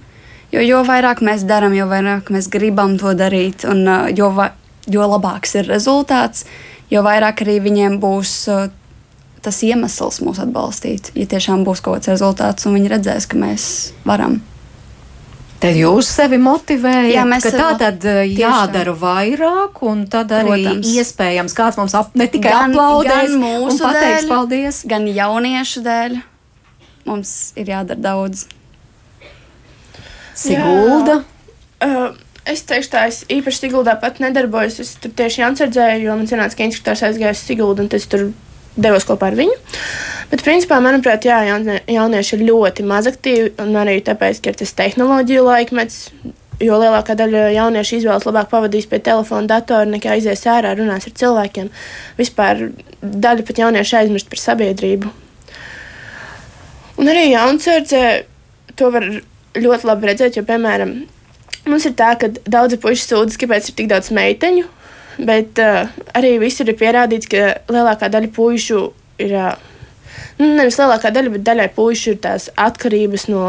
Jo, 0.52 0.60
jo 0.60 0.82
vairāk 0.84 1.22
mēs 1.24 1.46
darām, 1.48 1.72
jo 1.78 1.86
vairāk 1.88 2.28
mēs 2.34 2.50
gribam 2.52 2.98
to 3.00 3.14
darīt, 3.16 3.64
un 3.64 3.86
uh, 3.88 4.10
jo, 4.12 4.28
va, 4.36 4.50
jo 4.90 5.06
labāks 5.08 5.56
ir 5.56 5.70
rezultāts, 5.70 6.44
jo 6.92 7.00
vairāk 7.06 7.46
arī 7.46 7.56
viņiem 7.64 7.96
būs 8.02 8.34
uh, 8.52 8.68
tas 9.40 9.62
iemesls 9.64 10.20
mūs 10.24 10.40
atbalstīt. 10.42 11.14
Ja 11.16 11.24
tiešām 11.30 11.64
būs 11.64 11.80
kaut 11.80 12.00
kāds 12.00 12.12
rezultāts, 12.12 12.68
un 12.68 12.76
viņi 12.76 12.92
redzēs, 12.92 13.28
ka 13.30 13.40
mēs 13.40 13.64
varam. 14.04 14.40
Tad 15.60 15.76
jūs 15.76 16.08
sevi 16.08 16.38
motivējat, 16.40 17.10
Jā, 17.12 17.24
ka 17.44 17.50
tā 17.52 17.66
tad 17.82 18.04
eh, 18.08 18.22
jādara 18.32 18.94
vairāk, 18.96 19.82
un 19.84 20.06
tad 20.08 20.32
arī 20.32 20.62
Protams. 20.64 20.92
iespējams 20.96 21.56
kāds 21.58 21.76
mums 21.76 21.96
ap, 21.98 22.14
ne 22.16 22.26
tikai 22.32 22.54
gan, 22.54 22.72
aplaudēs, 22.72 23.34
gan 23.34 23.42
mūsu 23.42 23.74
un 23.74 23.82
pateiks 23.82 24.22
dēļ, 24.22 24.30
paldies, 24.30 24.80
gan 24.88 25.04
jauniešu 25.10 25.84
dēļ. 25.84 26.16
Mums 27.10 27.34
ir 27.60 27.74
jādara 27.74 28.00
daudz. 28.08 28.46
Sigulda. 30.40 31.20
Uh, 31.84 32.16
es 32.48 32.64
teikšu, 32.64 32.92
tā 32.94 33.06
es 33.10 33.22
īpaši 33.28 33.66
Siguldā 33.66 33.98
pat 34.00 34.20
nedarbojos. 34.24 34.80
Es 34.80 34.94
tur 35.02 35.12
tieši 35.16 35.42
jāatsardzēju, 35.42 36.06
jo 36.06 36.16
man 36.16 36.30
sanāca, 36.30 36.56
ka 36.56 36.68
instruktors 36.68 37.04
aizgāja 37.04 37.36
uz 37.36 37.44
Siguldu, 37.44 37.84
un 37.84 37.92
es 38.00 38.08
tur 38.08 38.30
devos 38.82 39.06
kopā 39.08 39.30
ar 39.30 39.38
viņu. 39.38 39.56
Bet, 40.30 40.44
principā, 40.46 40.78
manuprāt, 40.82 41.26
jā, 41.26 41.40
jaunieši 41.90 42.36
ir 42.36 42.44
ļoti 42.46 42.84
mazaktīvi, 42.86 43.54
un 43.64 43.74
arī 43.80 43.98
tāpēc, 44.06 44.42
ka 44.42 44.52
ir 44.52 44.60
tas 44.60 44.76
tehnoloģiju 44.78 45.46
laikmets. 45.46 46.04
Jo 46.60 46.76
lielākā 46.76 47.14
daļa 47.16 47.46
jauniešu 47.54 47.94
izvēlas 47.96 48.26
labāk 48.28 48.50
pavadīs 48.50 48.84
pie 48.90 48.98
telefona, 49.00 49.48
datora, 49.48 49.86
nekā 49.88 50.10
aizies 50.12 50.44
ārā, 50.44 50.74
runās 50.76 51.06
ar 51.08 51.14
cilvēkiem. 51.16 51.70
Vispār 52.18 52.66
daļa 53.00 53.46
pat 53.48 53.62
jauniešu 53.62 53.96
aizmirst 54.02 54.28
par 54.28 54.42
sabiedrību. 54.42 55.08
Un 57.00 57.08
arī 57.08 57.30
jaunsardzē 57.30 58.02
to 58.76 58.90
var 58.92 59.08
ļoti 59.56 59.88
labi 59.88 60.10
redzēt, 60.10 60.36
jo, 60.36 60.44
piemēram, 60.44 60.92
mums 61.64 61.88
ir 61.88 61.96
tā, 61.96 62.12
ka 62.20 62.28
daudzi 62.44 62.76
puiši 62.82 63.06
sūdzas, 63.08 63.40
kāpēc 63.40 63.70
ir 63.70 63.78
tik 63.78 63.88
daudz 63.90 64.12
meiteņu, 64.14 64.66
Bet 65.26 65.58
uh, 65.60 65.90
arī 66.16 66.36
visur 66.40 66.70
ir 66.70 66.78
pierādīts, 66.80 67.28
ka 67.28 67.58
lielākā 67.72 68.08
daļa 68.12 68.32
pušu 68.36 68.86
ir. 69.20 69.34
Uh, 69.36 69.66
nevis 70.40 70.78
lielākā 70.80 71.12
daļa, 71.14 71.34
bet 71.36 71.44
daļai 71.46 71.68
pušu 71.76 72.14
ir 72.14 72.22
tās 72.24 72.48
atkarības 72.60 73.26
no 73.30 73.44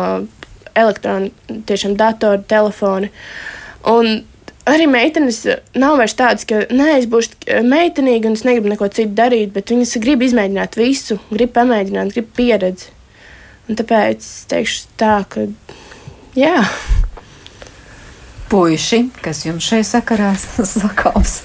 elektroniskā, 0.77 1.59
tiešām 1.67 1.95
datora, 1.99 2.41
telefona. 2.47 3.11
Un 3.87 4.21
arī 4.69 4.87
meitenes 4.91 5.41
nav 5.75 5.97
vairs 5.99 6.15
tādas, 6.19 6.47
ka 6.47 6.65
nē, 6.71 6.93
es 6.99 7.09
būšu 7.11 7.61
meitenīga 7.67 8.29
un 8.29 8.37
es 8.39 8.45
negribu 8.47 8.71
neko 8.71 8.89
citu 8.93 9.15
darīt, 9.17 9.53
bet 9.55 9.73
viņas 9.73 9.97
grib 10.03 10.23
izmēģināt 10.27 10.77
visu, 10.79 11.19
grib 11.31 11.53
pamēģināt, 11.57 12.15
grib 12.15 12.31
pieredzi. 12.37 12.91
Un 13.69 13.79
tāpēc 13.79 14.23
es 14.23 14.45
teikšu 14.51 14.91
tā, 14.99 15.21
ka 15.31 15.47
jā 16.35 16.57
puiši, 18.51 19.05
kas 19.23 19.45
jums 19.47 19.65
šeit 19.65 19.87
sakarā 19.87 20.33
sakāms? 20.75 21.41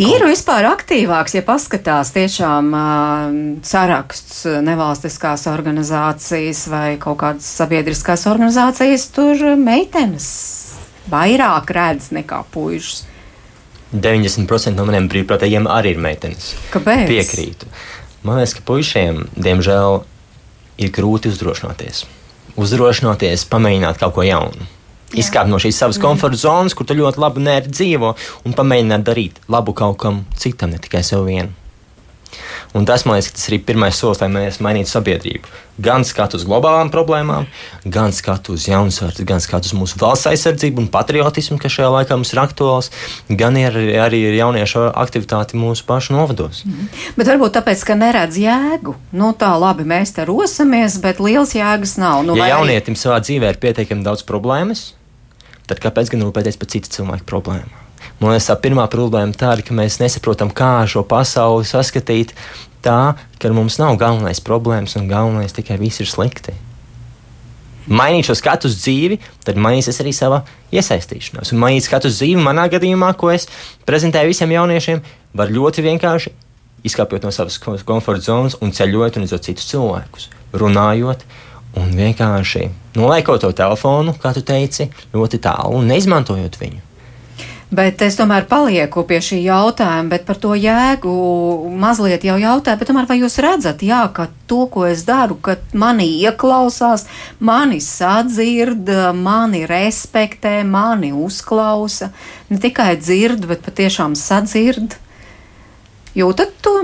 Ir 0.00 0.24
vispār 0.24 0.64
aktīvāks, 0.70 1.34
ja 1.36 1.42
paskatās 1.44 2.14
tiešām 2.14 2.70
uh, 2.72 3.34
saraksts 3.66 4.46
nevalstiskās 4.64 5.44
organizācijas 5.52 6.64
vai 6.72 6.86
kaut 7.02 7.20
kādas 7.20 7.50
sabiedriskās 7.60 8.24
organizācijas, 8.30 9.04
tur 9.14 9.44
meitenes 9.60 10.28
vairāk 11.12 11.74
redz 11.76 12.08
nekā 12.16 12.40
puikas. 12.54 13.02
90% 13.92 14.72
no 14.78 14.86
maniem 14.88 15.10
brīvprātīgiem 15.12 15.68
arī 15.68 15.92
ir 15.92 16.00
meitenes. 16.00 16.54
Kāpēc? 16.72 17.04
Piekrītu. 17.10 17.68
Man 18.24 18.40
liekas, 18.40 18.56
ka 18.56 18.64
puišiem, 18.64 19.26
diemžēl, 19.36 19.98
ir 20.80 20.92
grūti 20.94 21.28
uzdrošināties. 21.28 22.06
Uzdrošināties, 22.56 23.44
pamēģināt 23.52 24.00
kaut 24.00 24.16
ko 24.16 24.24
jaunu. 24.24 24.70
Izkāpt 25.12 25.50
no 25.50 25.60
šīs 25.60 25.80
savas 25.82 26.00
komforta 26.02 26.40
zonas, 26.40 26.76
kur 26.76 26.88
tu 26.88 26.96
ļoti 26.96 27.20
labi 27.20 27.58
dzīvo, 27.68 28.14
un 28.46 28.54
pamēģināt 28.56 29.04
darīt 29.08 29.42
labu 29.52 29.74
kaut 29.76 29.98
kam 30.00 30.24
citam, 30.36 30.72
ne 30.72 30.80
tikai 30.80 31.04
sev 31.04 31.26
vienam. 31.28 31.52
Un 32.72 32.86
tas, 32.88 33.04
man 33.04 33.18
liekas, 33.18 33.34
tas 33.36 33.50
ir 33.52 33.60
pirmais 33.66 33.96
solis, 33.98 34.20
lai 34.22 34.30
mēs 34.32 34.56
mainītu 34.64 34.88
sabiedrību. 34.88 35.50
Gan 35.84 36.06
skatu 36.08 36.38
uz 36.38 36.44
globālām 36.48 36.88
problēmām, 36.92 37.44
gan 37.84 38.14
skatu 38.16 38.54
uz 38.56 38.64
jaunasvērtu, 38.68 39.26
gan 39.28 39.42
skatu 39.44 39.68
uz 39.68 39.74
mūsu 39.76 39.98
valsts 40.00 40.30
aizsardzību 40.30 40.80
un 40.80 40.88
patriotismu, 40.92 41.58
kas 41.60 41.74
šajā 41.74 41.90
laikā 41.92 42.16
mums 42.16 42.32
ir 42.32 42.40
aktuāls, 42.40 42.88
gan 43.28 43.58
ir, 43.60 43.76
arī 44.00 44.22
ir 44.30 44.38
jauniešu 44.38 44.86
aktivitāte 45.04 45.60
mūsu 45.60 45.84
pašu 45.88 46.16
novados. 46.16 46.62
Mm. 46.68 46.88
Bet 47.18 47.28
varbūt 47.34 47.58
tāpēc, 47.58 47.84
ka 47.88 47.98
neredz 47.98 48.40
jēgu. 48.40 48.96
Nu, 49.12 49.34
tā 49.36 49.52
labi, 49.60 49.84
mēs 49.88 50.16
te 50.16 50.24
rosamies, 50.28 50.96
bet 51.04 51.20
liels 51.20 51.52
jēgas 51.56 51.98
nav. 52.00 52.24
Nu, 52.24 52.36
ja 52.36 52.46
vai 52.46 52.48
arī- 52.48 52.56
jaunietim 52.56 52.96
savā 52.96 53.20
dzīvē 53.20 53.52
ir 53.52 53.60
pietiekami 53.60 54.08
daudz 54.08 54.24
problēmas, 54.28 54.92
tad 55.72 55.80
kāpēc 55.82 56.12
gan 56.12 56.26
rūpēties 56.28 56.60
par 56.60 56.68
citu 56.68 56.92
cilvēku 56.92 57.26
problēmām? 57.28 57.78
Man 58.20 58.34
liekas, 58.34 58.50
tā 58.50 58.56
pirmā 58.60 58.84
problēma 58.90 59.34
tā 59.34 59.56
ir, 59.56 59.64
ka 59.66 59.74
mēs 59.74 59.96
nesaprotam, 60.02 60.50
kā 60.54 60.84
šo 60.90 61.02
pasauli 61.08 61.66
saskatīt 61.66 62.34
tā, 62.84 63.14
ka 63.40 63.50
mums 63.54 63.78
nav 63.80 63.96
galvenais 63.98 64.42
problēmas 64.42 64.94
un 64.98 65.08
galvenais 65.10 65.54
tikai 65.54 65.78
viss 65.80 66.02
ir 66.02 66.10
slikti. 66.10 66.54
Mainīt 67.90 68.28
šo 68.28 68.36
skatu 68.38 68.70
uz 68.70 68.76
dzīvi, 68.78 69.18
tad 69.42 69.58
mainīsies 69.58 69.98
arī 70.04 70.12
sava 70.14 70.44
iesaistīšanās. 70.70 71.50
Un 71.50 71.62
mainīt 71.62 71.86
skatu 71.88 72.10
uz 72.10 72.20
dzīvi, 72.20 72.38
manā 72.42 72.68
gadījumā, 72.70 73.10
ko 73.18 73.32
es 73.34 73.48
prezentēju 73.88 74.30
visiem 74.30 74.54
jauniešiem, 74.54 75.02
var 75.34 75.50
ļoti 75.50 75.82
vienkārši 75.88 76.30
izkāpjot 76.86 77.26
no 77.26 77.32
savas 77.34 77.58
ko- 77.62 77.78
komforta 77.86 78.28
zonas 78.28 78.56
un 78.62 78.70
ceļojot 78.74 79.18
un 79.18 79.26
redzot 79.26 79.48
citus 79.48 79.66
cilvēkus, 79.70 80.28
runājot. 80.54 81.26
Un 81.80 81.92
vienkārši 81.96 82.66
noliekot 83.00 83.40
to 83.40 83.52
telefonu, 83.56 84.12
kā 84.20 84.34
tu 84.36 84.42
teici, 84.44 84.90
ļoti 85.14 85.38
tālu 85.40 85.78
un 85.80 85.86
neizmantojot 85.88 86.58
viņu. 86.60 86.80
Bet 87.72 88.02
es 88.04 88.18
tomēr 88.18 88.44
palieku 88.44 89.00
pie 89.08 89.16
šī 89.24 89.38
jautājuma, 89.46 90.10
bet 90.12 90.26
par 90.28 90.36
to 90.36 90.50
jēgu 90.60 91.12
mazliet 91.80 92.26
jau 92.28 92.34
jautāju. 92.36 92.76
Bet 92.82 92.90
tomēr 92.90 93.06
vai 93.08 93.16
jūs 93.22 93.38
redzat, 93.40 93.80
jā, 93.80 94.02
ka 94.12 94.26
to, 94.50 94.66
ko 94.68 94.84
es 94.90 95.06
daru, 95.08 95.38
ka 95.40 95.54
mani 95.72 96.10
ieklausās, 96.20 97.06
mani 97.40 97.80
sadzird, 97.80 98.92
mani 99.16 99.62
respektē, 99.64 100.58
mani 100.68 101.14
uzklausa, 101.16 102.10
ne 102.52 102.60
tikai 102.60 102.90
dzird, 103.00 103.48
bet 103.48 103.64
patiešām 103.64 104.18
sadzird? 104.20 104.98
Jūtat 106.12 106.52
to? 106.60 106.74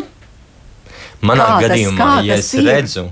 Manā 1.20 1.44
Kā 1.44 1.60
tas- 1.60 1.68
gadījumā, 1.68 1.98
kā 2.00 2.24
ja 2.24 2.36
tas 2.40 2.46
es 2.48 2.54
ir? 2.54 2.64
redzu, 2.64 3.04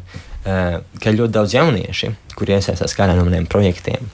eh, 0.46 0.78
ka 1.02 1.14
ļoti 1.14 1.34
daudz 1.34 1.56
jaunieši, 1.56 2.12
kuri 2.38 2.56
iesaistās 2.56 2.94
kādā 2.96 3.16
no 3.16 3.26
maniem 3.26 3.48
projektiem, 3.50 4.08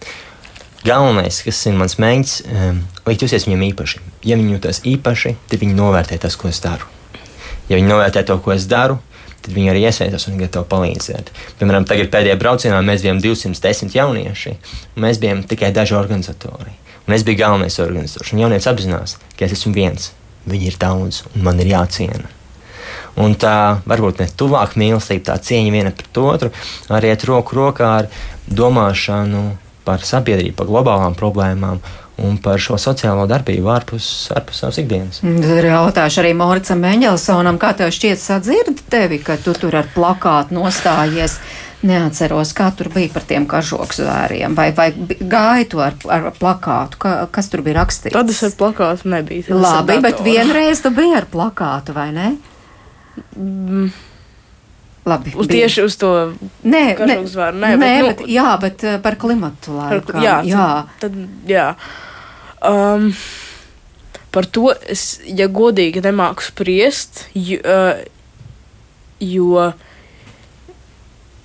galvenais, 0.87 1.43
kas 1.45 1.61
ir 1.69 1.79
mans 1.79 1.99
mēģinājums, 2.01 2.35
eh, 2.49 2.83
likt 3.07 3.27
justies 3.27 3.47
viņiem 3.47 3.65
īpaši. 3.71 4.03
Ja 4.27 4.41
viņi 4.41 4.57
jūtas 4.57 4.83
īpaši, 4.89 5.37
tad 5.49 5.63
viņi 5.63 5.79
novērtē 5.79 6.19
tas, 6.19 6.37
ko 6.37 6.49
es 6.49 6.61
daru. 6.65 6.89
Ja 7.69 7.79
viņi 7.79 7.89
novērtē 7.89 8.25
to, 8.27 8.39
ko 8.43 8.53
es 8.57 8.67
daru, 8.67 8.99
tad 9.43 9.55
viņi 9.55 9.73
arī 9.73 9.87
iesaistās 9.87 10.29
un 10.31 10.39
gatavi 10.41 10.69
palīdzēt. 10.71 11.33
Piemēram, 11.59 11.87
tagad 11.89 12.11
pēdējā 12.15 12.39
braucienā 12.39 12.83
mēs 12.87 13.03
bijām 13.05 13.23
210 13.23 13.95
jaunieši, 13.97 14.55
un 14.97 15.07
mēs 15.07 15.19
bijām 15.23 15.43
tikai 15.47 15.73
daži 15.75 15.99
organizatori. 15.99 16.75
Un 17.09 17.15
es 17.17 17.25
biju 17.27 17.41
galvenais 17.41 17.79
organizators. 17.83 18.31
Un 18.33 18.45
jaunietis 18.45 18.69
apzinās, 18.71 19.17
ka 19.39 19.47
es 19.47 19.57
esmu 19.57 19.75
viens. 19.75 20.13
Viņi 20.47 20.71
ir 20.71 20.79
daudz, 20.79 21.25
un 21.35 21.43
man 21.47 21.59
ir 21.63 21.73
jāciena. 21.75 22.31
Un 23.21 23.35
tā 23.37 23.83
varbūt 23.85 24.23
ne 24.23 24.29
tuvāk 24.41 24.79
mīlestība, 24.81 25.33
tā 25.33 25.41
cieņa 25.45 25.73
viena 25.75 25.91
pret 25.93 26.21
otru, 26.23 26.53
arī 26.89 27.13
iet 27.13 27.27
roku 27.29 27.59
rokā 27.59 27.91
ar 28.03 28.09
domāšanu 28.49 29.51
par 29.85 30.05
sabiedrību, 30.07 30.57
par 30.57 30.71
globālām 30.71 31.17
problēmām 31.19 31.83
un 32.23 32.37
par 32.43 32.61
šo 32.61 32.77
sociālo 32.81 33.25
darbību 33.31 33.71
ārpus, 33.73 34.07
ārpus 34.37 34.63
savas 34.63 34.79
ikdienas. 34.83 35.23
Ir 35.25 35.67
jautāšu 35.67 36.23
arī 36.23 36.33
Moricam 36.39 36.81
Meņelsonam, 36.85 37.59
kā 37.61 37.73
tev 37.79 37.93
šķiet 37.95 38.21
sadzird 38.21 38.85
tevi, 38.93 39.19
ka 39.25 39.39
tu 39.41 39.57
tur 39.59 39.81
ar 39.81 39.91
plakātu 39.95 40.59
nostājies. 40.61 41.41
Neatceros, 41.83 42.53
kā 42.55 42.69
tur 42.79 42.93
bija 42.95 43.11
par 43.11 43.25
tiem 43.27 43.43
kažokzvēriem, 43.51 44.53
vai, 44.55 44.69
vai 44.71 44.93
gāja 45.19 45.65
tu 45.67 45.81
ar, 45.83 45.97
ar 46.15 46.29
plakātu, 46.37 47.01
ka, 47.03 47.15
kas 47.35 47.51
tur 47.51 47.65
bija 47.67 47.81
rakstīts. 47.81 48.15
Tad 48.15 48.31
es 48.31 48.39
ar 48.47 48.53
plakātu 48.55 49.11
nebiju. 49.11 49.49
Labi, 49.59 49.97
bet 50.05 50.23
vienreiz 50.23 50.85
tu 50.85 50.93
biji 50.95 51.17
ar 51.19 51.27
plakātu, 51.33 51.97
vai 51.97 52.13
ne? 52.15 52.29
Labi. 55.05 55.33
Uz 55.37 55.47
bija. 55.51 55.65
tieši 55.67 55.83
uz 55.83 55.97
to 55.99 56.09
Nē, 56.63 56.83
nē, 56.95 56.97
kažokzvēru, 56.99 57.59
nē, 57.59 57.71
nē, 57.75 57.79
bet, 57.79 58.03
nu- 58.03 58.09
bet, 58.09 58.21
jā, 58.31 58.51
bet 58.63 58.85
eh, 58.87 58.99
par 59.03 59.17
klimatu 59.19 59.75
Par, 59.75 59.97
laikam. 59.99 60.23
jā, 60.23 60.37
jā. 60.47 60.67
Tad, 61.03 61.17
jā. 61.51 61.65
Um, 62.63 63.09
par 64.31 64.47
to 64.47 64.71
es, 64.87 65.19
ja 65.27 65.49
godīgi, 65.51 66.05
nemāku 66.05 66.47
spriest, 66.47 67.25
jo, 67.35 67.59
uh, 67.67 67.99
jo, 69.19 69.73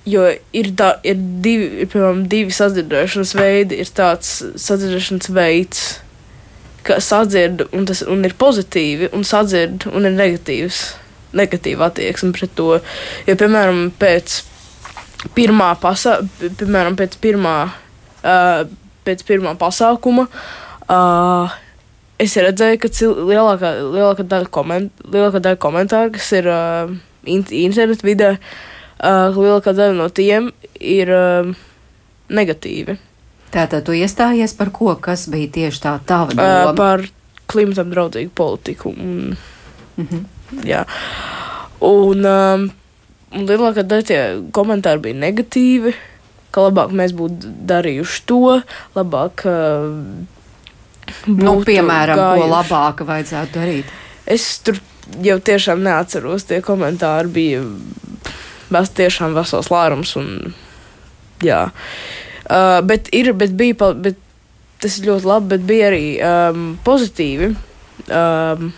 jo 0.06 0.22
ir, 0.54 0.70
tā, 0.78 0.92
ir, 1.02 1.18
divi, 1.42 1.82
ir 1.82 1.90
piemēram, 1.90 2.22
divi 2.30 2.54
sadzirdēšanas 2.54 3.34
veidi. 3.34 3.80
Ir 3.82 3.90
tāds 3.90 4.36
sadzirdēšanas 4.54 5.32
veids, 5.34 5.82
ka 6.86 7.00
sadzird 7.02 7.66
un, 7.74 7.90
tas, 7.90 8.04
un 8.06 8.22
ir 8.24 8.38
pozitīvi, 8.38 9.10
un 9.18 9.26
sadzird 9.26 9.88
un 9.90 10.06
ir 10.06 10.14
negatīvs. 10.14 10.84
Negatīva 11.36 11.90
attieksme 11.90 12.32
pret 12.32 12.54
to. 12.56 12.78
Jo, 13.28 13.34
piemēram, 13.36 13.90
pēc 14.00 14.38
pirmā, 15.36 15.72
pasa 15.82 16.20
piemēram, 16.40 16.96
pēc 16.96 17.18
pirmā, 17.20 17.56
uh, 18.22 18.62
pēc 19.04 19.24
pirmā 19.28 19.52
pasākuma 19.60 20.28
uh, 20.28 21.56
es 22.18 22.36
redzēju, 22.38 22.78
ka 22.82 22.90
lielākā, 23.28 23.74
lielākā, 23.94 24.24
daļa 24.30 24.50
koment 24.54 25.04
lielākā 25.04 25.42
daļa 25.44 25.60
komentāru, 25.62 26.14
kas 26.16 26.30
ir 26.38 26.48
uh, 26.50 26.94
in 27.28 27.44
internetu 27.44 28.08
vidē, 28.08 28.30
uh, 28.38 29.36
lielākā 29.36 29.74
daļa 29.76 29.98
no 29.98 30.08
tiem 30.14 30.48
ir 30.80 31.12
uh, 31.12 31.52
negatīvi. 32.32 32.96
Tātad 33.52 33.86
tu 33.86 33.94
iestājies 33.96 34.52
par 34.58 34.68
ko, 34.76 34.92
kas 35.00 35.26
bija 35.32 35.48
tieši 35.54 35.80
tā 35.84 35.94
tava 36.08 36.32
Uh, 36.32 36.40
doma? 36.40 36.74
par 36.76 37.04
klimatam 37.48 37.92
draudzīgu 37.94 38.34
politiku. 38.36 38.92
Un, 38.96 39.36
Mhm. 39.98 40.26
Jā. 40.66 40.84
Un, 41.84 42.24
um, 42.26 42.66
lielākā 43.34 43.84
daļa 43.86 44.06
tie 44.08 44.20
komentāri 44.56 45.04
bija 45.08 45.20
negatīvi, 45.26 45.94
ka 46.54 46.68
labāk 46.68 46.94
mēs 46.96 47.14
būtu 47.16 47.52
darījuši 47.68 48.24
to, 48.30 48.58
labāk. 48.98 49.46
Uh, 49.48 50.34
Nu, 51.24 51.54
piemēram, 51.64 52.18
ko 52.18 52.24
gājuši. 52.36 52.48
labāk 52.52 52.98
vajadzētu 53.08 53.54
darīt? 53.54 53.92
Es 54.28 54.58
tur 54.60 54.76
jau 55.24 55.38
tiešām 55.40 55.80
neatceros, 55.80 56.44
tie 56.44 56.58
komentāri 56.64 57.30
bija 57.32 57.62
ves, 58.68 58.90
tiešām 58.92 59.32
vesels 59.36 59.70
lārums. 59.72 60.12
Un, 60.20 60.52
jā, 61.44 61.62
uh, 61.72 62.80
bet, 62.84 63.08
ir, 63.16 63.32
bet 63.40 63.56
bija, 63.56 63.92
bet 63.96 64.20
tas 64.82 64.98
ir 65.00 65.08
ļoti 65.08 65.30
labi, 65.30 65.48
bet 65.54 65.64
bija 65.70 65.88
arī 65.88 66.04
um, 66.20 66.68
pozitīvi. 66.84 67.54
Um, 68.12 68.68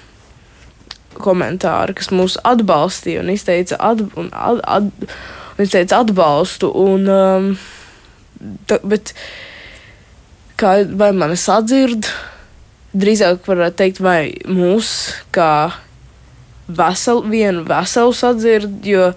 komentāri, 1.19 1.95
kas 1.99 2.11
mūs 2.15 2.39
atbalstīja 2.47 3.25
un 3.25 3.31
izteica, 3.35 3.79
at, 3.81 4.03
un, 4.17 4.31
at, 4.33 4.63
at, 4.65 5.15
un 5.57 5.65
izteica 5.65 6.01
atbalstu. 6.05 6.71
Un, 6.71 7.07
um, 7.11 7.53
ta, 8.71 8.79
bet 8.85 9.15
kā, 10.61 10.81
vai 10.97 11.13
mani 11.17 11.39
sadzird? 11.41 12.09
Drīzāk 12.91 13.47
varētu 13.47 13.79
teikt, 13.79 14.01
vai 14.03 14.35
mūs 14.51 14.89
kā 15.35 15.71
veselu, 16.71 17.23
vienu 17.31 17.65
veselu 17.67 18.15
sadzird, 18.15 18.81
jo 18.87 19.11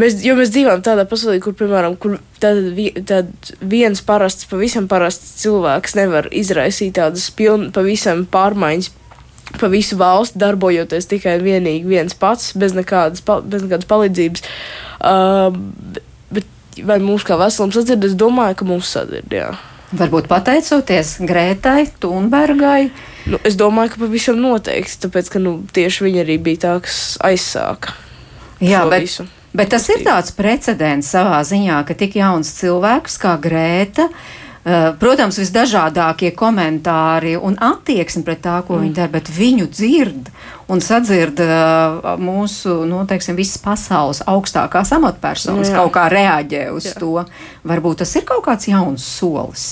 mēs, 0.00 0.18
jo 0.24 0.34
mēs 0.36 0.52
dzīvojam 0.52 0.82
tādā 0.84 1.06
pasaulē, 1.08 1.38
kur, 1.44 1.56
piemēram, 1.56 1.96
kur 2.00 2.18
tad, 2.40 2.60
vi- 2.76 2.92
tad 3.08 3.32
viens 3.60 4.00
parasts, 4.04 4.48
pavisam 4.48 4.88
parasts 4.88 5.40
cilvēks 5.42 5.96
nevar 5.96 6.28
izraisīt 6.32 6.96
tādas 7.00 7.28
piln, 7.36 7.70
pavisam 7.72 8.26
pārmaiņas 8.32 8.92
pa 9.58 9.70
visu 9.72 9.98
valsti, 10.00 10.38
darbojoties 10.40 11.08
tikai 11.10 11.38
un 11.38 11.46
vienīgi 11.46 11.88
viens 11.88 12.14
pats, 12.16 12.52
bez 12.58 12.74
nekādas, 12.76 13.24
bez 13.24 13.64
nekādas 13.66 13.88
palīdzības. 13.90 14.46
Uh, 15.00 15.50
bet 16.30 16.46
vai 16.86 17.00
mūs 17.02 17.26
kā 17.26 17.38
veselums 17.40 17.78
sadzird? 17.78 18.06
Es 18.06 18.16
domāju, 18.18 18.60
ka 18.60 18.68
mūs 18.68 18.92
sadzird, 18.94 19.32
jā. 19.34 19.50
Varbūt 19.96 20.28
pateicoties 20.30 21.16
Grētai 21.26 21.88
Thunbergai. 21.98 22.92
Nu, 23.26 23.40
es 23.46 23.56
domāju, 23.58 23.96
ka 23.96 24.04
pavisam 24.04 24.38
noteikti, 24.38 25.00
tāpēc, 25.02 25.32
ka 25.34 25.42
nu, 25.42 25.56
tieši 25.74 26.06
viņa 26.06 26.22
arī 26.22 26.38
bija 26.42 26.62
tā, 26.68 26.76
kas 26.84 27.00
aizsāka 27.26 27.96
Jā, 28.62 28.84
bet, 28.88 29.02
visu. 29.02 29.26
bet 29.56 29.72
tas 29.74 29.88
ir 29.90 30.04
tāds 30.06 30.30
precedents 30.36 31.10
savā 31.10 31.40
ziņā, 31.44 31.82
ka 31.88 31.96
tik 31.98 32.20
jauns 32.20 32.54
cilvēks 32.60 33.18
kā 33.20 33.34
Grēta 33.42 34.06
Uh, 34.10 34.39
protams, 35.00 35.38
visdažādākie 35.40 36.34
komentāri 36.36 37.32
un 37.40 37.54
attieksme 37.64 38.20
pret 38.26 38.42
tā, 38.44 38.58
ko 38.66 38.76
mm. 38.76 38.82
viņi 38.84 38.96
dara, 38.98 39.12
bet 39.14 39.30
viņu 39.32 39.68
dzird 39.72 40.30
un 40.70 40.82
sadzird 40.84 41.40
uh, 41.40 42.10
mūsu, 42.20 42.82
nu, 42.88 43.00
teiksim, 43.08 43.38
visas 43.40 43.60
pasaules 43.62 44.20
augstākās 44.28 44.92
amatpersonas, 44.98 45.72
kaut 45.72 45.94
kā 45.96 46.06
reaģē 46.12 46.66
uz 46.76 46.90
Jā. 46.90 46.96
to. 47.00 47.24
Varbūt 47.66 48.02
tas 48.04 48.12
ir 48.20 48.26
kaut 48.28 48.44
kāds 48.46 48.68
jauns 48.68 49.06
solis. 49.18 49.70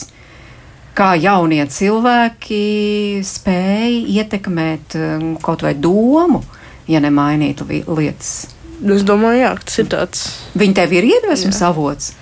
Kā 0.98 1.12
jaunie 1.20 1.62
cilvēki 1.70 3.20
spēja 3.22 4.22
ietekmēt 4.22 4.96
um, 4.98 5.35
kaut 5.42 5.62
vai 5.62 5.74
domu, 5.77 6.40
ja 6.88 7.03
nemainītu 7.05 7.68
lietas. 7.68 8.48
Es 8.79 9.05
domāju, 9.07 9.42
jā, 9.42 9.53
tas 9.68 9.79
ir 9.83 9.92
tāds. 9.92 10.24
Viņi 10.59 10.74
tev 10.81 10.96
ir 10.96 11.07
iedvesmas 11.12 11.61
avots 11.66 12.14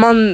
man 0.00 0.24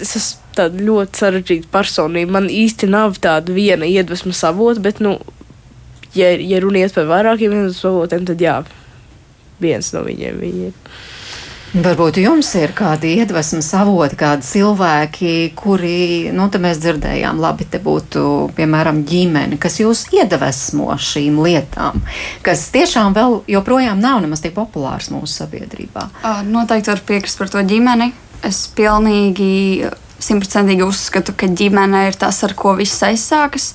es 0.00 0.16
esmu 0.18 0.42
tāda 0.54 0.84
ļoti 0.86 1.20
sarežģīta 1.20 1.70
personība. 1.72 2.36
Man 2.38 2.50
īsti 2.52 2.88
nav 2.90 3.18
tāda 3.22 3.54
viena 3.54 3.88
iedvesmas 3.88 4.44
avota, 4.46 4.82
bet, 4.84 5.02
nu, 5.02 5.16
ja, 6.14 6.30
ja 6.34 6.62
runa 6.62 6.84
iet 6.84 6.94
par 6.94 7.10
vairākiem 7.10 7.50
iedvesmas 7.50 7.90
avotiem, 7.90 8.28
tad 8.28 8.44
jā, 8.44 8.60
viens 9.62 9.92
no 9.94 10.04
viņiem 10.06 10.40
viņi 10.44 10.70
ir. 10.70 10.78
Varbūt 11.74 12.20
jums 12.22 12.52
ir 12.54 12.70
kādi 12.78 13.16
iedvesmas 13.18 13.72
avoti, 13.74 14.14
kādi 14.14 14.46
cilvēki, 14.46 15.32
kuri, 15.58 16.30
nu, 16.30 16.46
te 16.46 16.60
mēs 16.62 16.78
dzirdējām, 16.78 17.40
labi, 17.42 17.66
te 17.66 17.80
būtu, 17.82 18.22
piemēram, 18.54 19.00
ģimene, 19.10 19.58
kas 19.58 19.80
jūs 19.82 20.04
iedvesmo 20.14 20.94
šīm 20.94 21.40
lietām, 21.42 21.98
kas 22.46 22.68
tiešām 22.76 23.18
vēl 23.18 23.40
joprojām 23.56 23.98
nav 23.98 24.22
nemaz 24.22 24.44
tik 24.44 24.54
populārs 24.54 25.10
mūsu 25.10 25.40
sabiedrībā. 25.40 26.12
Noteikti 26.46 26.94
var 26.94 27.02
piekrist 27.10 27.42
par 27.42 27.50
to 27.50 27.66
ģimeni 27.66 28.12
es 28.46 28.64
pilnīgi 28.76 29.88
simtprocentīgi 30.22 30.84
uzskatu, 30.86 31.34
ka 31.36 31.48
ģimene 31.48 32.06
ir 32.08 32.18
tas, 32.18 32.40
ar 32.46 32.54
ko 32.58 32.74
viss 32.78 33.02
aizsākas. 33.04 33.72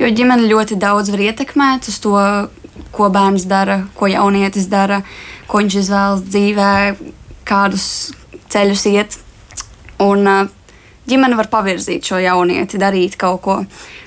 Jo 0.00 0.10
ģimene 0.10 0.48
ļoti 0.50 0.78
daudz 0.80 1.12
var 1.12 1.22
ietekmēt 1.28 1.88
uz 1.90 1.98
to, 2.02 2.16
ko 2.94 3.08
bērns 3.12 3.46
dara, 3.48 3.82
ko 3.98 4.08
jaunietis 4.10 4.66
dara, 4.72 5.02
ko 5.46 5.60
viņš 5.60 5.78
izvēlas 5.82 6.24
dzīvē, 6.26 6.72
kādus 7.48 7.86
ceļus 8.52 8.86
iet. 8.90 9.18
Un 10.02 10.26
ģimene 11.08 11.38
var 11.38 11.50
pavirzīt 11.52 12.08
šo 12.08 12.18
jaunieti, 12.22 12.80
darīt 12.80 13.18
kaut 13.20 13.42
ko, 13.44 13.58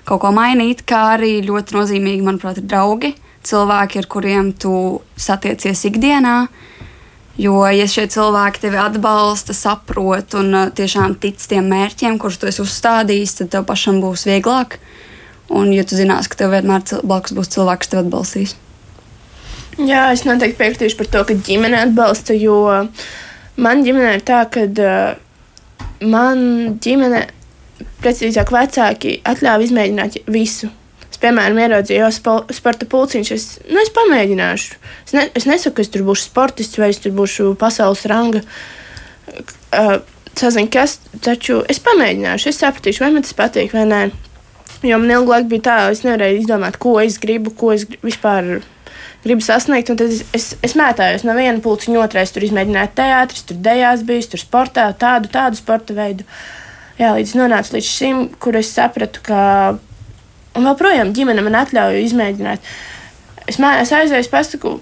kaut 0.07 0.23
ko 0.25 0.33
mainīt, 0.35 0.83
kā 0.89 1.15
arī 1.15 1.37
ļoti 1.45 1.77
nozīmīgi, 1.77 2.25
manuprāt, 2.25 2.59
ir 2.59 2.67
draugi, 2.67 3.15
cilvēki, 3.45 4.01
ar 4.01 4.11
kuriem 4.11 4.53
tu 4.59 4.75
satiecies 5.15 5.85
ikdienā. 5.91 6.37
Uh, 6.45 6.64
Jo, 7.35 7.57
ja 7.67 7.83
šie 7.89 8.05
cilvēki 8.07 8.61
tevi 8.63 8.79
atbalsta, 8.79 9.51
saprot 9.55 10.37
un 10.39 10.53
uh, 10.55 10.69
tiešām 10.71 11.17
tic 11.19 11.41
tiem 11.51 11.67
mērķiem, 11.67 12.15
kurus 12.21 12.39
tu 12.39 12.47
esi 12.47 12.61
uzstādījis, 12.63 13.33
tad 13.41 13.51
tev 13.51 13.65
pašam 13.67 13.99
būs 14.03 14.23
vieglāk. 14.29 14.77
Un, 15.51 15.73
ja 15.75 15.83
tu 15.85 15.97
zinās, 15.99 16.29
ka 16.31 16.39
tev 16.39 16.55
vienmēr 16.55 17.03
blakus 17.03 17.35
būs 17.35 17.51
cilvēks, 17.57 17.83
kas 17.83 17.91
tev 17.91 18.05
atbalstīs. 18.05 18.55
Jā, 19.75 20.07
es 20.15 20.23
noteikti 20.23 20.61
piekritīšu 20.61 20.97
par 21.01 21.11
to, 21.11 21.25
ka 21.27 21.35
ģimene 21.49 21.81
atbalsta, 21.89 22.37
jo 22.39 22.61
man 23.59 23.83
ģimenē 23.83 24.15
ir 24.15 24.23
tā, 24.25 24.45
ka 24.47 24.63
uh, 24.71 25.19
man 26.07 26.79
ģimene, 26.79 27.25
precīzāk 27.99 28.55
vecāki, 28.55 29.19
atļāva 29.27 29.67
izmēģināt 29.67 30.21
visu 30.31 30.71
piemēram, 31.25 31.59
ieraudzīju 31.65 32.05
jau 32.05 32.39
sporta 32.55 32.87
pulciņš. 32.89 33.31
Es, 33.35 33.47
nu, 33.67 33.81
es 33.81 33.91
pamēģināšu. 33.95 34.81
Es, 35.03 35.15
ne, 35.17 35.27
es 35.35 35.49
nesaku, 35.49 35.79
ka 35.79 35.85
es 35.85 35.91
tur 35.93 36.05
būšu 36.07 36.29
sportists 36.29 36.81
vai 36.81 36.91
es 36.93 37.01
tur 37.03 37.15
būšu 37.17 37.55
pasaules 37.61 38.05
ranga. 38.11 38.45
Uh, 39.75 39.97
Sazinu, 40.35 40.67
kas, 40.67 40.97
taču 41.23 41.61
es 41.71 41.79
pamēģināšu, 41.83 42.49
es 42.51 42.57
sapratīšu, 42.59 43.05
vai 43.05 43.13
man 43.15 43.23
tas 43.23 43.35
patīk 43.37 43.71
vai 43.75 43.85
nē. 43.87 44.01
Jo 44.83 44.99
man 44.99 45.13
ilgu 45.15 45.31
laiku 45.31 45.47
bija 45.53 45.63
tā, 45.63 45.75
es 45.93 46.03
nevarēju 46.03 46.41
izdomāt, 46.41 46.75
ko 46.81 46.97
es 46.99 47.15
gribu, 47.21 47.53
ko 47.55 47.71
es 47.71 47.85
vispār 48.03 48.57
gribu 49.23 49.45
sasniegt. 49.45 49.89
Tad 49.89 50.03
es, 50.05 50.21
es, 50.35 50.49
es 50.65 50.75
mētājos 50.77 51.23
no 51.25 51.37
viena 51.37 51.63
pulciņa 51.63 52.03
otrā. 52.03 52.25
Es 52.25 52.35
tur 52.35 52.45
izmēģināju 52.45 52.91
teātris, 52.99 53.47
tur 53.47 53.63
dejās 53.63 54.03
bijis, 54.05 54.29
tur 54.33 54.43
sportā, 54.43 54.89
tādu, 54.99 55.31
tādu 55.31 55.59
sporta 55.59 55.95
veidu. 55.97 56.27
Jā, 56.99 57.15
līdz 57.15 57.35
nonācu 57.39 57.77
līdz 57.77 57.87
šim, 57.89 58.21
kur 58.39 58.59
es 58.59 58.75
sapratu, 58.75 59.23
ka 59.25 59.39
Un 60.55 60.67
joprojām 60.69 61.11
ģimene 61.15 61.43
man 61.45 61.57
atļauj 61.61 61.99
izmēģināt. 62.05 62.73
Es, 63.45 63.59
mā, 63.61 63.75
es 63.83 63.91
aizēju, 63.93 64.29
pasaku, 64.31 64.77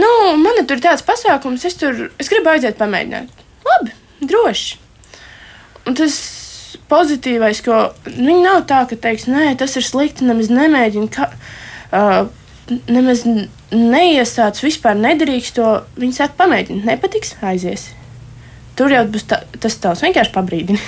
nu, 0.00 0.10
man 0.40 0.62
tur 0.64 0.78
ir 0.78 0.84
tāds 0.84 1.04
pasākums, 1.06 1.66
es 1.68 1.76
tur 1.78 2.08
es 2.18 2.30
gribu 2.32 2.50
aiziet 2.52 2.78
pamēģināt. 2.80 3.44
Labi, 3.68 3.94
droši. 4.24 4.78
Un 5.88 5.96
tas 5.98 6.16
pozitīvais, 6.88 7.60
ko 7.64 7.78
viņi 8.08 8.40
nav 8.44 8.64
tā, 8.70 8.82
ka 8.88 8.98
teiks, 8.98 9.28
nē, 9.30 9.52
tas 9.60 9.76
ir 9.78 9.86
slikti, 9.86 10.26
nemaz 10.28 10.50
nemēģina. 10.52 11.12
Ka, 11.14 11.30
uh, 11.92 12.78
nemaz 12.88 13.24
neiesāc, 13.72 14.60
vispār 14.64 14.96
nedarīgs 14.98 15.54
to. 15.56 15.68
Viņi 16.00 16.18
saka, 16.18 16.36
pamēģini, 16.42 16.84
nepatiks, 16.88 17.36
aizies. 17.44 17.90
Tur 18.78 18.92
jau 18.94 19.04
būs 19.10 19.26
tā, 19.28 19.42
tas 19.60 19.76
tavs 19.82 20.04
vienkārši 20.04 20.34
pabrīdini. 20.34 20.80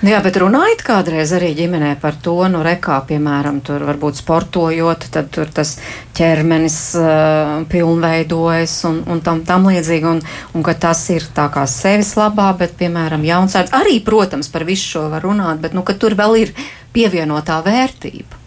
Nu 0.00 0.12
jā, 0.12 0.20
bet 0.24 0.38
runājot 0.40 0.82
kādreiz 0.84 1.32
arī 1.36 1.50
ģimenē 1.58 1.94
par 2.00 2.16
to, 2.24 2.36
nu, 2.52 2.62
rekā, 2.64 2.98
piemēram, 3.08 3.60
tur 3.64 3.84
varbūt 3.88 4.20
sportojot, 4.20 5.06
tad 5.12 5.30
tur 5.34 5.50
tas 5.52 5.74
ķermenis 6.16 6.78
uh, 7.00 7.54
pilnveidojas 7.70 8.76
un, 8.88 9.02
un 9.12 9.22
tam, 9.24 9.42
tam 9.48 9.68
līdzīgi, 9.68 10.08
un, 10.08 10.22
un 10.56 10.66
ka 10.66 10.76
tas 10.86 11.02
ir 11.12 11.26
tā 11.36 11.48
kā 11.52 11.66
sevis 11.70 12.14
labā, 12.20 12.50
bet, 12.60 12.76
piemēram, 12.80 13.24
jaunsārds 13.28 13.74
arī, 13.76 13.98
protams, 14.04 14.48
par 14.52 14.64
visu 14.68 14.94
šo 14.94 15.06
var 15.12 15.26
runāt, 15.28 15.60
bet, 15.64 15.76
nu, 15.76 15.84
ka 15.86 15.96
tur 16.00 16.16
vēl 16.18 16.38
ir 16.44 16.54
pievienotā 16.96 17.60
vērtība. 17.66 18.40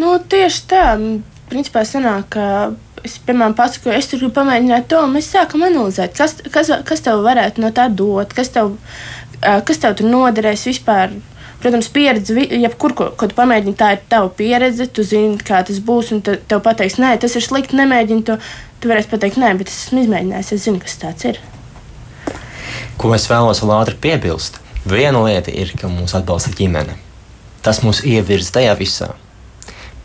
Nu, 0.00 0.16
tieši 0.32 0.64
tā, 0.70 0.84
principā 1.50 1.84
sanāk, 1.84 2.30
ka 2.32 2.46
es, 3.04 3.16
piemēram, 3.24 3.54
pasaku, 3.58 3.92
es 3.94 4.08
tur 4.10 4.20
gribu 4.22 4.34
pamēģināt 4.38 4.88
to, 4.90 5.00
un 5.04 5.14
mēs 5.16 5.30
sākam 5.32 5.64
analizēt, 5.66 6.14
kas, 6.16 6.38
kas, 6.52 6.72
kas 6.86 7.04
tev 7.04 7.24
varētu 7.26 7.62
no 7.64 7.72
tā 7.74 7.88
dot, 7.92 8.34
kas 8.36 8.52
tev 8.54 8.74
kas 9.40 9.80
tev 9.82 9.96
tur 9.98 10.10
noderēs 10.10 10.66
vispār. 10.68 11.14
Protams, 11.60 11.90
pieredze, 11.92 12.32
jebkur, 12.40 12.94
ko, 12.96 13.06
ko 13.20 13.26
tu 13.28 13.36
pamēģini, 13.36 13.76
tā 13.76 13.90
ir 13.92 14.04
tava 14.08 14.30
pieredze, 14.32 14.86
tu 14.88 15.04
zini, 15.04 15.36
kā 15.44 15.60
tas 15.68 15.76
būs, 15.84 16.14
un 16.14 16.22
te, 16.24 16.38
tev 16.48 16.62
pateiks, 16.64 16.96
nē, 17.02 17.18
tas 17.20 17.36
ir 17.36 17.44
slikti, 17.44 17.76
nemēģini 17.76 18.24
to. 18.24 18.38
Tu 18.80 18.88
varēsi 18.88 19.10
pateikt, 19.10 19.36
nē, 19.36 19.52
bet 19.60 19.68
es 19.68 19.76
esmu 19.82 20.06
izmēģinājis, 20.06 20.54
es 20.56 20.64
zinu, 20.64 20.80
kas 20.80 20.96
tas 21.02 21.26
ir. 21.28 21.40
Ko 23.00 23.12
es 23.12 23.28
vēlos 23.28 23.60
vēl 23.60 23.74
ātri 23.76 23.98
piebilst? 24.00 24.56
Viena 24.88 25.20
lieta 25.26 25.52
ir, 25.52 25.74
ka 25.76 25.92
mūs 25.92 26.16
atbalsta 26.16 26.54
ģimene. 26.56 26.96
Tas 27.60 27.82
mūs 27.84 28.00
ievirza 28.08 28.56
tajā 28.56 28.72
visā. 28.80 29.10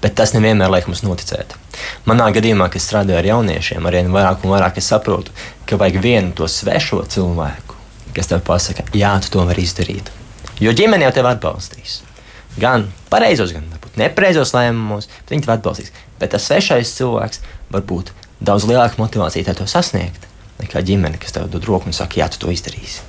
Bet 0.04 0.17
tas 0.19 0.36
nevienmēr 0.36 0.74
liek 0.74 0.89
mums 0.91 1.06
noticēt. 1.08 1.56
Manā 2.04 2.28
gadījumā, 2.36 2.67
kad 2.71 2.84
strādāju 2.84 3.21
ar 3.21 3.30
jauniešiem, 3.32 3.88
arvien 3.88 4.12
vairāk 4.12 4.43
un 4.43 4.52
vairāk 4.58 4.84
es 4.84 4.91
saprotu, 4.91 5.32
ka 5.63 5.80
vajag 5.80 6.04
vienu 6.04 6.36
to 6.36 6.52
svešo 6.52 7.00
cilvēku 7.15 7.64
kas 8.15 8.32
tev 8.32 8.43
pasaka, 8.47 8.86
jā, 8.95 9.13
tu 9.23 9.34
to 9.34 9.45
vari 9.47 9.65
izdarīt. 9.67 10.12
Jo 10.63 10.71
ģimene 10.75 11.08
jau 11.08 11.15
tevi 11.17 11.32
atbalstīs. 11.34 11.99
Gan 12.60 12.88
pareizos, 13.12 13.51
gan 13.51 13.67
nepareizos 13.99 14.54
lēmumos, 14.56 15.10
viņi 15.30 15.43
tevi 15.43 15.56
atbalstīs. 15.58 15.91
Bet 16.19 16.32
tas 16.36 16.47
svešais 16.47 16.93
cilvēks 16.95 17.43
var 17.73 17.84
būt 17.88 18.13
daudz 18.39 18.67
lielāka 18.69 18.99
motivācija 19.01 19.56
to 19.58 19.67
sasniegt 19.67 20.30
nekā 20.62 20.80
ģimene, 20.88 21.19
kas 21.19 21.36
tev 21.36 21.49
dod 21.51 21.67
roku 21.67 21.91
un 21.91 21.95
saka, 21.95 22.21
jā, 22.21 22.30
tu 22.32 22.39
to 22.39 22.54
izdarīsi. 22.54 23.04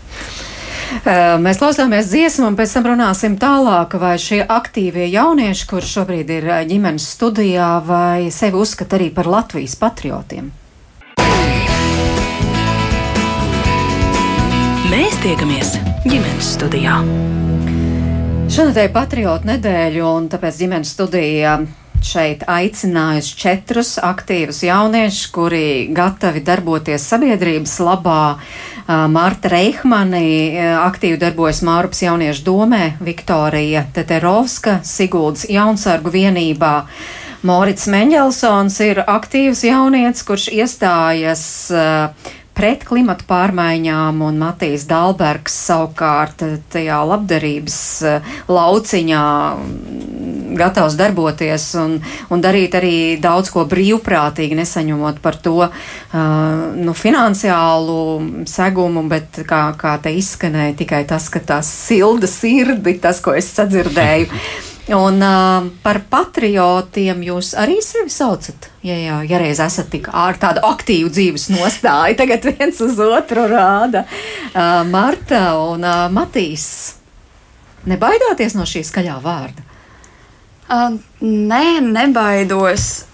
Mēs 1.42 1.58
klausāmies 1.58 2.10
dziesmu, 2.10 2.46
un 2.50 2.56
pēc 2.58 2.72
tam 2.76 2.86
runāsim 2.92 3.34
tālāk, 3.42 3.96
vai 3.98 4.14
šie 4.22 4.40
aktīvie 4.42 5.08
jaunieši, 5.10 5.66
kurš 5.70 5.94
šobrīd 5.98 6.30
ir 6.30 6.46
ģimenes 6.70 7.08
studijā, 7.16 7.70
vai 7.86 8.28
sevi 8.34 8.58
uzskata 8.58 8.98
arī 8.98 9.10
par 9.14 9.30
Latvijas 9.30 9.74
patriotiem. 9.78 10.52
Mēs 14.86 15.16
tiekamies 15.18 15.72
ģimenes 16.06 16.48
studijā. 16.54 17.00
Šonadēļ 18.54 18.92
patriotu 18.94 19.48
nedēļa, 19.48 20.04
un 20.06 20.28
tāpēc 20.30 20.60
ģimenes 20.60 20.92
studija 20.94 21.56
šeit 22.06 22.44
aicinājusi 22.46 23.34
četrus 23.40 23.96
aktīvus 23.98 24.62
jauniešus, 24.62 25.24
kuri 25.34 25.64
gatavi 25.96 26.44
darboties 26.46 27.08
sabiedrības 27.10 27.74
labā. 27.82 28.36
Marta 29.10 29.50
Reihmani 29.50 30.54
aktīvi 30.84 31.18
darbojas 31.18 31.64
Mārupas 31.66 32.04
jauniešu 32.06 32.46
domē, 32.46 32.84
Viktorija 33.02 33.88
Teterovska, 33.96 34.78
Siguldas 34.86 35.48
jaunsargu 35.50 36.14
vienībā. 36.14 36.74
Morits 37.46 37.90
Meņģelsons 37.90 38.80
ir 38.86 39.02
aktīvs 39.02 39.66
jaunietis, 39.66 40.22
kurš 40.26 40.46
iestājas 40.54 41.46
uh, 41.74 42.34
pret 42.56 42.84
klimatu 42.88 43.26
pārmaiņām, 43.28 44.22
un 44.24 44.40
Matīs 44.40 44.86
Dalbergs 44.88 45.56
savukārt 45.68 46.44
tajā 46.72 47.00
labdarības 47.10 47.78
eh, 48.08 48.34
lauciņā 48.48 49.24
gatavs 50.56 50.96
darboties 50.96 51.66
un, 51.80 51.98
un 52.32 52.44
darīt 52.44 52.76
arī 52.78 52.94
daudz 53.20 53.50
ko 53.52 53.66
brīvprātīgi, 53.68 54.56
nesaņemot 54.56 55.20
par 55.24 55.36
to 55.44 55.66
uh, 55.66 55.72
nu, 56.76 56.94
finansiālu 56.96 57.98
segumu, 58.48 59.04
bet 59.10 59.42
kā, 59.48 59.62
kā 59.76 59.96
te 60.02 60.14
izskanēja 60.16 60.78
tikai 60.80 61.02
tas, 61.08 61.28
ka 61.32 61.42
tā 61.44 61.60
silda 61.66 62.30
sirdi, 62.30 62.96
tas, 63.02 63.20
ko 63.20 63.36
es 63.36 63.52
sadzirdēju. 63.58 64.32
Un 64.86 65.18
uh, 65.18 65.64
par 65.82 65.98
patriotiem 66.06 67.24
jūs 67.26 67.56
arī 67.58 67.80
sevi 67.82 68.12
saucat? 68.12 68.68
Ja, 68.86 68.94
jā, 68.94 69.16
ja 69.26 69.40
reiz 69.42 69.58
esat 69.58 69.88
tik 69.90 70.06
ar 70.14 70.38
tādu 70.38 70.62
aktīvu 70.62 71.10
dzīves 71.10 71.48
nostāju, 71.50 72.14
tagad 72.20 72.46
viens 72.46 72.78
uz 72.84 73.00
otru 73.02 73.48
rāda 73.50 74.04
uh, 74.06 74.84
Marta 74.86 75.56
un 75.58 75.82
uh, 75.82 76.06
Matīs. 76.14 76.68
Nebaidāties 77.90 78.54
no 78.54 78.66
šī 78.66 78.84
skaļā 78.86 79.18
vārda? 79.26 79.66
Uh, 80.70 80.96
nē, 81.18 81.80
nebaidos. 81.82 83.06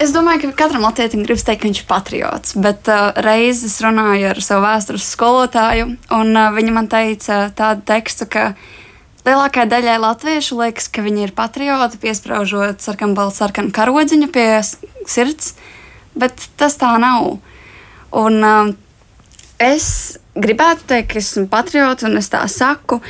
Es 0.00 0.16
domāju, 0.16 0.48
ka 0.48 0.64
katram 0.64 0.88
latvijam 0.88 1.20
gribas 1.26 1.44
teikt, 1.44 1.60
ka 1.60 1.68
viņš 1.68 1.82
ir 1.82 1.88
patriots, 1.88 2.56
bet 2.64 2.88
uh, 2.88 3.10
reizes 3.20 3.76
runāju 3.84 4.32
ar 4.32 4.40
savu 4.44 4.64
vēstures 4.64 5.12
skolotāju, 5.12 5.94
un 6.16 6.32
uh, 6.32 6.48
viņa 6.56 6.72
man 6.72 6.88
teica 6.88 7.42
tādu 7.56 7.84
tekstu, 7.92 8.24
ka 8.24 8.54
lielākajai 9.26 9.68
daļai 9.70 9.96
latviešu 10.00 10.58
liekas, 10.60 10.88
ka 10.92 11.04
viņi 11.04 11.26
ir 11.26 11.34
patrioti, 11.36 12.00
piesprāžot 12.00 12.82
sarkanu, 12.84 13.28
sarkanu 13.34 13.72
karodziņu 13.74 14.30
pie 14.32 14.46
sirds, 15.08 15.54
bet 16.18 16.48
tas 16.60 16.78
tā 16.80 16.94
nav. 17.02 17.36
Un, 18.16 18.40
uh, 18.42 18.72
es 19.62 20.18
gribētu 20.34 20.88
teikt, 20.90 21.12
ka 21.12 21.20
esmu 21.20 21.46
patriots, 21.52 22.06
un 22.06 22.18
es 22.20 22.30
tā 22.32 22.42
saku. 22.50 23.00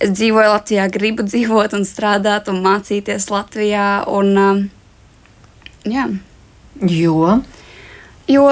Es 0.00 0.14
dzīvoju 0.16 0.54
Latvijā, 0.54 0.86
gribu 0.88 1.26
dzīvot 1.28 1.76
un 1.76 1.84
strādāt 1.84 2.48
un 2.48 2.62
mācīties 2.64 3.28
Latvijā. 3.30 3.88
Un, 4.08 4.32
uh, 4.40 4.62
jā. 5.84 6.08
Jo? 6.80 7.36
Jo, 8.30 8.46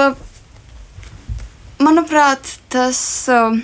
manuprāt, 1.81 2.57
tas 2.69 2.99
uh, 3.33 3.55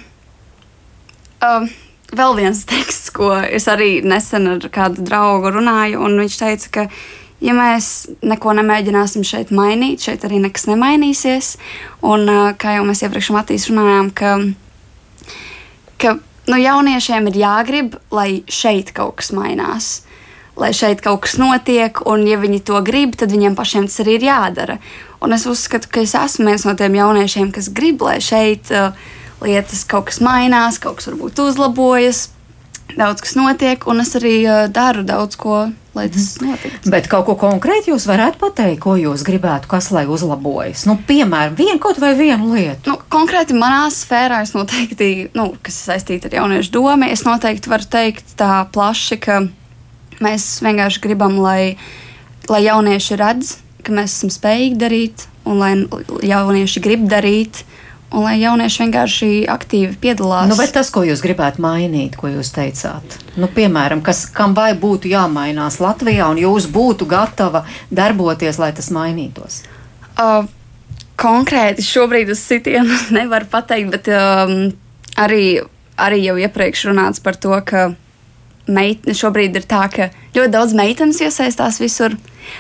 uh, 1.44 1.68
vēl 2.18 2.38
viens 2.40 2.64
teksts, 2.68 3.12
ko 3.16 3.34
es 3.36 3.68
arī 3.72 4.00
nesen 4.06 4.48
ar 4.56 4.68
kādu 4.74 5.06
draugu 5.06 5.52
runāju, 5.56 6.02
un 6.06 6.20
viņš 6.22 6.38
teica, 6.42 6.72
ka, 6.72 6.86
ja 7.44 7.56
mēs 7.58 7.90
neko 8.26 8.56
nemēģināsim 8.60 9.26
šeit 9.28 9.54
mainīt, 9.56 10.06
šeit 10.08 10.26
arī 10.28 10.42
nekas 10.44 10.68
nemainīsies. 10.72 11.56
Un, 12.06 12.30
kā 12.62 12.78
jau 12.78 12.86
mēs 12.88 13.04
iepriekš 13.06 13.34
Matīs 13.36 13.68
runājām, 13.72 14.12
ka, 14.16 14.38
ka 16.02 16.18
nu, 16.50 16.60
jauniešiem 16.62 17.30
ir 17.32 17.40
jāgrib, 17.44 18.00
lai 18.14 18.30
šeit 18.52 18.94
kaut 18.96 19.20
kas 19.22 19.34
mainās. 19.36 19.94
Lai 20.56 20.70
šeit 20.72 21.02
kaut 21.04 21.26
kas 21.26 21.36
notiek, 21.36 22.00
un, 22.08 22.24
ja 22.30 22.40
viņi 22.40 22.62
to 22.64 22.80
grib, 22.86 23.18
tad 23.20 23.34
viņiem 23.34 23.58
pašiem 23.58 23.90
tas 23.90 24.00
arī 24.06 24.16
ir 24.16 24.30
jādara. 24.30 24.80
Un 25.20 25.36
es 25.36 25.44
uzskatu, 25.50 25.90
ka 25.92 26.04
es 26.06 26.16
esmu 26.16 26.48
viens 26.48 26.64
no 26.64 26.76
tiem 26.80 26.96
jauniešiem, 26.96 27.52
kas 27.52 27.68
grib, 27.76 28.04
lai 28.06 28.22
šeit 28.24 28.72
uh, 28.72 28.96
lietas 29.44 29.84
kaut 29.90 30.10
kas 30.12 30.22
mainās, 30.24 30.80
kaut 30.82 31.00
kas 31.00 31.10
varbūt 31.12 31.42
uzlabojas, 31.44 32.30
daudz 32.96 33.24
kas 33.26 33.36
notiek, 33.38 33.88
un 33.90 34.04
es 34.04 34.14
arī 34.18 34.38
uh, 34.46 34.66
daru 34.72 35.04
daudz 35.08 35.38
ko, 35.40 35.66
lai 35.96 36.06
tas 36.12 36.28
notiktu. 36.44 36.92
Bet 36.92 37.10
kaut 37.12 37.26
ko 37.28 37.36
konkrēti 37.40 37.92
jūs 37.92 38.06
varētu 38.10 38.40
pateikt, 38.42 38.82
ko 38.84 38.96
jūs 39.00 39.26
gribētu, 39.28 39.70
kas 39.72 39.90
lai 39.96 40.06
uzlabojas? 40.12 40.86
Nu, 40.90 40.98
piemēram, 41.08 41.58
vienu 41.58 41.80
kaut 41.84 42.00
vai 42.04 42.14
vienu 42.18 42.54
lietu. 42.54 42.92
Nu, 42.92 43.00
konkrēti 43.12 43.58
manā 43.58 43.88
sfērā 43.94 44.42
es 44.46 44.56
noteikti, 44.56 45.12
nu, 45.38 45.52
kas 45.66 45.82
ir 45.82 45.92
saistīta 45.94 46.32
ar 46.32 46.40
jauniešu 46.42 46.74
domu, 46.76 47.10
es 47.10 47.26
noteikti 47.28 47.72
varu 47.72 47.88
teikt 47.98 48.36
tā 48.40 48.64
plaši, 48.76 49.20
ka 49.24 49.42
mēs 50.24 50.50
vienkārši 50.64 51.04
gribam, 51.04 51.40
lai, 51.44 51.76
lai 52.52 52.66
jaunieši 52.68 53.20
redz, 53.20 53.56
ka 53.86 53.96
mēs 53.96 54.20
esam 54.20 54.34
spējīgi 54.34 54.80
darīt, 54.82 55.28
un 55.46 55.62
lai 55.62 55.74
jaunieši 56.26 56.84
grib 56.84 57.08
darīt, 57.12 57.64
un 58.16 58.24
lai 58.26 58.36
jaunieši 58.40 58.84
vienkārši 58.86 59.30
aktīvi 59.52 59.98
piedalās. 60.02 60.48
Nu, 60.50 60.58
bet 60.60 60.74
tas, 60.78 60.90
ko 60.94 61.04
jūs 61.06 61.24
gribētu 61.24 61.64
mainīt, 61.64 62.16
ko 62.20 62.32
jūs 62.32 62.54
teicāt, 62.56 63.18
nu, 63.40 63.50
piemēram, 63.52 64.04
kas, 64.06 64.26
kam 64.36 64.56
vai 64.58 64.72
būtu 64.80 65.12
jāmainās 65.12 65.82
Latvijā, 65.84 66.30
un 66.32 66.40
jūs 66.42 66.70
būtu 66.72 67.08
gatava 67.12 67.66
darboties, 67.92 68.60
lai 68.62 68.72
tas 68.78 68.92
mainītos? 68.96 69.64
Uh, 70.16 70.48
konkrēti 71.20 71.84
šobrīd 71.86 72.32
uz 72.32 72.44
sitienu 72.44 72.96
nevaru 73.18 73.50
pateikt, 73.52 73.92
bet 73.98 74.10
um, 74.16 74.58
arī, 75.20 75.46
arī 76.00 76.24
jau 76.24 76.40
iepriekš 76.40 76.88
runāts 76.92 77.24
par 77.24 77.40
to, 77.40 77.56
ka 77.68 77.90
meitene 78.66 79.16
šobrīd 79.18 79.60
ir 79.60 79.68
tā, 79.70 79.86
ka 79.92 80.10
ļoti 80.36 80.54
daudz 80.54 80.74
meitenes 80.78 81.22
iesaistās 81.22 81.80
visur. 81.84 82.16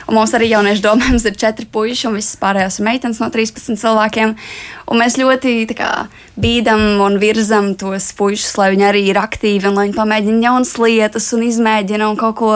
Un 0.09 0.17
mums 0.17 0.33
arī 0.37 0.49
jauniešu 0.51 0.83
domē 0.85 1.09
mums 1.13 1.25
ir 1.27 1.37
četri 1.39 1.67
puiši, 1.71 2.07
un 2.09 2.19
visas 2.19 2.37
pārējās 2.41 2.79
ir 2.79 2.87
meitenes 2.89 3.21
no 3.23 3.29
13 3.33 3.79
cilvēkiem. 3.81 4.35
Un 4.91 5.01
mēs 5.01 5.17
ļoti 5.21 5.55
kā, 5.75 5.91
bīdam 6.39 7.01
un 7.05 7.19
virzam 7.21 7.73
tos 7.79 8.11
puišus, 8.17 8.55
lai 8.61 8.71
viņi 8.75 8.87
arī 8.89 9.03
ir 9.09 9.21
aktīvi 9.21 9.69
un 9.69 9.79
lai 9.79 9.87
viņi 9.89 9.97
pamēģina 9.97 10.49
jaunas 10.49 10.75
lietas 10.81 11.31
un 11.37 11.45
izmēģina 11.47 12.09
un 12.11 12.19
kaut 12.19 12.37
ko, 12.41 12.53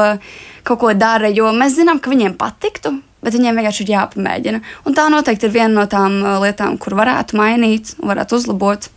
kaut 0.68 0.84
ko 0.84 0.94
dara. 0.94 1.32
Jo 1.34 1.54
mēs 1.56 1.80
zinām, 1.80 2.02
ka 2.04 2.14
viņiem 2.14 2.38
patiktu, 2.40 2.94
bet 3.26 3.36
viņiem 3.36 3.58
vienkārši 3.60 3.86
ir 3.86 3.96
jāpamēģina. 3.96 4.62
Un 4.86 4.96
tā 4.98 5.10
noteikti 5.12 5.50
ir 5.50 5.58
viena 5.58 5.74
no 5.82 5.90
tām 5.90 6.22
uh, 6.22 6.38
lietām, 6.44 6.78
kur 6.82 6.96
varētu 7.00 7.40
mainīt 7.40 7.96
varētu 8.00 8.40
uzlabot 8.40 8.90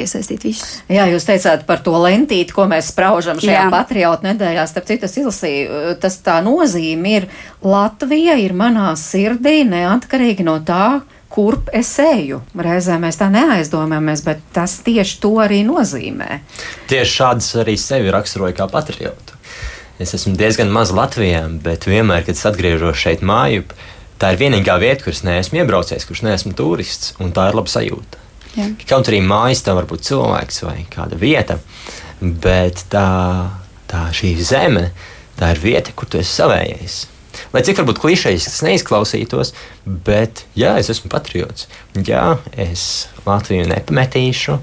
iesaistīt 0.00 0.44
visus. 0.46 0.76
Jā, 0.90 1.06
jūs 1.12 1.26
teicāt 1.28 1.64
par 1.68 1.82
to 1.84 1.94
lentīti, 2.02 2.54
ko 2.54 2.66
mēs 2.70 2.92
spraužam 2.92 3.40
šajā 3.42 3.64
Jā. 3.66 3.70
patriotu 3.72 4.28
nedēļā. 4.28 4.66
Starp 4.70 4.88
citu, 4.90 5.08
es 5.08 5.18
izlasīju, 5.20 5.96
tas 6.02 6.18
tā 6.24 6.40
nozīme 6.44 7.18
ir 7.18 7.28
Latvija 7.64 8.36
ir 8.42 8.56
manā 8.56 8.92
sirdī 8.98 9.62
neatkarīgi 9.68 10.46
no 10.46 10.58
tā, 10.66 11.02
kurp 11.34 11.70
es 11.74 11.90
eju. 11.98 12.40
Reizē 12.54 12.98
mēs 13.02 13.18
tā 13.18 13.26
neaizdomājamies, 13.34 14.22
bet 14.26 14.42
tas 14.54 14.76
tieši 14.86 15.18
to 15.22 15.32
arī 15.42 15.64
nozīmē. 15.66 16.40
Tieši 16.90 17.16
šādas 17.18 17.50
arī 17.64 17.74
sevi 17.80 18.12
raksturoju 18.14 18.54
kā 18.58 18.68
patriotu. 18.70 19.34
Es 19.98 20.14
esmu 20.14 20.34
diezgan 20.38 20.72
maz 20.74 20.90
Latvijā, 20.94 21.44
bet 21.62 21.86
vienmēr, 21.86 22.24
kad 22.26 22.34
es 22.34 22.46
atgriežos 22.48 22.98
šeit 22.98 23.22
māju, 23.22 23.62
tā 24.18 24.32
ir 24.34 24.40
vienīgā 24.42 24.78
vieta, 24.82 25.06
kuras 25.06 25.22
neesmu 25.26 25.62
iebraucis, 25.62 26.06
kurš 26.08 26.24
neesmu 26.26 26.54
turists, 26.58 27.14
un 27.22 27.34
tā 27.34 27.48
ir 27.50 27.58
laba 27.58 27.70
sajūta. 27.70 28.23
Jā. 28.54 28.68
Kaut 28.88 29.10
arī 29.10 29.20
mājas 29.24 29.64
tam 29.66 29.78
var 29.80 29.88
būt 29.90 30.06
cilvēks 30.06 30.62
vai 30.66 30.76
kāda 30.92 31.18
vieta, 31.18 31.58
bet 32.20 32.84
tā, 32.92 33.08
tā 33.90 34.06
šī 34.14 34.34
zeme, 34.46 34.88
tā 35.38 35.50
ir 35.54 35.62
vieta, 35.62 35.94
kur 35.96 36.10
tu 36.10 36.20
esi 36.20 36.36
savējais. 36.38 37.00
Lai 37.54 37.62
cik 37.66 37.80
varbūt 37.80 37.98
klišejas 38.02 38.46
tas 38.46 38.62
neizklausītos, 38.66 39.52
bet 40.06 40.44
jā, 40.58 40.76
es 40.78 40.90
esmu 40.94 41.10
patriots. 41.10 41.66
Jā, 42.06 42.36
es 42.54 43.08
Latviju 43.26 43.66
nepametīšu, 43.70 44.58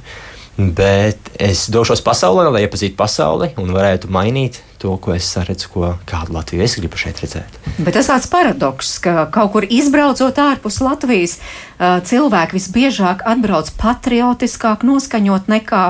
bet 0.78 1.32
es 1.42 1.66
došos 1.74 2.04
pasaulē, 2.06 2.48
lai 2.52 2.66
iepazītu 2.66 2.96
pasauli 3.00 3.52
un 3.60 3.74
varētu 3.76 4.12
mainīt 4.12 4.62
to, 4.82 4.96
ko 4.98 5.14
es 5.14 5.30
redzu, 5.38 5.70
ko 5.74 5.94
kādu 6.10 6.34
Latviju 6.36 6.66
es 6.66 6.76
gribu 6.80 7.00
šeit 7.00 7.22
redzēt. 7.22 7.58
Bet 7.78 7.94
tas 7.98 8.10
tāds 8.10 8.30
paradoks, 8.32 8.96
ka 9.04 9.28
kaut 9.34 9.54
kur 9.54 9.68
izbraucot 9.70 10.40
ārpus 10.42 10.82
Latvijas, 10.82 11.38
cilvēki 11.80 12.58
visbiežāk 12.58 13.26
atbrauc 13.30 13.70
patriotiskāk 13.82 14.86
noskaņot 14.88 15.52
nekā 15.52 15.84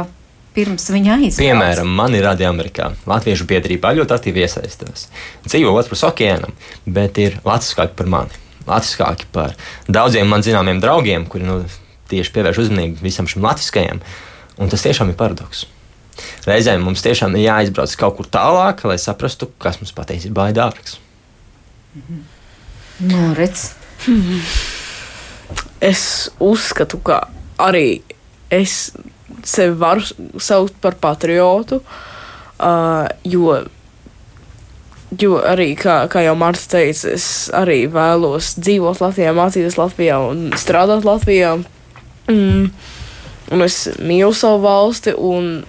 pirms 0.55 0.89
viņa 0.91 1.17
aizbrauca. 1.17 1.45
Piemēram, 1.45 1.91
man 1.95 2.15
ir 2.17 2.25
radi 2.27 2.47
Amerikā. 2.47 2.91
Latviešu 3.07 3.47
biedrībā 3.47 3.93
ļoti 3.95 4.15
aktīvi 4.17 4.43
iesaistās. 4.43 5.07
Dzīvo 5.47 5.71
otrpus 5.79 6.03
okeānam, 6.07 6.55
bet 6.85 7.19
ir 7.23 7.39
latviskāki 7.47 7.95
par 7.95 8.11
mani. 8.11 8.41
Latviskāki 8.67 9.29
par 9.33 9.55
daudziem 9.87 10.27
man 10.27 10.43
zināmiem 10.45 10.83
draugiem, 10.83 11.25
kuri 11.31 11.47
nu, 11.47 11.61
tieši 12.11 12.35
pievērš 12.35 12.65
uzmanību 12.65 13.05
visam 13.05 13.29
šim 13.31 13.47
latviskajam. 13.47 14.03
Un 14.61 14.69
tas 14.69 14.83
tiešām 14.83 15.13
ir 15.13 15.17
paradoks. 15.19 15.65
Reizēm 16.47 16.83
mums 16.85 17.03
tiešām 17.05 17.35
ir 17.37 17.47
jāizbrauc 17.47 17.93
kaut 17.99 18.17
kur 18.17 18.29
tālāk, 18.31 18.83
lai 18.89 18.97
saprastu, 19.01 19.49
kas 19.61 19.79
mums 19.81 19.93
patiesībā 19.95 20.49
ir 20.51 20.57
dārgs. 20.57 20.97
Nu, 23.01 23.31
redz, 23.37 23.71
es 25.91 26.03
uzskatu, 26.41 26.99
ka 27.05 27.23
arī 27.61 28.01
es 28.53 28.91
sevi 29.47 29.75
varu 29.81 30.03
saukt 30.41 30.77
par 30.81 30.97
patriotu, 31.01 31.81
uh, 31.81 33.07
jo, 33.25 33.57
jo 35.17 35.37
arī, 35.47 35.71
kā, 35.79 36.03
kā 36.11 36.25
jau 36.27 36.35
Marta 36.37 36.77
teica, 36.77 37.13
es 37.15 37.27
arī 37.57 37.83
vēlos 37.91 38.53
dzīvot 38.61 39.01
Latvijā, 39.01 39.35
mācīties 39.37 39.79
Latvijā 39.79 40.19
un 40.29 40.49
strādāt 40.59 41.07
Latvijā. 41.07 41.55
Mm. 42.29 42.67
Un 43.51 43.63
es 43.65 43.83
mīlu 43.99 44.31
savu 44.37 44.61
valsti, 44.63 45.11
un 45.17 45.63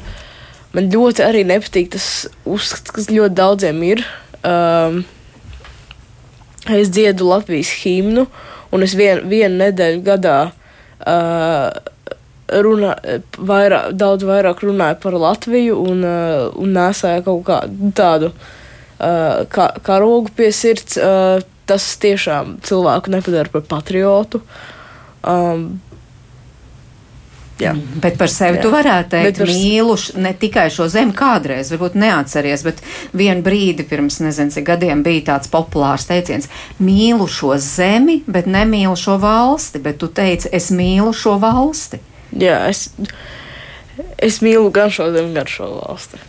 man 0.76 0.88
ļoti 0.92 1.24
arī 1.24 1.44
nepatīk 1.48 1.92
tas 1.94 2.08
uzskats, 2.48 2.94
kas 2.94 3.10
ļoti 3.12 3.36
daudziem 3.38 3.82
ir. 3.86 4.04
Um, 4.42 5.02
es 6.72 6.90
dziedu 6.94 7.28
Latvijas 7.28 7.72
himnu, 7.82 8.26
un 8.72 8.86
es 8.86 8.96
vien, 8.98 9.24
vienu 9.28 9.60
nedēļu 9.60 10.02
gadā 10.06 10.38
uh, 10.50 11.70
runā, 12.62 12.96
vairāk, 13.38 13.92
daudz 13.98 14.26
vairāk 14.28 14.64
runāju 14.66 14.98
par 15.02 15.16
Latviju 15.26 15.78
un, 15.92 16.04
uh, 16.06 16.50
un 16.58 16.74
nesēju 16.76 17.24
kaut 17.28 17.46
kādu 17.48 17.92
tādu 17.96 18.32
uh, 18.32 19.42
kā, 19.52 19.70
karogu 19.86 20.32
pie 20.36 20.50
sirds, 20.54 20.98
uh, 20.98 21.40
tas 21.68 21.86
tiešām 22.02 22.58
cilvēku 22.66 23.12
nepadara 23.14 23.52
par 23.52 23.66
patriotu. 23.70 24.42
Um, 25.22 25.80
Jā. 27.62 27.72
Bet 28.02 28.18
par 28.20 28.30
sevi 28.32 28.58
Jā. 28.58 28.62
tu 28.64 28.72
varētu 28.72 29.12
teikt, 29.14 29.38
ka 29.38 29.44
par... 29.44 29.52
mīlu 29.52 29.96
ne 30.24 30.32
tikai 30.38 30.66
šo 30.74 30.88
zemi 30.92 31.14
kādreiz, 31.16 31.70
varbūt 31.72 31.98
neatceries, 32.02 32.64
bet 32.66 32.82
vienu 33.16 33.44
brīdi 33.46 33.86
pirms 33.88 34.18
nezinu, 34.24 34.54
cik 34.54 34.66
gadiem 34.72 35.04
bija 35.06 35.28
tāds 35.32 35.52
populārs 35.52 36.08
teiciens- 36.10 36.50
mīlu 36.88 37.28
šo 37.30 37.54
zemi, 37.62 38.22
bet 38.26 38.50
nemīlu 38.50 38.96
šo 38.98 39.18
valsti. 39.22 39.82
Bet 39.82 39.98
tu 40.02 40.08
teici, 40.08 40.50
es 40.52 40.70
mīlu 40.74 41.14
šo 41.14 41.38
valsti. 41.42 42.02
Jā, 42.32 42.68
es, 42.68 42.88
es 44.18 44.42
mīlu 44.42 44.72
gan 44.72 44.90
šo 44.90 45.12
zemi, 45.14 45.34
gan 45.36 45.46
šo 45.46 45.70
valsti. 45.78 46.28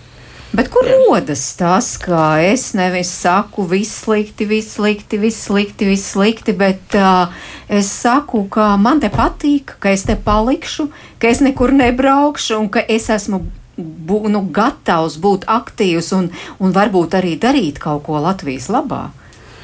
Bet 0.53 0.67
kur 0.69 0.85
Jā. 0.85 0.99
rodas 1.01 1.41
tas, 1.57 1.95
ka 1.97 2.37
es 2.45 2.75
nevis 2.77 3.09
saku 3.09 3.63
viss 3.65 4.03
slikti, 4.03 4.45
viss 4.45 4.75
slikti, 4.75 5.17
viss 5.17 5.47
slikti, 5.47 5.87
viss 5.89 6.11
slikti, 6.13 6.53
bet 6.53 6.93
uh, 6.93 7.33
es 7.73 7.89
saku, 7.91 8.45
ka 8.53 8.73
man 8.77 9.01
te 9.01 9.09
patīk, 9.13 9.75
ka 9.81 9.93
es 9.93 10.05
te 10.07 10.15
palikšu, 10.19 10.87
ka 11.19 11.29
es 11.31 11.41
nekur 11.43 11.73
nebraukšu 11.75 12.59
un 12.59 12.69
ka 12.73 12.83
es 12.87 13.09
esmu 13.13 13.41
bū, 13.77 14.19
nu, 14.29 14.43
gatavs 14.53 15.17
būt 15.21 15.47
aktīvs 15.49 16.11
un, 16.17 16.29
un 16.61 16.75
varbūt 16.75 17.17
arī 17.17 17.37
darīt 17.41 17.81
kaut 17.81 18.05
ko 18.05 18.21
Latvijas 18.21 18.69
labā? 18.73 19.07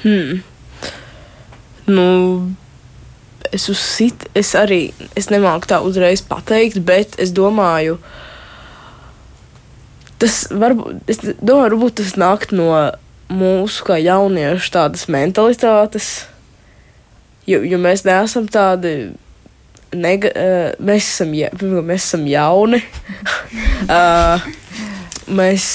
Hmm. 0.01 0.41
Nu, 1.89 2.07
es 3.53 3.69
uzsit, 3.69 4.27
es 4.37 4.53
arī 4.57 4.89
es 5.17 5.29
nemāku 5.33 5.69
tā 5.69 5.81
uzreiz 5.85 6.23
pateikt, 6.25 6.81
bet 6.85 7.17
es 7.21 7.33
domāju, 7.35 7.99
tas 10.21 10.41
varbūt, 10.51 11.05
es 11.09 11.21
domāju, 11.21 11.61
varbūt 11.67 11.99
tas 12.01 12.17
nāk 12.19 12.49
no 12.55 12.71
mūsu 13.29 13.85
kā 13.85 13.99
jauniešu 14.01 14.73
tādas 14.73 15.05
mentalitātes, 15.11 16.25
jo, 17.49 17.63
jo 17.65 17.81
mēs 17.81 18.05
neesam 18.07 18.47
tādi. 18.51 19.11
Nega, 19.89 20.29
uh, 20.37 20.85
mēs, 20.85 21.07
esam, 21.15 21.33
ja, 21.33 21.49
mēs 21.57 22.03
esam 22.05 22.27
jauni. 22.29 22.83
uh, 23.89 24.49
mēs, 25.39 25.65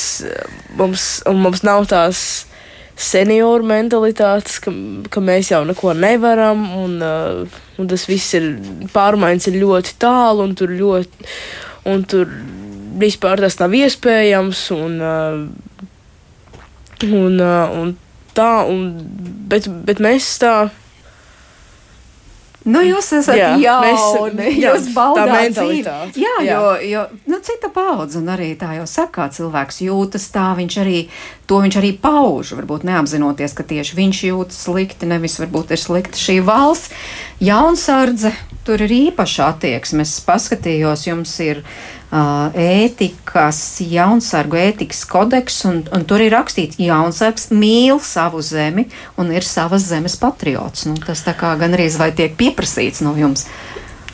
mums, 0.79 1.07
mums 1.27 1.64
nav 1.66 1.89
tās 1.91 2.20
senioru 2.95 3.66
mentalitātes, 3.66 4.61
ka, 4.62 4.72
ka 5.11 5.22
mēs 5.25 5.51
jau 5.51 5.64
neko 5.66 5.97
nevaram, 5.99 6.62
un, 6.85 6.99
uh, 7.03 7.61
un 7.81 7.91
tas 7.91 8.07
viss 8.07 8.37
ir 8.39 8.53
pārmaiņas 8.95 9.51
ir 9.51 9.61
ļoti 9.64 9.97
tālu, 10.03 10.47
un 10.47 10.55
tur 10.59 10.70
ļoti, 10.79 11.27
un 11.91 12.07
tur 12.07 12.31
vispār 13.01 13.43
tas 13.43 13.59
nav 13.59 13.75
iespējams. 13.75 14.62
Un, 14.79 14.97
uh, 15.03 15.43
un, 17.11 17.41
uh, 17.43 17.77
un 17.81 17.95
tā, 18.37 18.53
un, 18.70 18.89
bet, 19.51 19.68
bet 19.87 20.03
mēs 20.03 20.37
tā. 20.43 20.57
Nu, 22.65 22.81
jūs 22.81 23.11
esat 23.19 23.37
jā, 23.37 23.49
jauni, 23.61 24.39
mēs, 24.39 24.55
jā, 24.57 24.71
jūs 24.73 24.87
baudāt 24.95 25.53
dzīvi. 25.53 25.83
Jā, 26.17 26.37
jā, 26.41 26.55
jo, 26.57 26.71
jo 26.89 27.03
nu, 27.29 27.41
cita 27.45 27.69
paudze, 27.73 28.17
un 28.23 28.31
arī 28.33 28.55
tā 28.57 28.71
jau 28.79 28.87
saka, 28.89 29.27
cilvēks 29.37 29.83
jūtas 29.85 30.31
tā, 30.33 30.47
viņš 30.57 30.79
arī, 30.81 31.03
to 31.51 31.61
viņš 31.61 31.77
arī 31.83 31.93
pauž, 32.01 32.55
varbūt 32.57 32.87
neapzinoties, 32.89 33.53
ka 33.59 33.67
tieši 33.69 33.99
viņš 34.01 34.23
jūtas 34.31 34.62
slikti, 34.65 35.11
nevis 35.11 35.37
varbūt 35.43 35.77
ir 35.77 35.83
slikti 35.83 36.23
šī 36.23 36.39
valsts. 36.47 36.95
Jaunsardze, 37.45 38.33
tur 38.65 38.81
ir 38.87 38.97
īpaša 39.11 39.51
attieksme. 39.53 40.09
Es 40.09 40.17
paskatījos, 40.25 41.05
jums 41.11 41.37
ir 41.45 41.61
ētikas, 42.15 43.61
jaunsargu 43.91 44.59
ētikas 44.61 45.03
kodeks, 45.11 45.57
un, 45.67 45.81
un 45.95 46.05
tur 46.07 46.23
ir 46.23 46.35
rakstīts, 46.35 46.79
ka 46.79 46.87
jaunsargs 46.87 47.49
mīl 47.51 47.99
savu 48.03 48.43
zemi 48.45 48.87
un 49.19 49.33
ir 49.35 49.47
savas 49.47 49.89
zemes 49.89 50.15
patriots. 50.21 50.87
Nu, 50.87 50.95
tas 51.03 51.25
tā 51.27 51.35
kā 51.39 51.55
gan 51.59 51.75
arī 51.75 51.89
vai 51.99 52.12
tiek 52.15 52.37
pieprasīts 52.39 53.03
no 53.03 53.17
jums. 53.19 53.49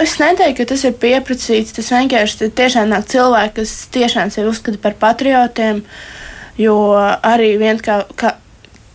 Es 0.00 0.16
neteiktu, 0.16 0.62
ka 0.62 0.70
tas 0.72 0.86
ir 0.88 0.96
pieprasīts. 0.96 1.74
Tas 1.76 1.92
vienkārši 1.92 2.48
tiešām 2.56 2.88
nāk 2.88 3.04
cilvēki, 3.10 3.58
kas 3.60 3.74
tiešām 3.92 4.32
sevi 4.32 4.48
uzskata 4.48 4.80
par 4.80 4.96
patriotiem. 5.00 5.84
Jo 6.60 6.76
arī 6.96 7.52
vien 7.60 7.80
kā, 7.84 8.02
kā, 8.16 8.34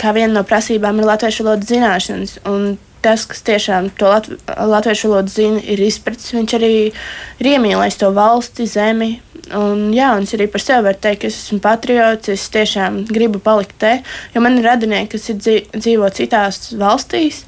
kā 0.02 0.16
viena 0.18 0.40
no 0.40 0.44
prasībām 0.48 0.98
ir 0.98 1.10
latviešu 1.12 1.46
valodas 1.46 1.70
zināšanas. 1.70 2.40
Un 2.50 2.80
tas, 3.06 3.28
kas 3.30 3.46
tiešām 3.46 3.92
to 4.00 4.10
lat 4.10 4.28
latviešu 4.50 5.12
valodu 5.12 5.32
zina, 5.32 5.62
ir 5.62 5.82
izpratis. 5.86 6.34
Viņš 6.36 6.58
arī 6.58 6.74
ir 6.90 7.52
iemīlējis 7.54 8.02
to 8.02 8.12
valsti, 8.16 8.68
zemi. 8.70 9.12
Un, 9.54 9.92
jā, 9.94 10.10
un 10.18 10.26
es 10.26 10.34
arī 10.34 10.48
par 10.50 10.64
sevi 10.64 10.88
varu 10.88 11.02
teikt, 11.02 11.22
ka 11.22 11.30
es 11.30 11.38
esmu 11.44 11.60
patriots. 11.62 12.32
Es 12.34 12.48
tiešām 12.54 13.04
gribu 13.12 13.42
palikt 13.44 13.78
te, 13.82 14.00
jo 14.34 14.42
man 14.42 14.58
ir 14.60 14.66
radinieki, 14.66 15.12
kas 15.14 15.30
ir 15.32 15.66
dzīvo 15.78 16.10
citās 16.18 16.72
valstīs. 16.80 17.44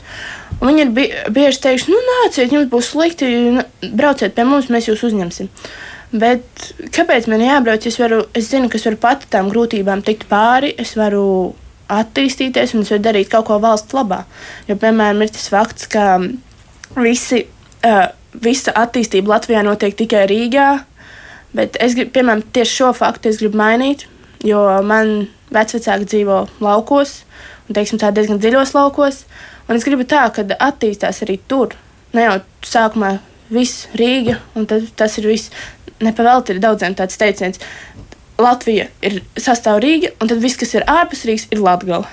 Viņi 0.61 0.85
ir 0.85 0.93
bieži 1.33 1.61
teikuši, 1.65 1.91
nu, 1.93 1.99
nāciet, 2.11 2.53
jums 2.53 2.69
būs 2.71 2.93
slikti, 2.93 3.27
brauciet 3.93 4.37
pie 4.37 4.45
mums, 4.47 4.71
mēs 4.73 4.89
jūs 4.89 5.05
uzņemsim. 5.09 5.49
Bet 6.17 6.69
kāpēc 6.95 7.27
man 7.27 7.43
jābrauc? 7.43 7.83
Es, 7.89 7.97
varu, 7.99 8.23
es 8.37 8.47
zinu, 8.53 8.69
ka 8.71 8.79
es 8.79 8.85
varu 8.87 8.99
pati 9.01 9.27
tam 9.33 9.51
grūtībām 9.51 10.05
tikt 10.07 10.29
pāri. 10.31 10.71
Es 10.79 10.95
varu 10.97 11.53
attīstīties 11.91 12.75
un 12.75 12.83
es 12.83 12.91
varu 12.91 13.03
darīt 13.05 13.31
kaut 13.31 13.47
ko 13.49 13.59
valsts 13.63 13.95
labā. 13.95 14.23
Jo, 14.67 14.77
piemēram, 14.79 15.23
ir 15.23 15.33
tas 15.35 15.47
fakts, 15.51 15.87
ka 15.91 16.17
visi, 16.97 17.43
uh, 17.87 18.05
visa 18.43 18.73
attīstība 18.75 19.35
Latvijā 19.35 19.63
notiek 19.65 19.95
tikai 19.97 20.25
Rīgā, 20.29 20.67
bet 21.57 21.79
es 21.83 21.95
gribu, 21.97 22.13
piemēram, 22.17 22.43
tieši 22.53 22.79
šo 22.81 22.91
faktu 22.97 23.31
es 23.31 23.39
gribu 23.41 23.59
mainīt, 23.59 24.07
jo 24.45 24.61
man 24.85 25.29
vecvecāki 25.53 26.09
dzīvo 26.11 26.41
laukos, 26.63 27.21
un, 27.67 27.77
teiksim, 27.77 28.01
tā 28.01 28.11
diezgan 28.15 28.41
dziļos 28.43 28.75
laukos, 28.75 29.23
un 29.67 29.79
es 29.79 29.87
gribu 29.87 30.07
tā, 30.09 30.27
ka 30.35 30.45
attīstās 30.57 31.23
arī 31.25 31.39
tur. 31.47 31.75
Ne 32.15 32.27
jau 32.27 32.37
sākumā 32.65 33.17
viss 33.53 33.87
Rīga, 33.97 34.37
un 34.55 34.67
tas, 34.69 34.87
tas 34.95 35.17
ir 35.19 35.31
viss. 35.31 35.51
Nepavēlti 36.03 36.53
ir 36.53 36.59
daudziem 36.61 36.93
tāds 36.93 37.17
teiciens, 37.17 37.57
Latvija 38.41 38.87
ir 39.01 39.21
sastāv 39.39 39.81
Rīga, 39.81 40.13
un 40.21 40.29
tad 40.29 40.41
viss, 40.43 40.59
kas 40.59 40.75
ir 40.77 40.85
ārpus 40.89 41.25
Rīgas, 41.25 41.47
ir 41.53 41.61
Latgala. 41.63 42.09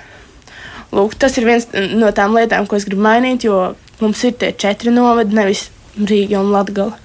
Lūk, 0.95 1.15
tas 1.19 1.35
ir 1.37 1.47
viens 1.47 1.67
no 1.93 2.11
tām 2.15 2.35
lietām, 2.37 2.67
ko 2.69 2.77
es 2.79 2.85
gribu 2.87 3.03
mainīt, 3.05 3.45
jo 3.45 3.75
mums 4.01 4.23
ir 4.25 4.35
tie 4.39 4.51
četri 4.57 4.93
novadi, 4.93 5.37
nevis 5.37 5.67
Rīga 5.97 6.41
un 6.41 6.53
Latgala. 6.53 6.97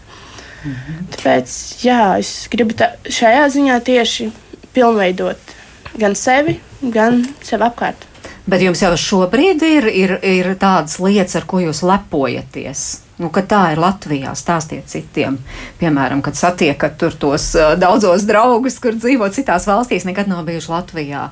Mhm. 0.61 1.09
Tāpēc, 1.15 1.57
jā, 1.85 2.01
es 2.21 2.49
gribu 2.53 2.77
tā, 2.77 2.93
šajā 3.09 3.47
ziņā 3.57 3.81
tieši 3.85 4.31
pilnveidot 4.77 5.57
gan 6.01 6.17
sevi, 6.17 6.59
gan 6.81 7.23
sev 7.45 7.65
apkārt. 7.67 8.07
Bet 8.51 8.65
jums 8.65 8.81
jau 8.83 8.93
šobrīd 8.99 9.63
ir, 9.67 9.87
ir, 9.89 10.17
ir 10.27 10.53
tādas 10.61 10.99
lietas, 11.03 11.37
ar 11.39 11.47
ko 11.49 11.61
jūs 11.63 11.85
lepojaties. 11.87 12.87
Nu, 13.21 13.29
tā 13.29 13.61
ir 13.75 13.81
Latvijā. 13.81 14.33
Stāstiet 14.39 14.89
citiem. 14.89 15.37
Piemēram, 15.81 16.23
kad 16.25 16.39
satiekat 16.39 16.97
tur 17.01 17.13
tos 17.21 17.51
uh, 17.59 17.75
daudzos 17.77 18.25
draugus, 18.29 18.79
kur 18.81 18.97
dzīvo 18.97 19.29
citās 19.35 19.67
valstīs, 19.69 20.07
nekad 20.09 20.31
nav 20.31 20.47
bijuši 20.49 20.73
Latvijā. 20.73 21.27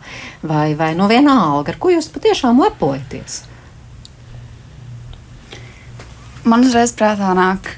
Vai, 0.45 0.75
vai 0.77 0.93
no 0.99 1.09
vienalga, 1.09 1.73
ar 1.73 1.81
ko 1.81 1.95
jūs 1.95 2.11
patiešām 2.13 2.61
lepojaties? 2.61 3.41
Man 6.49 6.69
uzreiz 6.69 6.93
prātā 6.97 7.33
nāk 7.37 7.73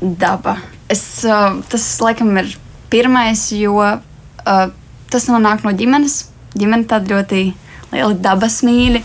daba. 0.00 0.56
Es, 0.88 1.04
uh, 1.28 1.60
tas 1.68 1.84
laikam 2.00 2.32
ir 2.40 2.56
pirmais, 2.92 3.44
jo 3.52 3.76
uh, 3.76 4.64
tas 5.12 5.28
nāk 5.28 5.68
no 5.68 5.76
ģimenes. 5.76 6.22
Ģimene 6.56 6.88
tāda 6.88 7.12
ļoti 7.12 7.44
liela 7.92 8.16
dabas 8.16 8.62
mīļa. 8.64 9.04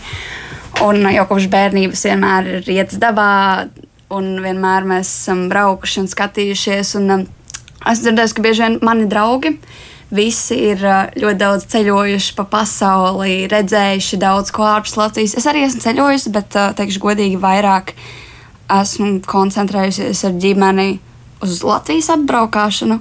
Un 0.84 1.06
jau 1.08 1.24
kopš 1.28 1.46
bērnības 1.52 2.02
vienmēr 2.08 2.48
ir 2.58 2.66
iet 2.74 2.96
dabā, 3.00 3.28
un 4.14 4.36
vienmēr 4.42 4.86
mēs 4.86 5.10
esam 5.22 5.46
braukuši 5.50 6.02
un 6.04 6.08
skatījušies. 6.10 6.94
Un, 7.00 7.12
um, 7.14 7.26
es 7.90 8.02
dzirdēju, 8.04 8.36
ka 8.36 8.44
bieži 8.44 8.64
vien 8.66 8.78
mani 8.86 9.08
draugi 9.10 9.56
visi 10.14 10.58
ir 10.68 10.82
uh, 10.86 11.08
ļoti 11.18 11.40
daudz 11.40 11.66
ceļojuši 11.72 12.36
pa 12.36 12.44
pasauli, 12.50 13.48
redzējuši 13.50 14.20
daudz 14.22 14.52
ko 14.54 14.66
ārpus 14.68 14.94
Latvijas. 15.00 15.34
Es 15.38 15.48
arī 15.50 15.64
esmu 15.66 15.82
ceļojusi, 15.82 16.34
bet, 16.34 16.54
uh, 16.54 16.74
teikšu, 16.78 17.02
godīgi 17.02 17.40
vairāk 17.42 17.96
esmu 18.76 19.20
koncentrējusies 19.26 20.24
ar 20.26 20.38
ģimeni 20.42 20.88
uz 21.42 21.62
Latvijas 21.66 22.10
apbraukšanu. 22.14 23.00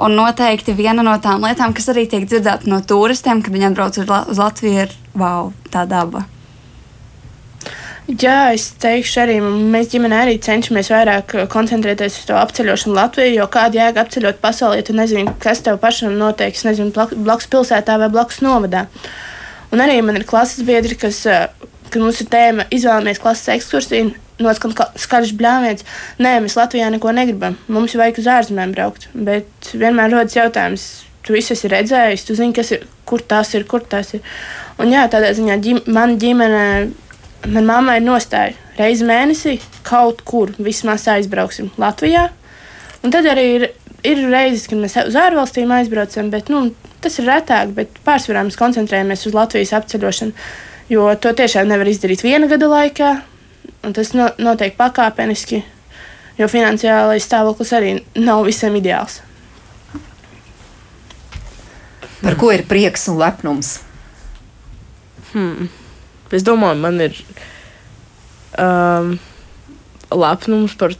Un 0.00 0.14
noteikti 0.16 0.72
viena 0.72 1.04
no 1.04 1.12
tām 1.20 1.44
lietām, 1.44 1.74
kas 1.76 1.90
arī 1.92 2.06
tiek 2.08 2.24
dzirdēta 2.24 2.70
no 2.72 2.80
turistiem, 2.80 3.42
kad 3.44 3.52
viņi 3.52 3.68
atbrauc 3.68 3.98
uz 4.00 4.38
Latviju, 4.40 4.86
ir 4.86 4.94
wow, 5.12 5.50
tā 5.70 5.84
daba. 5.84 6.24
Jā, 8.10 8.50
es 8.56 8.64
teikšu, 8.80 9.18
arī 9.22 9.36
mēs 9.44 9.90
ģimenē 9.92 10.16
arī 10.24 10.38
cenšamies 10.42 10.88
vairāk 10.90 11.34
uh, 11.36 11.44
koncentrēties 11.50 12.16
uz 12.18 12.26
to 12.26 12.34
apceļošanu 12.40 12.96
Latvijā, 12.96 13.28
jo 13.36 13.44
kāda 13.52 13.78
jēga 13.78 14.02
apceļot 14.02 14.40
pasaulē, 14.42 14.80
tu 14.86 14.96
nezini, 14.96 15.30
kas 15.42 15.60
tev 15.62 15.78
pašam 15.82 16.16
notiek, 16.18 16.56
nezinu, 16.66 16.90
blakus 17.20 17.46
pilsētā 17.52 18.00
vai 18.00 18.08
blakus 18.10 18.40
novadā. 18.42 18.88
Un 19.70 19.82
arī 19.84 20.00
man 20.02 20.18
ir 20.18 20.24
klases 20.26 20.64
biedri, 20.66 20.96
kas, 20.98 21.20
uh, 21.30 21.68
kad 21.86 22.02
mums 22.02 22.18
ir 22.24 22.30
tēma, 22.32 22.66
izvēlamies 22.74 23.22
klases 23.22 23.52
ekskursiju, 23.54 24.14
noskan 24.42 24.74
skaļš 24.98 25.34
bļāviens. 25.38 25.86
Nē, 26.18 26.38
mēs 26.42 26.56
Latvijā 26.58 26.88
neko 26.90 27.12
negribam. 27.14 27.58
Mums 27.70 27.94
vajag 28.00 28.18
uz 28.22 28.30
ārzemēm 28.32 28.72
braukt. 28.74 29.06
Bet 29.14 29.70
vienmēr 29.76 30.10
rodas 30.16 30.34
jautājums, 30.38 30.88
tu 31.26 31.36
visu 31.36 31.54
esi 31.54 31.70
redzējis, 31.70 32.26
tu 32.26 32.34
zini, 32.38 32.66
ir, 32.74 32.88
kur 33.06 33.22
tas 33.22 33.54
ir, 33.54 33.68
kur 33.70 33.84
tas 33.86 34.16
ir. 34.16 34.24
Un 34.80 34.90
jā, 34.90 35.04
tādā 35.12 35.30
ziņā 35.36 35.60
ģim, 35.62 35.82
man 35.92 36.16
ģimene, 36.18 36.64
man 37.48 37.66
mamma 37.68 37.96
ir 37.96 38.04
nostāja 38.04 38.56
reizi 38.80 39.06
mēnesī 39.06 39.58
kaut 39.86 40.22
kur 40.26 40.52
vismaz 40.58 41.06
aizbrauksim 41.10 41.70
Latvijā. 41.80 42.28
Un 43.04 43.12
tad 43.14 43.28
arī 43.28 43.46
ir, 43.56 43.66
ir 44.04 44.22
reizes, 44.28 44.66
kad 44.68 44.80
mēs 44.80 44.96
uz 45.02 45.16
ārvalstīm 45.16 45.72
aizbraucam, 45.72 46.30
bet 46.32 46.50
nu, 46.52 46.66
tas 47.04 47.16
ir 47.20 47.28
retāk, 47.30 47.72
bet 47.76 48.00
pārsvarā 48.04 48.44
mēs 48.46 48.58
koncentrējamies 48.60 49.26
uz 49.28 49.36
Latvijas 49.36 49.72
apceļošanu, 49.78 50.46
jo 50.92 51.08
to 51.22 51.32
tiešām 51.36 51.70
nevar 51.70 51.88
izdarīt 51.88 52.24
viena 52.26 52.50
gada 52.50 52.68
laikā, 52.68 53.10
un 53.86 53.96
tas 53.96 54.12
no, 54.16 54.28
notiek 54.42 54.76
pakāpeniski, 54.76 55.62
jo 56.40 56.48
finansiālais 56.50 57.24
stāvoklis 57.24 57.74
arī 57.76 57.96
nav 58.20 58.44
visiem 58.48 58.76
ideāls. 58.80 59.22
Par 62.20 62.36
ko 62.36 62.50
ir 62.52 62.66
prieks 62.68 63.08
un 63.08 63.16
lepnums? 63.20 63.78
Hmm. 65.32 65.70
Es 66.30 66.44
domāju, 66.46 66.78
man 66.78 67.00
ir 67.02 67.16
um, 68.54 69.16
lepnums 70.14 70.76
par, 70.78 70.94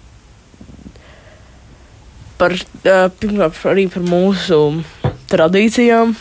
par 2.41 2.57
uh, 2.57 3.07
pirmkārt, 3.23 3.61
arī 3.71 3.87
par 3.95 4.03
mūsu 4.11 4.61
tradīcijām. 5.31 6.17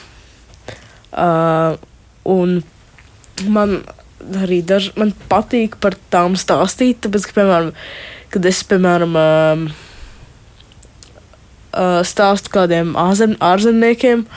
Uh, 1.10 1.80
un 2.30 2.60
man 3.50 3.80
arī 4.44 4.62
daž, 4.62 4.92
man 5.00 5.16
patīk 5.32 5.80
par 5.82 5.98
tām 6.14 6.38
stāstīt, 6.38 7.02
tāpēc, 7.02 7.30
ka, 7.30 7.38
piemēram, 7.42 7.74
kad 8.30 8.46
es, 8.46 8.62
piemēram, 8.70 9.18
uh, 9.18 9.86
uh, 11.74 12.02
stāstu 12.06 12.54
kādiem 12.54 12.94
ārzem, 13.00 13.38
ārzemniekiem 13.42 14.28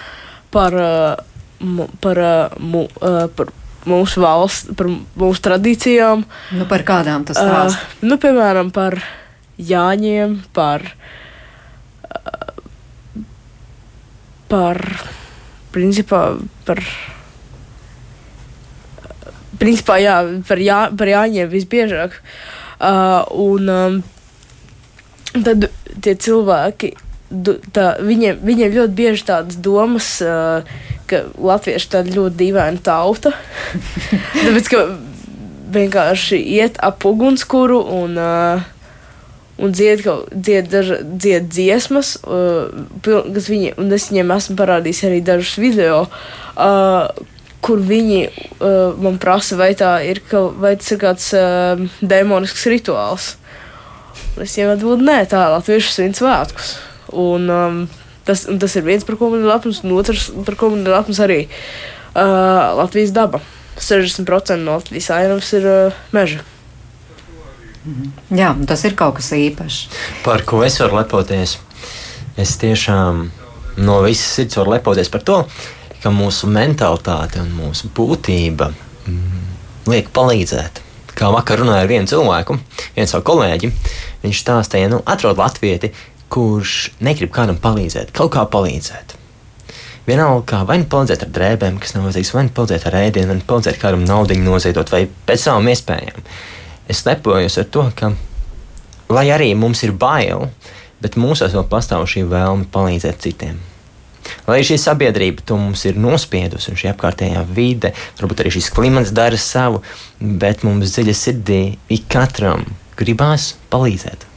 par, 0.55 0.77
uh, 0.81 1.91
par, 2.01 2.23
uh, 2.23 2.62
mu, 2.62 2.87
uh, 3.03 3.27
par 3.37 3.53
mūsu 3.89 4.22
valsts, 4.22 4.70
par 4.78 4.89
mūsu 4.91 5.43
tradīcijām. 5.45 6.24
Nu, 6.57 6.66
par 6.70 6.85
kādām 6.87 7.26
tas 7.28 7.39
stāsta? 7.41 7.83
Uh, 7.83 8.07
nu, 8.11 8.18
piemēram, 8.22 8.72
par 8.74 8.99
Jāņiem, 9.62 10.39
par, 10.57 10.87
uh, 12.09 12.53
par, 14.51 14.80
principā, 15.74 16.22
par, 16.66 16.83
principā, 19.61 19.99
jā, 20.03 20.16
par, 20.49 20.62
jā, 20.62 20.80
par 20.99 21.12
Jāņiem 21.12 21.53
visbiežāk. 21.53 22.18
Uh, 22.83 23.22
un 23.39 23.68
um, 23.70 24.01
tad 25.45 25.68
tie 26.03 26.16
cilvēki, 26.18 26.95
tā, 27.72 27.87
viņiem, 28.03 28.41
viņiem 28.43 28.74
ļoti 28.74 28.97
bieži 28.99 29.28
tādas 29.28 29.61
domas, 29.62 30.16
uh, 30.24 30.66
ka 31.11 31.24
latvieši 31.36 31.88
ir 31.88 31.94
tāda 31.94 32.14
ļoti 32.16 32.38
dīvaina 32.42 32.84
tauta. 32.84 33.34
Tāpēc, 34.44 34.70
ka 34.72 34.84
vienkārši 35.72 36.38
iet 36.59 36.78
ap 36.84 37.05
ugunskura 37.09 37.80
un, 37.96 38.16
uh, 38.20 38.62
un 39.62 39.74
dzied, 39.74 40.05
dzied, 40.32 40.70
daž, 40.72 40.94
dzied 41.03 41.50
dziesmas, 41.53 42.16
uh, 42.26 42.72
kas 43.05 43.50
viņi, 43.50 43.74
un 43.80 43.92
es 43.96 44.11
viņiem 44.12 44.34
esmu 44.36 44.59
parādījis 44.61 45.05
arī 45.09 45.20
dažus 45.26 45.59
video. 45.62 46.07
Uh, 46.53 47.09
kur 47.62 47.78
viņi 47.78 48.22
uh, 48.26 48.96
man 48.98 49.20
prasa, 49.22 49.57
vai, 49.59 49.70
ir, 50.09 50.20
ka, 50.26 50.48
vai 50.59 50.74
tas 50.80 50.90
ir 50.90 50.98
kāds 51.03 51.28
uh, 51.38 51.84
demonisks 52.03 52.66
rituāls. 52.70 53.36
Es 54.42 54.57
jau 54.59 54.70
atbildēju, 54.72 55.07
nē, 55.07 55.18
tā 55.30 55.44
ir 55.46 55.55
Latvijas 55.55 55.92
svin 55.94 56.16
svētkus. 56.16 56.74
Un, 57.12 57.46
um, 57.53 57.82
Tas, 58.27 58.45
tas 58.47 58.77
ir 58.79 58.87
viens, 58.87 59.05
par 59.07 59.18
ko 59.18 59.33
man 59.33 59.43
ir 59.43 59.51
lepns, 59.51 59.83
un 59.83 59.97
otrs, 59.97 60.31
par 60.47 60.59
ko 60.61 60.70
man 60.75 60.85
ir 60.87 60.95
lepns 60.95 61.18
arī 61.23 61.41
uh, 61.49 62.73
Latvijas 62.79 63.14
daba. 63.16 63.43
60% 63.83 64.62
no 64.62 64.79
Latvijas 64.79 65.11
ainavas 65.14 65.53
ir 65.59 65.66
uh, 65.66 66.01
meža. 66.14 66.45
Jā, 68.31 68.53
tas 68.68 68.85
ir 68.87 68.95
kaut 68.95 69.16
kas 69.18 69.33
īpašs. 69.35 69.79
Par 70.23 70.45
ko 70.47 70.62
es 70.62 70.79
varu 70.79 71.01
lepoties? 71.01 71.57
Es 72.39 72.55
tiešām 72.62 73.25
no 73.83 73.97
visas 74.05 74.37
sirds 74.37 74.61
varu 74.61 74.77
lepoties 74.77 75.11
par 75.11 75.25
to, 75.27 75.41
ka 76.03 76.12
mūsu 76.14 76.51
mentalitāte 76.51 77.43
un 77.43 77.51
mūsu 77.57 77.91
būtība 77.95 78.70
mm, 78.70 79.43
liek 79.91 80.12
palīdzēt. 80.14 80.79
Kā 81.18 81.29
vakar 81.35 81.61
runāja 81.61 81.85
ar 81.85 81.91
vienu 81.91 82.09
cilvēku, 82.09 82.57
vienu 82.95 83.11
savu 83.11 83.27
kolēģi, 83.29 83.73
viņš 84.23 84.45
stāstīja, 84.45 84.89
nu, 84.95 85.03
atrod 85.07 85.39
latvieti, 85.43 85.93
kurš 86.33 86.93
negrib 87.05 87.33
kādam 87.35 87.59
palīdzēt, 87.61 88.12
kaut 88.16 88.33
kā 88.37 88.45
palīdzēt. 88.49 89.18
Vienalga, 90.07 90.43
kā 90.49 90.61
vai 90.66 90.80
nu 90.83 90.89
palīdzēt 90.91 91.26
ar 91.26 91.33
drēbēm, 91.37 91.78
kas 91.83 91.95
nav 91.95 92.09
vajadzīgs, 92.09 92.33
vai 92.35 92.47
nu 92.49 92.55
palīdzēt 92.57 92.87
ar 92.89 92.99
ēdienu, 93.05 93.28
vai 93.30 93.39
nu 93.39 93.47
palīdzēt 93.47 93.78
kādam 93.83 94.07
naudu 94.09 94.39
noziedot, 94.41 94.91
vai 94.91 95.05
pēc 95.28 95.45
savām 95.45 95.68
iespējām. 95.70 96.24
Es 96.91 97.05
lepojos 97.07 97.61
ar 97.62 97.68
to, 97.70 97.85
ka, 97.99 98.11
lai 99.12 99.28
arī 99.30 99.53
mums 99.55 99.85
ir 99.87 99.93
bail, 99.95 100.49
bet 101.03 101.18
mūsos 101.20 101.55
vēl 101.55 101.68
pastāv 101.70 102.09
šī 102.11 102.24
vēlme 102.30 102.66
palīdzēt 102.74 103.22
citiem. 103.22 103.61
Lai 104.47 104.61
šī 104.66 104.78
sabiedrība 104.78 105.45
to 105.47 105.59
mums 105.59 105.85
ir 105.87 105.99
nospiedusi, 105.99 106.72
un 106.72 106.78
šī 106.78 106.91
apkārtējā 106.93 107.45
vide, 107.55 107.93
varbūt 108.18 108.43
arī 108.43 108.55
šis 108.55 108.70
klimats 108.74 109.14
dara 109.14 109.39
savu, 109.39 109.83
bet 110.18 110.66
mums 110.66 110.95
dziļi 110.95 111.16
sirdī 111.18 111.62
ik 111.95 112.11
katram 112.11 112.66
gribās 112.99 113.53
palīdzēt. 113.70 114.32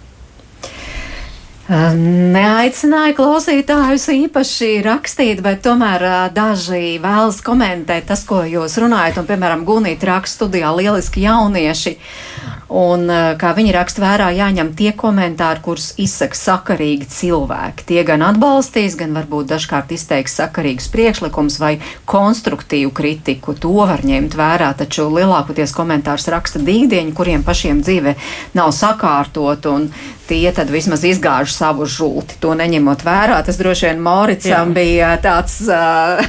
Neaicināju 1.66 3.16
klausītājus 3.18 4.03
īpaši 4.13 4.68
rakstīt, 4.86 5.39
bet 5.41 5.63
tomēr 5.66 6.30
daži 6.36 6.99
vēlas 7.01 7.39
komentēt 7.41 8.05
tas, 8.11 8.22
ko 8.30 8.43
jūs 8.45 8.78
runājat. 8.84 9.18
Un, 9.18 9.26
piemēram, 9.26 9.63
Gunīta 9.66 10.11
raksta 10.11 10.43
studijā 10.45 10.70
lieliski 10.78 11.26
jaunieši. 11.26 11.95
Un, 12.76 13.09
kā 13.38 13.51
viņi 13.57 13.74
raksta 13.74 14.01
vērā, 14.01 14.28
jāņem 14.34 14.72
tie 14.78 14.91
komentāri, 14.97 15.61
kurus 15.66 15.91
izsaka 16.01 16.38
sakarīgi 16.38 17.05
cilvēki. 17.13 17.86
Tie 17.89 18.01
gan 18.05 18.22
atbalstīs, 18.26 18.97
gan 18.97 19.13
varbūt 19.18 19.51
dažkārt 19.53 19.93
izteiks 19.93 20.38
sakarīgus 20.38 20.89
priekšlikumus 20.93 21.59
vai 21.61 21.76
konstruktīvu 22.09 22.93
kritiku. 22.93 23.53
To 23.61 23.74
var 23.86 24.05
ņemt 24.05 24.38
vērā, 24.38 24.72
taču 24.78 25.07
lielākoties 25.13 25.74
komentārus 25.78 26.30
raksta 26.34 26.61
dīgdieņi, 26.66 27.13
kuriem 27.18 27.45
pašiem 27.45 27.82
dzīve 27.86 28.16
nav 28.57 28.74
sakārtot. 28.74 29.70
Un 29.70 29.89
tie 30.28 30.52
tad 30.56 30.70
vismaz 30.74 31.04
izgāž 31.06 31.54
savu 31.54 31.86
žulti. 31.90 32.38
To 32.44 32.54
neņemot 32.58 33.04
vērā, 33.06 33.38
tas 33.46 33.60
droši 33.60 33.90
vien 33.90 34.02
Mauricam 34.04 34.72
Jā. 34.72 34.76
bija 34.76 35.12
tāds 35.22 35.60
uh, 35.70 36.22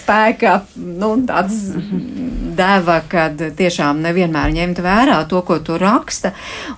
spēka, 0.00 0.60
nu, 0.76 1.12
tāds 1.28 1.60
deva, 2.56 3.00
kad 3.08 3.40
tiešām 3.56 4.02
nevienmēr 4.04 4.54
ņemt 4.56 4.82
vērā 4.84 5.22
to, 5.30 5.42
ko 5.46 5.60
tu 5.64 5.78
raksta. 5.80 6.34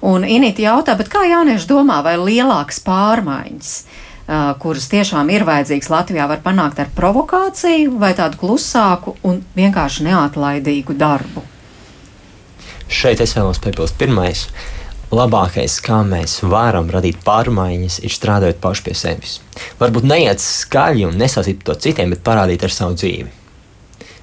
Un 0.07 0.27
Inīti 0.27 0.67
jautā, 0.67 0.97
bet 0.99 1.11
kā 1.13 1.25
jaunieši 1.29 1.71
domā, 1.71 2.03
vai 2.07 2.19
lielākas 2.21 2.83
pārmaiņas? 2.87 3.75
Uh, 4.23 4.53
kuras 4.63 4.87
tiešām 4.89 5.29
ir 5.35 5.43
vajadzīgas 5.45 5.91
Latvijā, 5.91 6.29
var 6.31 6.39
panākt 6.45 6.79
ar 6.81 6.93
provokāciju 6.95 7.97
vai 8.01 8.13
tādu 8.17 8.39
klusāku 8.41 9.17
un 9.27 9.43
vienkārši 9.59 10.07
neatlaidīgu 10.07 10.95
darbu. 10.97 11.43
Šeit 12.93 13.21
es 13.25 13.35
vēlos 13.35 13.59
piebilst, 13.65 13.97
pirmais, 13.99 14.47
uh, 14.47 14.72
labākais, 15.13 15.77
kā 15.85 16.01
mēs 16.07 16.39
varam 16.49 16.89
radīt 16.93 17.21
pārmaiņas, 17.25 18.01
ir 18.07 18.15
strādājot 18.15 18.61
paši 18.63 18.85
pie 18.87 18.95
sevis. 18.97 19.37
Varbūt 19.81 20.07
neiet 20.09 20.41
skaļi 20.43 21.07
un 21.11 21.21
nesasīt 21.21 21.63
to 21.67 21.77
citiem, 21.77 22.15
bet 22.15 22.25
parādīt 22.25 22.65
ar 22.65 22.73
savu 22.73 22.97
dzīvi. 22.97 23.29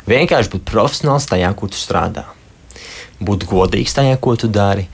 Vienkārši 0.09 0.53
būt 0.55 0.65
profesionāls 0.65 1.29
tajā, 1.29 1.51
ko 1.53 1.69
tu 1.69 1.77
strādā. 1.77 2.25
Būt 3.21 3.45
godīgs 3.49 3.93
tajā, 3.97 4.17
ko 4.21 4.33
tu 4.39 4.49
dari. 4.49 4.87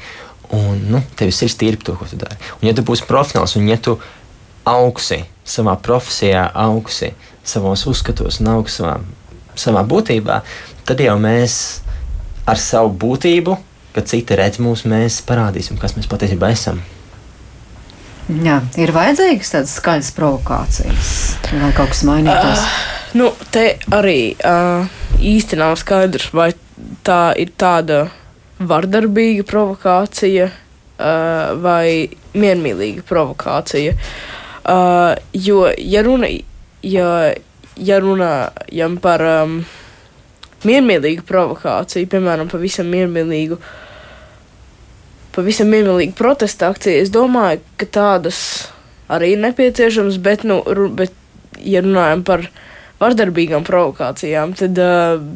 Un 0.56 0.82
nu, 0.92 1.02
tev 1.16 1.32
ir 1.32 1.36
sirds 1.36 1.84
to, 1.84 1.96
ko 1.96 2.08
tu 2.10 2.20
dari. 2.20 2.36
Un, 2.60 2.68
ja 2.68 2.76
tu 2.76 2.84
būsi 2.86 3.08
profesionāls 3.08 3.56
un 3.56 3.70
ja 3.70 3.78
tu 3.80 3.96
augsi 4.68 5.22
savā 5.46 5.78
profesijā, 5.80 6.50
augsi 6.54 7.14
savos 7.46 7.86
uzskatos 7.88 8.42
un 8.42 8.52
augsi 8.58 8.82
savā, 8.82 8.98
savā 9.56 9.86
būtībā, 9.88 10.42
tad 10.86 11.02
jau 11.06 11.16
mēs 11.22 11.58
ar 12.50 12.60
savu 12.62 12.92
būtību 13.06 13.56
kad 13.96 14.10
citi 14.12 14.36
redz 14.36 14.60
mūs, 14.60 14.84
mēs 14.90 15.22
parādīsim, 15.28 15.80
kas 15.80 15.96
mēs 15.96 16.10
patiesībā 16.12 16.52
esam. 16.52 16.82
Jā, 18.26 18.58
ir 18.82 18.90
vajadzīgas 18.90 19.52
tādas 19.54 19.76
skaļas 19.78 20.12
provokācijas, 20.18 21.10
lai 21.54 21.70
kaut 21.78 21.92
kas 21.94 22.02
mainītos. 22.08 22.64
Uh, 22.64 23.20
nu, 23.22 23.30
te 23.54 23.76
arī 23.94 24.34
uh, 24.34 24.88
īsti 25.22 25.60
nav 25.62 25.78
skaidrs, 25.78 26.32
vai 26.34 26.50
tā 27.06 27.36
ir 27.38 27.54
tāda 27.54 28.08
vardarbīga 28.58 29.46
provokācija 29.46 30.50
uh, 30.50 31.54
vai 31.62 32.10
miermīlīga 32.34 33.06
provokācija. 33.06 33.94
Uh, 34.66 35.14
jo, 35.38 35.62
ja 35.78 36.02
runa, 36.04 36.34
ja, 36.82 37.10
ja 37.78 38.02
runājam 38.02 38.98
par 39.06 39.22
um, 39.30 39.60
miermīlīgu 40.66 41.30
provokāciju, 41.30 42.10
piemēram, 42.10 42.50
pavisam 42.50 42.90
miermīlīgu 42.90 43.62
uh, 43.62 43.74
pavisam 45.36 45.72
miermīlīga 45.72 46.16
protesta 46.18 46.72
akcija. 46.74 47.04
Es 47.04 47.12
domāju, 47.14 47.62
ka 47.80 47.88
tādas 47.98 48.40
arī 49.12 49.34
ir 49.36 49.44
nepieciešamas, 49.44 50.20
bet, 50.24 50.46
nu, 50.48 50.62
bet 50.96 51.14
ja 51.62 51.84
runājam 51.86 52.24
par 52.26 52.48
vardarbīgām 53.02 53.66
provokācijām, 53.68 54.54
tad, 54.56 54.80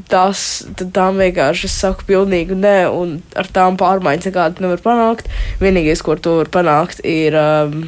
tās, 0.10 0.44
tad 0.80 0.94
tām 0.96 1.20
vienkārši 1.20 1.68
es 1.68 1.76
saku 1.82 2.08
pilnīgi 2.08 2.56
nē, 2.56 2.78
un 2.96 3.18
ar 3.40 3.50
tām 3.52 3.78
pārmaiņas 3.80 4.30
nekādu 4.30 4.66
nevar 4.66 4.84
panākt. 4.86 5.28
Vienīgais, 5.60 6.04
ko 6.06 6.16
ar 6.16 6.24
to 6.24 6.38
var 6.40 6.52
panākt, 6.54 7.04
ir 7.04 7.36
um, 7.36 7.84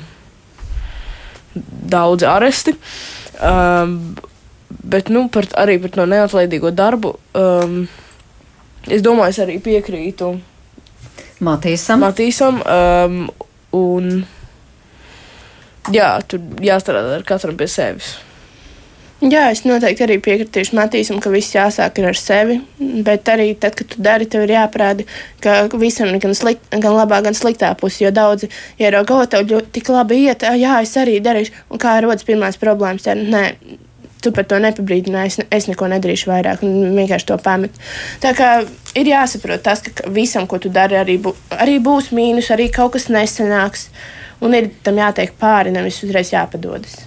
daudzi 1.96 2.28
aresti. 2.28 2.76
Um, 3.42 3.96
bet 4.84 5.10
nu, 5.10 5.26
par, 5.32 5.48
arī 5.60 5.80
par 5.82 5.96
to 5.96 6.06
neatlaidīgo 6.10 6.72
darbu 6.76 7.16
um, 7.38 7.82
es 8.88 9.04
domāju, 9.04 9.34
es 9.34 9.40
arī 9.44 9.58
piekrītu 9.64 10.36
Matīsam. 11.42 12.04
Matīsam 12.06 12.60
um, 12.62 13.22
un 13.78 14.12
jā, 15.94 16.10
tur 16.30 16.44
jāstrādā 16.62 17.18
ar 17.18 17.26
katram 17.28 17.58
pie 17.58 17.70
sevis. 17.72 18.18
Jā, 19.22 19.52
es 19.54 19.60
noteikti 19.70 20.02
arī 20.02 20.16
piekritīšu 20.26 20.74
Matīsam, 20.74 21.20
ka 21.22 21.30
viss 21.30 21.54
jāsāk 21.54 22.00
ar 22.02 22.18
sevi. 22.18 22.56
Bet 23.06 23.30
arī 23.30 23.52
tad, 23.54 23.76
kad 23.78 23.92
tu 23.92 24.02
dari, 24.02 24.26
tev 24.26 24.48
ir 24.48 24.56
jāparāda, 24.56 25.06
ka 25.44 25.60
visam 25.78 26.10
ir 26.10 26.18
gan, 26.24 26.34
slikt, 26.38 26.66
gan 26.74 26.98
labā, 26.98 27.20
gan 27.22 27.38
sliktā 27.38 27.70
puse. 27.78 28.02
Jo 28.02 28.10
daudzi 28.10 28.50
ierauga, 28.82 29.20
ka 29.22 29.30
tev 29.36 29.46
ļoti 29.52 29.70
tik 29.78 29.94
labi 29.94 30.24
iet, 30.24 30.42
jā, 30.42 30.80
es 30.82 30.98
arī 30.98 31.20
darīšu. 31.22 31.54
Un 31.70 31.82
kā 31.82 32.00
rodas 32.02 32.26
pirmās 32.26 32.58
problēmas, 32.62 33.06
tad 33.06 33.22
nē. 33.22 33.46
Tu 34.22 34.30
par 34.36 34.46
to 34.46 34.60
nepabrīdināji, 34.62 35.32
es, 35.32 35.38
es 35.50 35.70
neko 35.70 35.88
nedarīšu 35.90 36.30
vairāk, 36.30 36.66
un 36.66 36.96
vienkārši 36.98 37.30
to 37.32 37.38
pamet. 37.42 37.78
Tā 38.22 38.36
kā 38.38 38.52
ir 38.98 39.10
jāsaprot 39.10 39.64
tas, 39.66 39.82
ka 39.82 40.10
visam, 40.14 40.46
ko 40.50 40.60
tu 40.62 40.70
dari, 40.74 41.00
arī, 41.00 41.18
bū, 41.22 41.34
arī 41.58 41.80
būs 41.82 42.12
mīnus, 42.14 42.52
arī 42.54 42.70
kaut 42.74 42.94
kas 42.98 43.10
nesanāks. 43.10 43.90
Un 44.42 44.54
ir 44.58 44.72
tam 44.86 44.98
jātiek 44.98 45.34
pāri, 45.42 45.74
nevis 45.74 46.02
uzreiz 46.06 46.32
jāpadodas. 46.34 47.00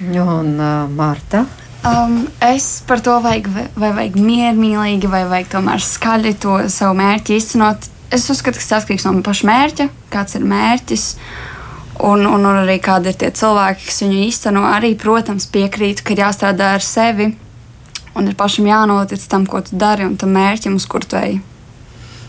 Un 0.00 0.54
uh, 0.60 0.86
Marta? 0.88 1.46
Um, 1.88 2.26
es 2.42 2.82
par 2.86 3.00
to 3.00 3.16
vajag, 3.22 3.48
vai 3.78 3.92
vajag 3.94 4.16
miermīlīgi, 4.18 5.10
vai 5.10 5.22
vajag 5.30 5.52
tomēr 5.52 5.82
skaļi 5.82 6.34
to 6.42 6.56
savu 6.72 6.96
mērķi 6.98 7.36
īstenot. 7.38 7.86
Es 8.14 8.26
uzskatu, 8.32 8.58
ka 8.58 8.64
tas 8.64 8.82
atkarīgs 8.82 9.06
no 9.06 9.14
paša 9.24 9.48
mērķa, 9.48 9.88
kāds 10.12 10.38
ir 10.38 10.46
mērķis. 10.48 11.06
Un, 11.98 12.22
un, 12.26 12.44
un 12.46 12.62
arī 12.62 12.78
kādi 12.82 13.10
ir 13.10 13.18
tie 13.18 13.32
cilvēki, 13.34 13.88
kas 13.88 14.02
viņu 14.04 14.18
īsteno. 14.28 14.62
Arī, 14.70 14.92
protams, 14.98 15.48
piekrītu, 15.50 16.04
ka 16.06 16.14
ir 16.14 16.24
jāstrādā 16.26 16.72
ar 16.76 16.84
sevi 16.84 17.32
un 18.18 18.28
ir 18.30 18.36
pašam 18.38 18.66
jānotic 18.68 19.22
tam, 19.30 19.46
ko 19.46 19.62
tu 19.62 19.78
dari 19.78 20.06
un 20.06 20.16
tam 20.18 20.34
mērķim, 20.36 20.78
uz 20.78 20.86
kur 20.90 21.06
tu 21.06 21.18
ej. 21.18 21.38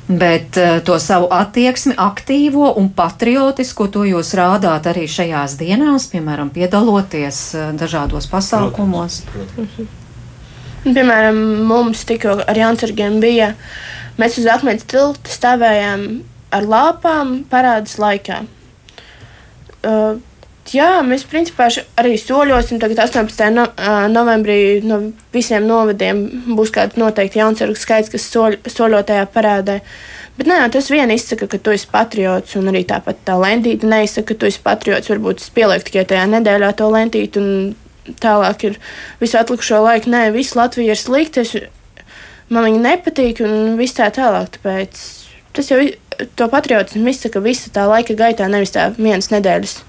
Bet 0.09 0.57
uh, 0.57 0.79
to 0.81 0.95
savu 0.97 1.27
attieksmi, 1.33 1.93
aktīvo 2.01 2.71
un 2.81 2.89
patriotisku, 2.97 3.85
to 3.93 4.07
jūs 4.09 4.33
rādāt 4.37 4.89
arī 4.89 5.05
šajās 5.05 5.53
dienās, 5.59 6.07
piemēram, 6.09 6.49
piedaloties 6.53 7.41
uh, 7.53 7.69
dažādos 7.77 8.25
pasākumos. 8.31 9.21
Protams, 9.29 9.77
protams. 9.77 9.95
Piemēram, 10.87 11.39
mums 11.69 12.05
tikko 12.09 12.39
ar 12.47 12.57
Jansargiem 12.57 13.19
bija, 13.21 13.51
mēs 14.17 14.39
uz 14.41 14.47
akmens 14.49 14.87
tilta 14.89 15.29
stāvējām 15.29 16.07
ar 16.55 16.65
lāpām 16.73 17.43
parādas 17.51 17.99
laikā. 18.01 18.41
Uh, 19.83 20.17
Jā, 20.69 20.99
mēs 21.01 21.23
principā 21.25 21.65
arī 21.97 22.13
soļosim. 22.19 22.77
Tagad 22.81 23.01
18. 23.07 23.47
No, 23.55 23.65
novembrī 24.11 24.81
no 24.85 24.99
visiem 25.33 25.65
novadiem 25.65 26.21
būs 26.57 26.73
kāds 26.75 26.99
noteikti 26.99 27.41
jaunsargu 27.41 27.77
skaits, 27.79 28.11
kas 28.13 28.27
soļ, 28.29 28.59
soļotajā 28.69 29.25
parādē. 29.33 29.79
Bet 30.37 30.49
nē, 30.49 30.59
tas 30.71 30.91
vien 30.93 31.09
izsaka, 31.11 31.49
ka 31.49 31.57
tu 31.57 31.73
esi 31.73 31.89
patriots, 31.89 32.53
un 32.59 32.69
arī 32.71 32.83
tāpat 32.87 33.23
tā 33.27 33.37
lentīte 33.41 33.89
neizsaka, 33.89 34.35
ka 34.35 34.39
tu 34.43 34.49
esi 34.49 34.61
patriots. 34.63 35.09
Varbūt 35.11 35.41
es 35.41 35.49
pielieku 35.55 35.89
tikai 35.89 36.05
tajā 36.13 36.27
nedēļā 36.35 36.69
to 36.77 36.91
lentīti, 36.93 37.41
un 37.41 38.13
tālāk 38.21 38.69
ir 38.69 38.77
visu 39.23 39.39
atlikušo 39.41 39.81
laiku. 39.87 40.13
Nē, 40.13 40.27
viss 40.35 40.57
Latvija 40.59 40.93
ir 40.93 41.01
slikta, 41.01 41.47
man 42.53 42.69
viņa 42.69 42.85
nepatīk, 42.85 43.41
un 43.47 43.73
viss 43.81 43.97
tā 43.97 44.11
tālāk. 44.13 44.53
Tāpēc 44.59 45.01
tas 45.57 45.73
jau 45.73 45.81
to 46.35 46.47
patriotismu 46.51 47.11
izsaka 47.11 47.41
visa 47.43 47.71
tā 47.73 47.85
laika 47.89 48.15
gaitā, 48.17 48.47
nevis 48.51 48.75
tā 48.75 48.89
vienas 48.97 49.31
nedēļas 49.33 49.79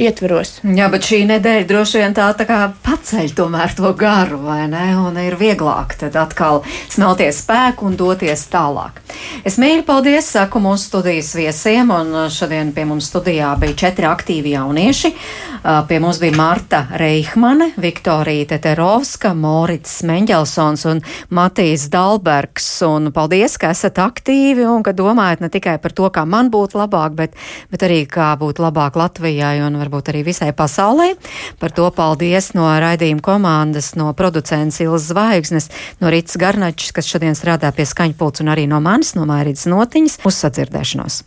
ietveros. 0.00 0.58
Jā, 0.64 0.88
bet 0.92 1.06
šī 1.06 1.20
nedēļa 1.28 1.66
droši 1.68 2.00
vien 2.00 2.14
tā, 2.16 2.30
tā 2.36 2.46
kā 2.48 2.58
paceļ 2.84 3.34
tomēr 3.36 3.74
to 3.76 3.92
garu, 3.98 4.40
vai 4.46 4.64
ne? 4.70 4.86
Un 5.00 5.18
ir 5.20 5.36
vieglāk 5.40 5.96
tad 6.00 6.16
atkal 6.18 6.62
smelties 6.90 7.42
spēku 7.44 7.88
un 7.90 7.98
doties 8.00 8.46
tālāk. 8.52 9.00
Es 9.46 9.58
mīlu 9.60 9.84
paldies, 9.86 10.28
saku 10.32 10.62
mūsu 10.62 10.88
studijas 10.88 11.32
viesiem, 11.36 11.92
un 11.92 12.30
šodien 12.32 12.72
pie 12.76 12.86
mums 12.88 13.10
studijā 13.10 13.52
bija 13.60 13.76
četri 13.84 14.08
aktīvi 14.08 14.54
jaunieši. 14.56 15.12
Pie 15.60 15.98
mums 16.00 16.20
bija 16.22 16.36
Marta 16.38 16.86
Reihmane, 16.96 17.72
Viktorija 17.80 18.46
Teterovska, 18.54 19.34
Morits 19.36 19.98
Meņģelsons 20.08 20.86
un 20.88 21.02
Matīs 21.36 21.88
Dalbergs. 21.92 22.68
Un 22.88 23.10
paldies, 23.12 23.58
ka 23.60 23.74
esat 23.74 24.00
aktīvi 24.00 24.64
un 24.64 24.84
ka 24.86 24.96
domājat 24.96 25.44
ne 25.44 25.52
tikai 25.52 25.76
par 25.82 25.92
to, 25.96 26.08
kā 26.08 26.24
man 26.24 26.48
būtu 26.52 26.80
labāk, 26.80 27.16
bet, 27.18 27.36
bet 27.72 27.84
arī 27.84 28.02
kā 28.08 28.32
būtu 28.40 28.64
labāk 28.64 28.96
Latvijai 28.96 29.58
un 29.66 29.76
varbūt 29.76 29.89
arī 29.90 30.22
visai 30.30 30.52
pasaulē. 30.56 31.14
Par 31.58 31.74
to 31.74 31.88
paldies 31.94 32.52
no 32.54 32.68
raidījuma 32.70 33.24
komandas, 33.24 33.94
no 33.98 34.12
producents 34.14 34.80
Ilzas 34.84 35.10
Zvaigznes, 35.10 35.70
no 36.00 36.12
Rītas 36.12 36.38
Garnačs, 36.40 36.92
kas 36.94 37.10
šodien 37.10 37.34
strādā 37.38 37.72
pie 37.74 37.88
skaņpults 37.88 38.44
un 38.44 38.54
arī 38.54 38.68
no 38.70 38.80
manis, 38.84 39.16
no 39.18 39.26
Mairītas 39.28 39.66
Notiņas, 39.70 40.20
uz 40.26 40.40
sadzirdēšanos. 40.44 41.24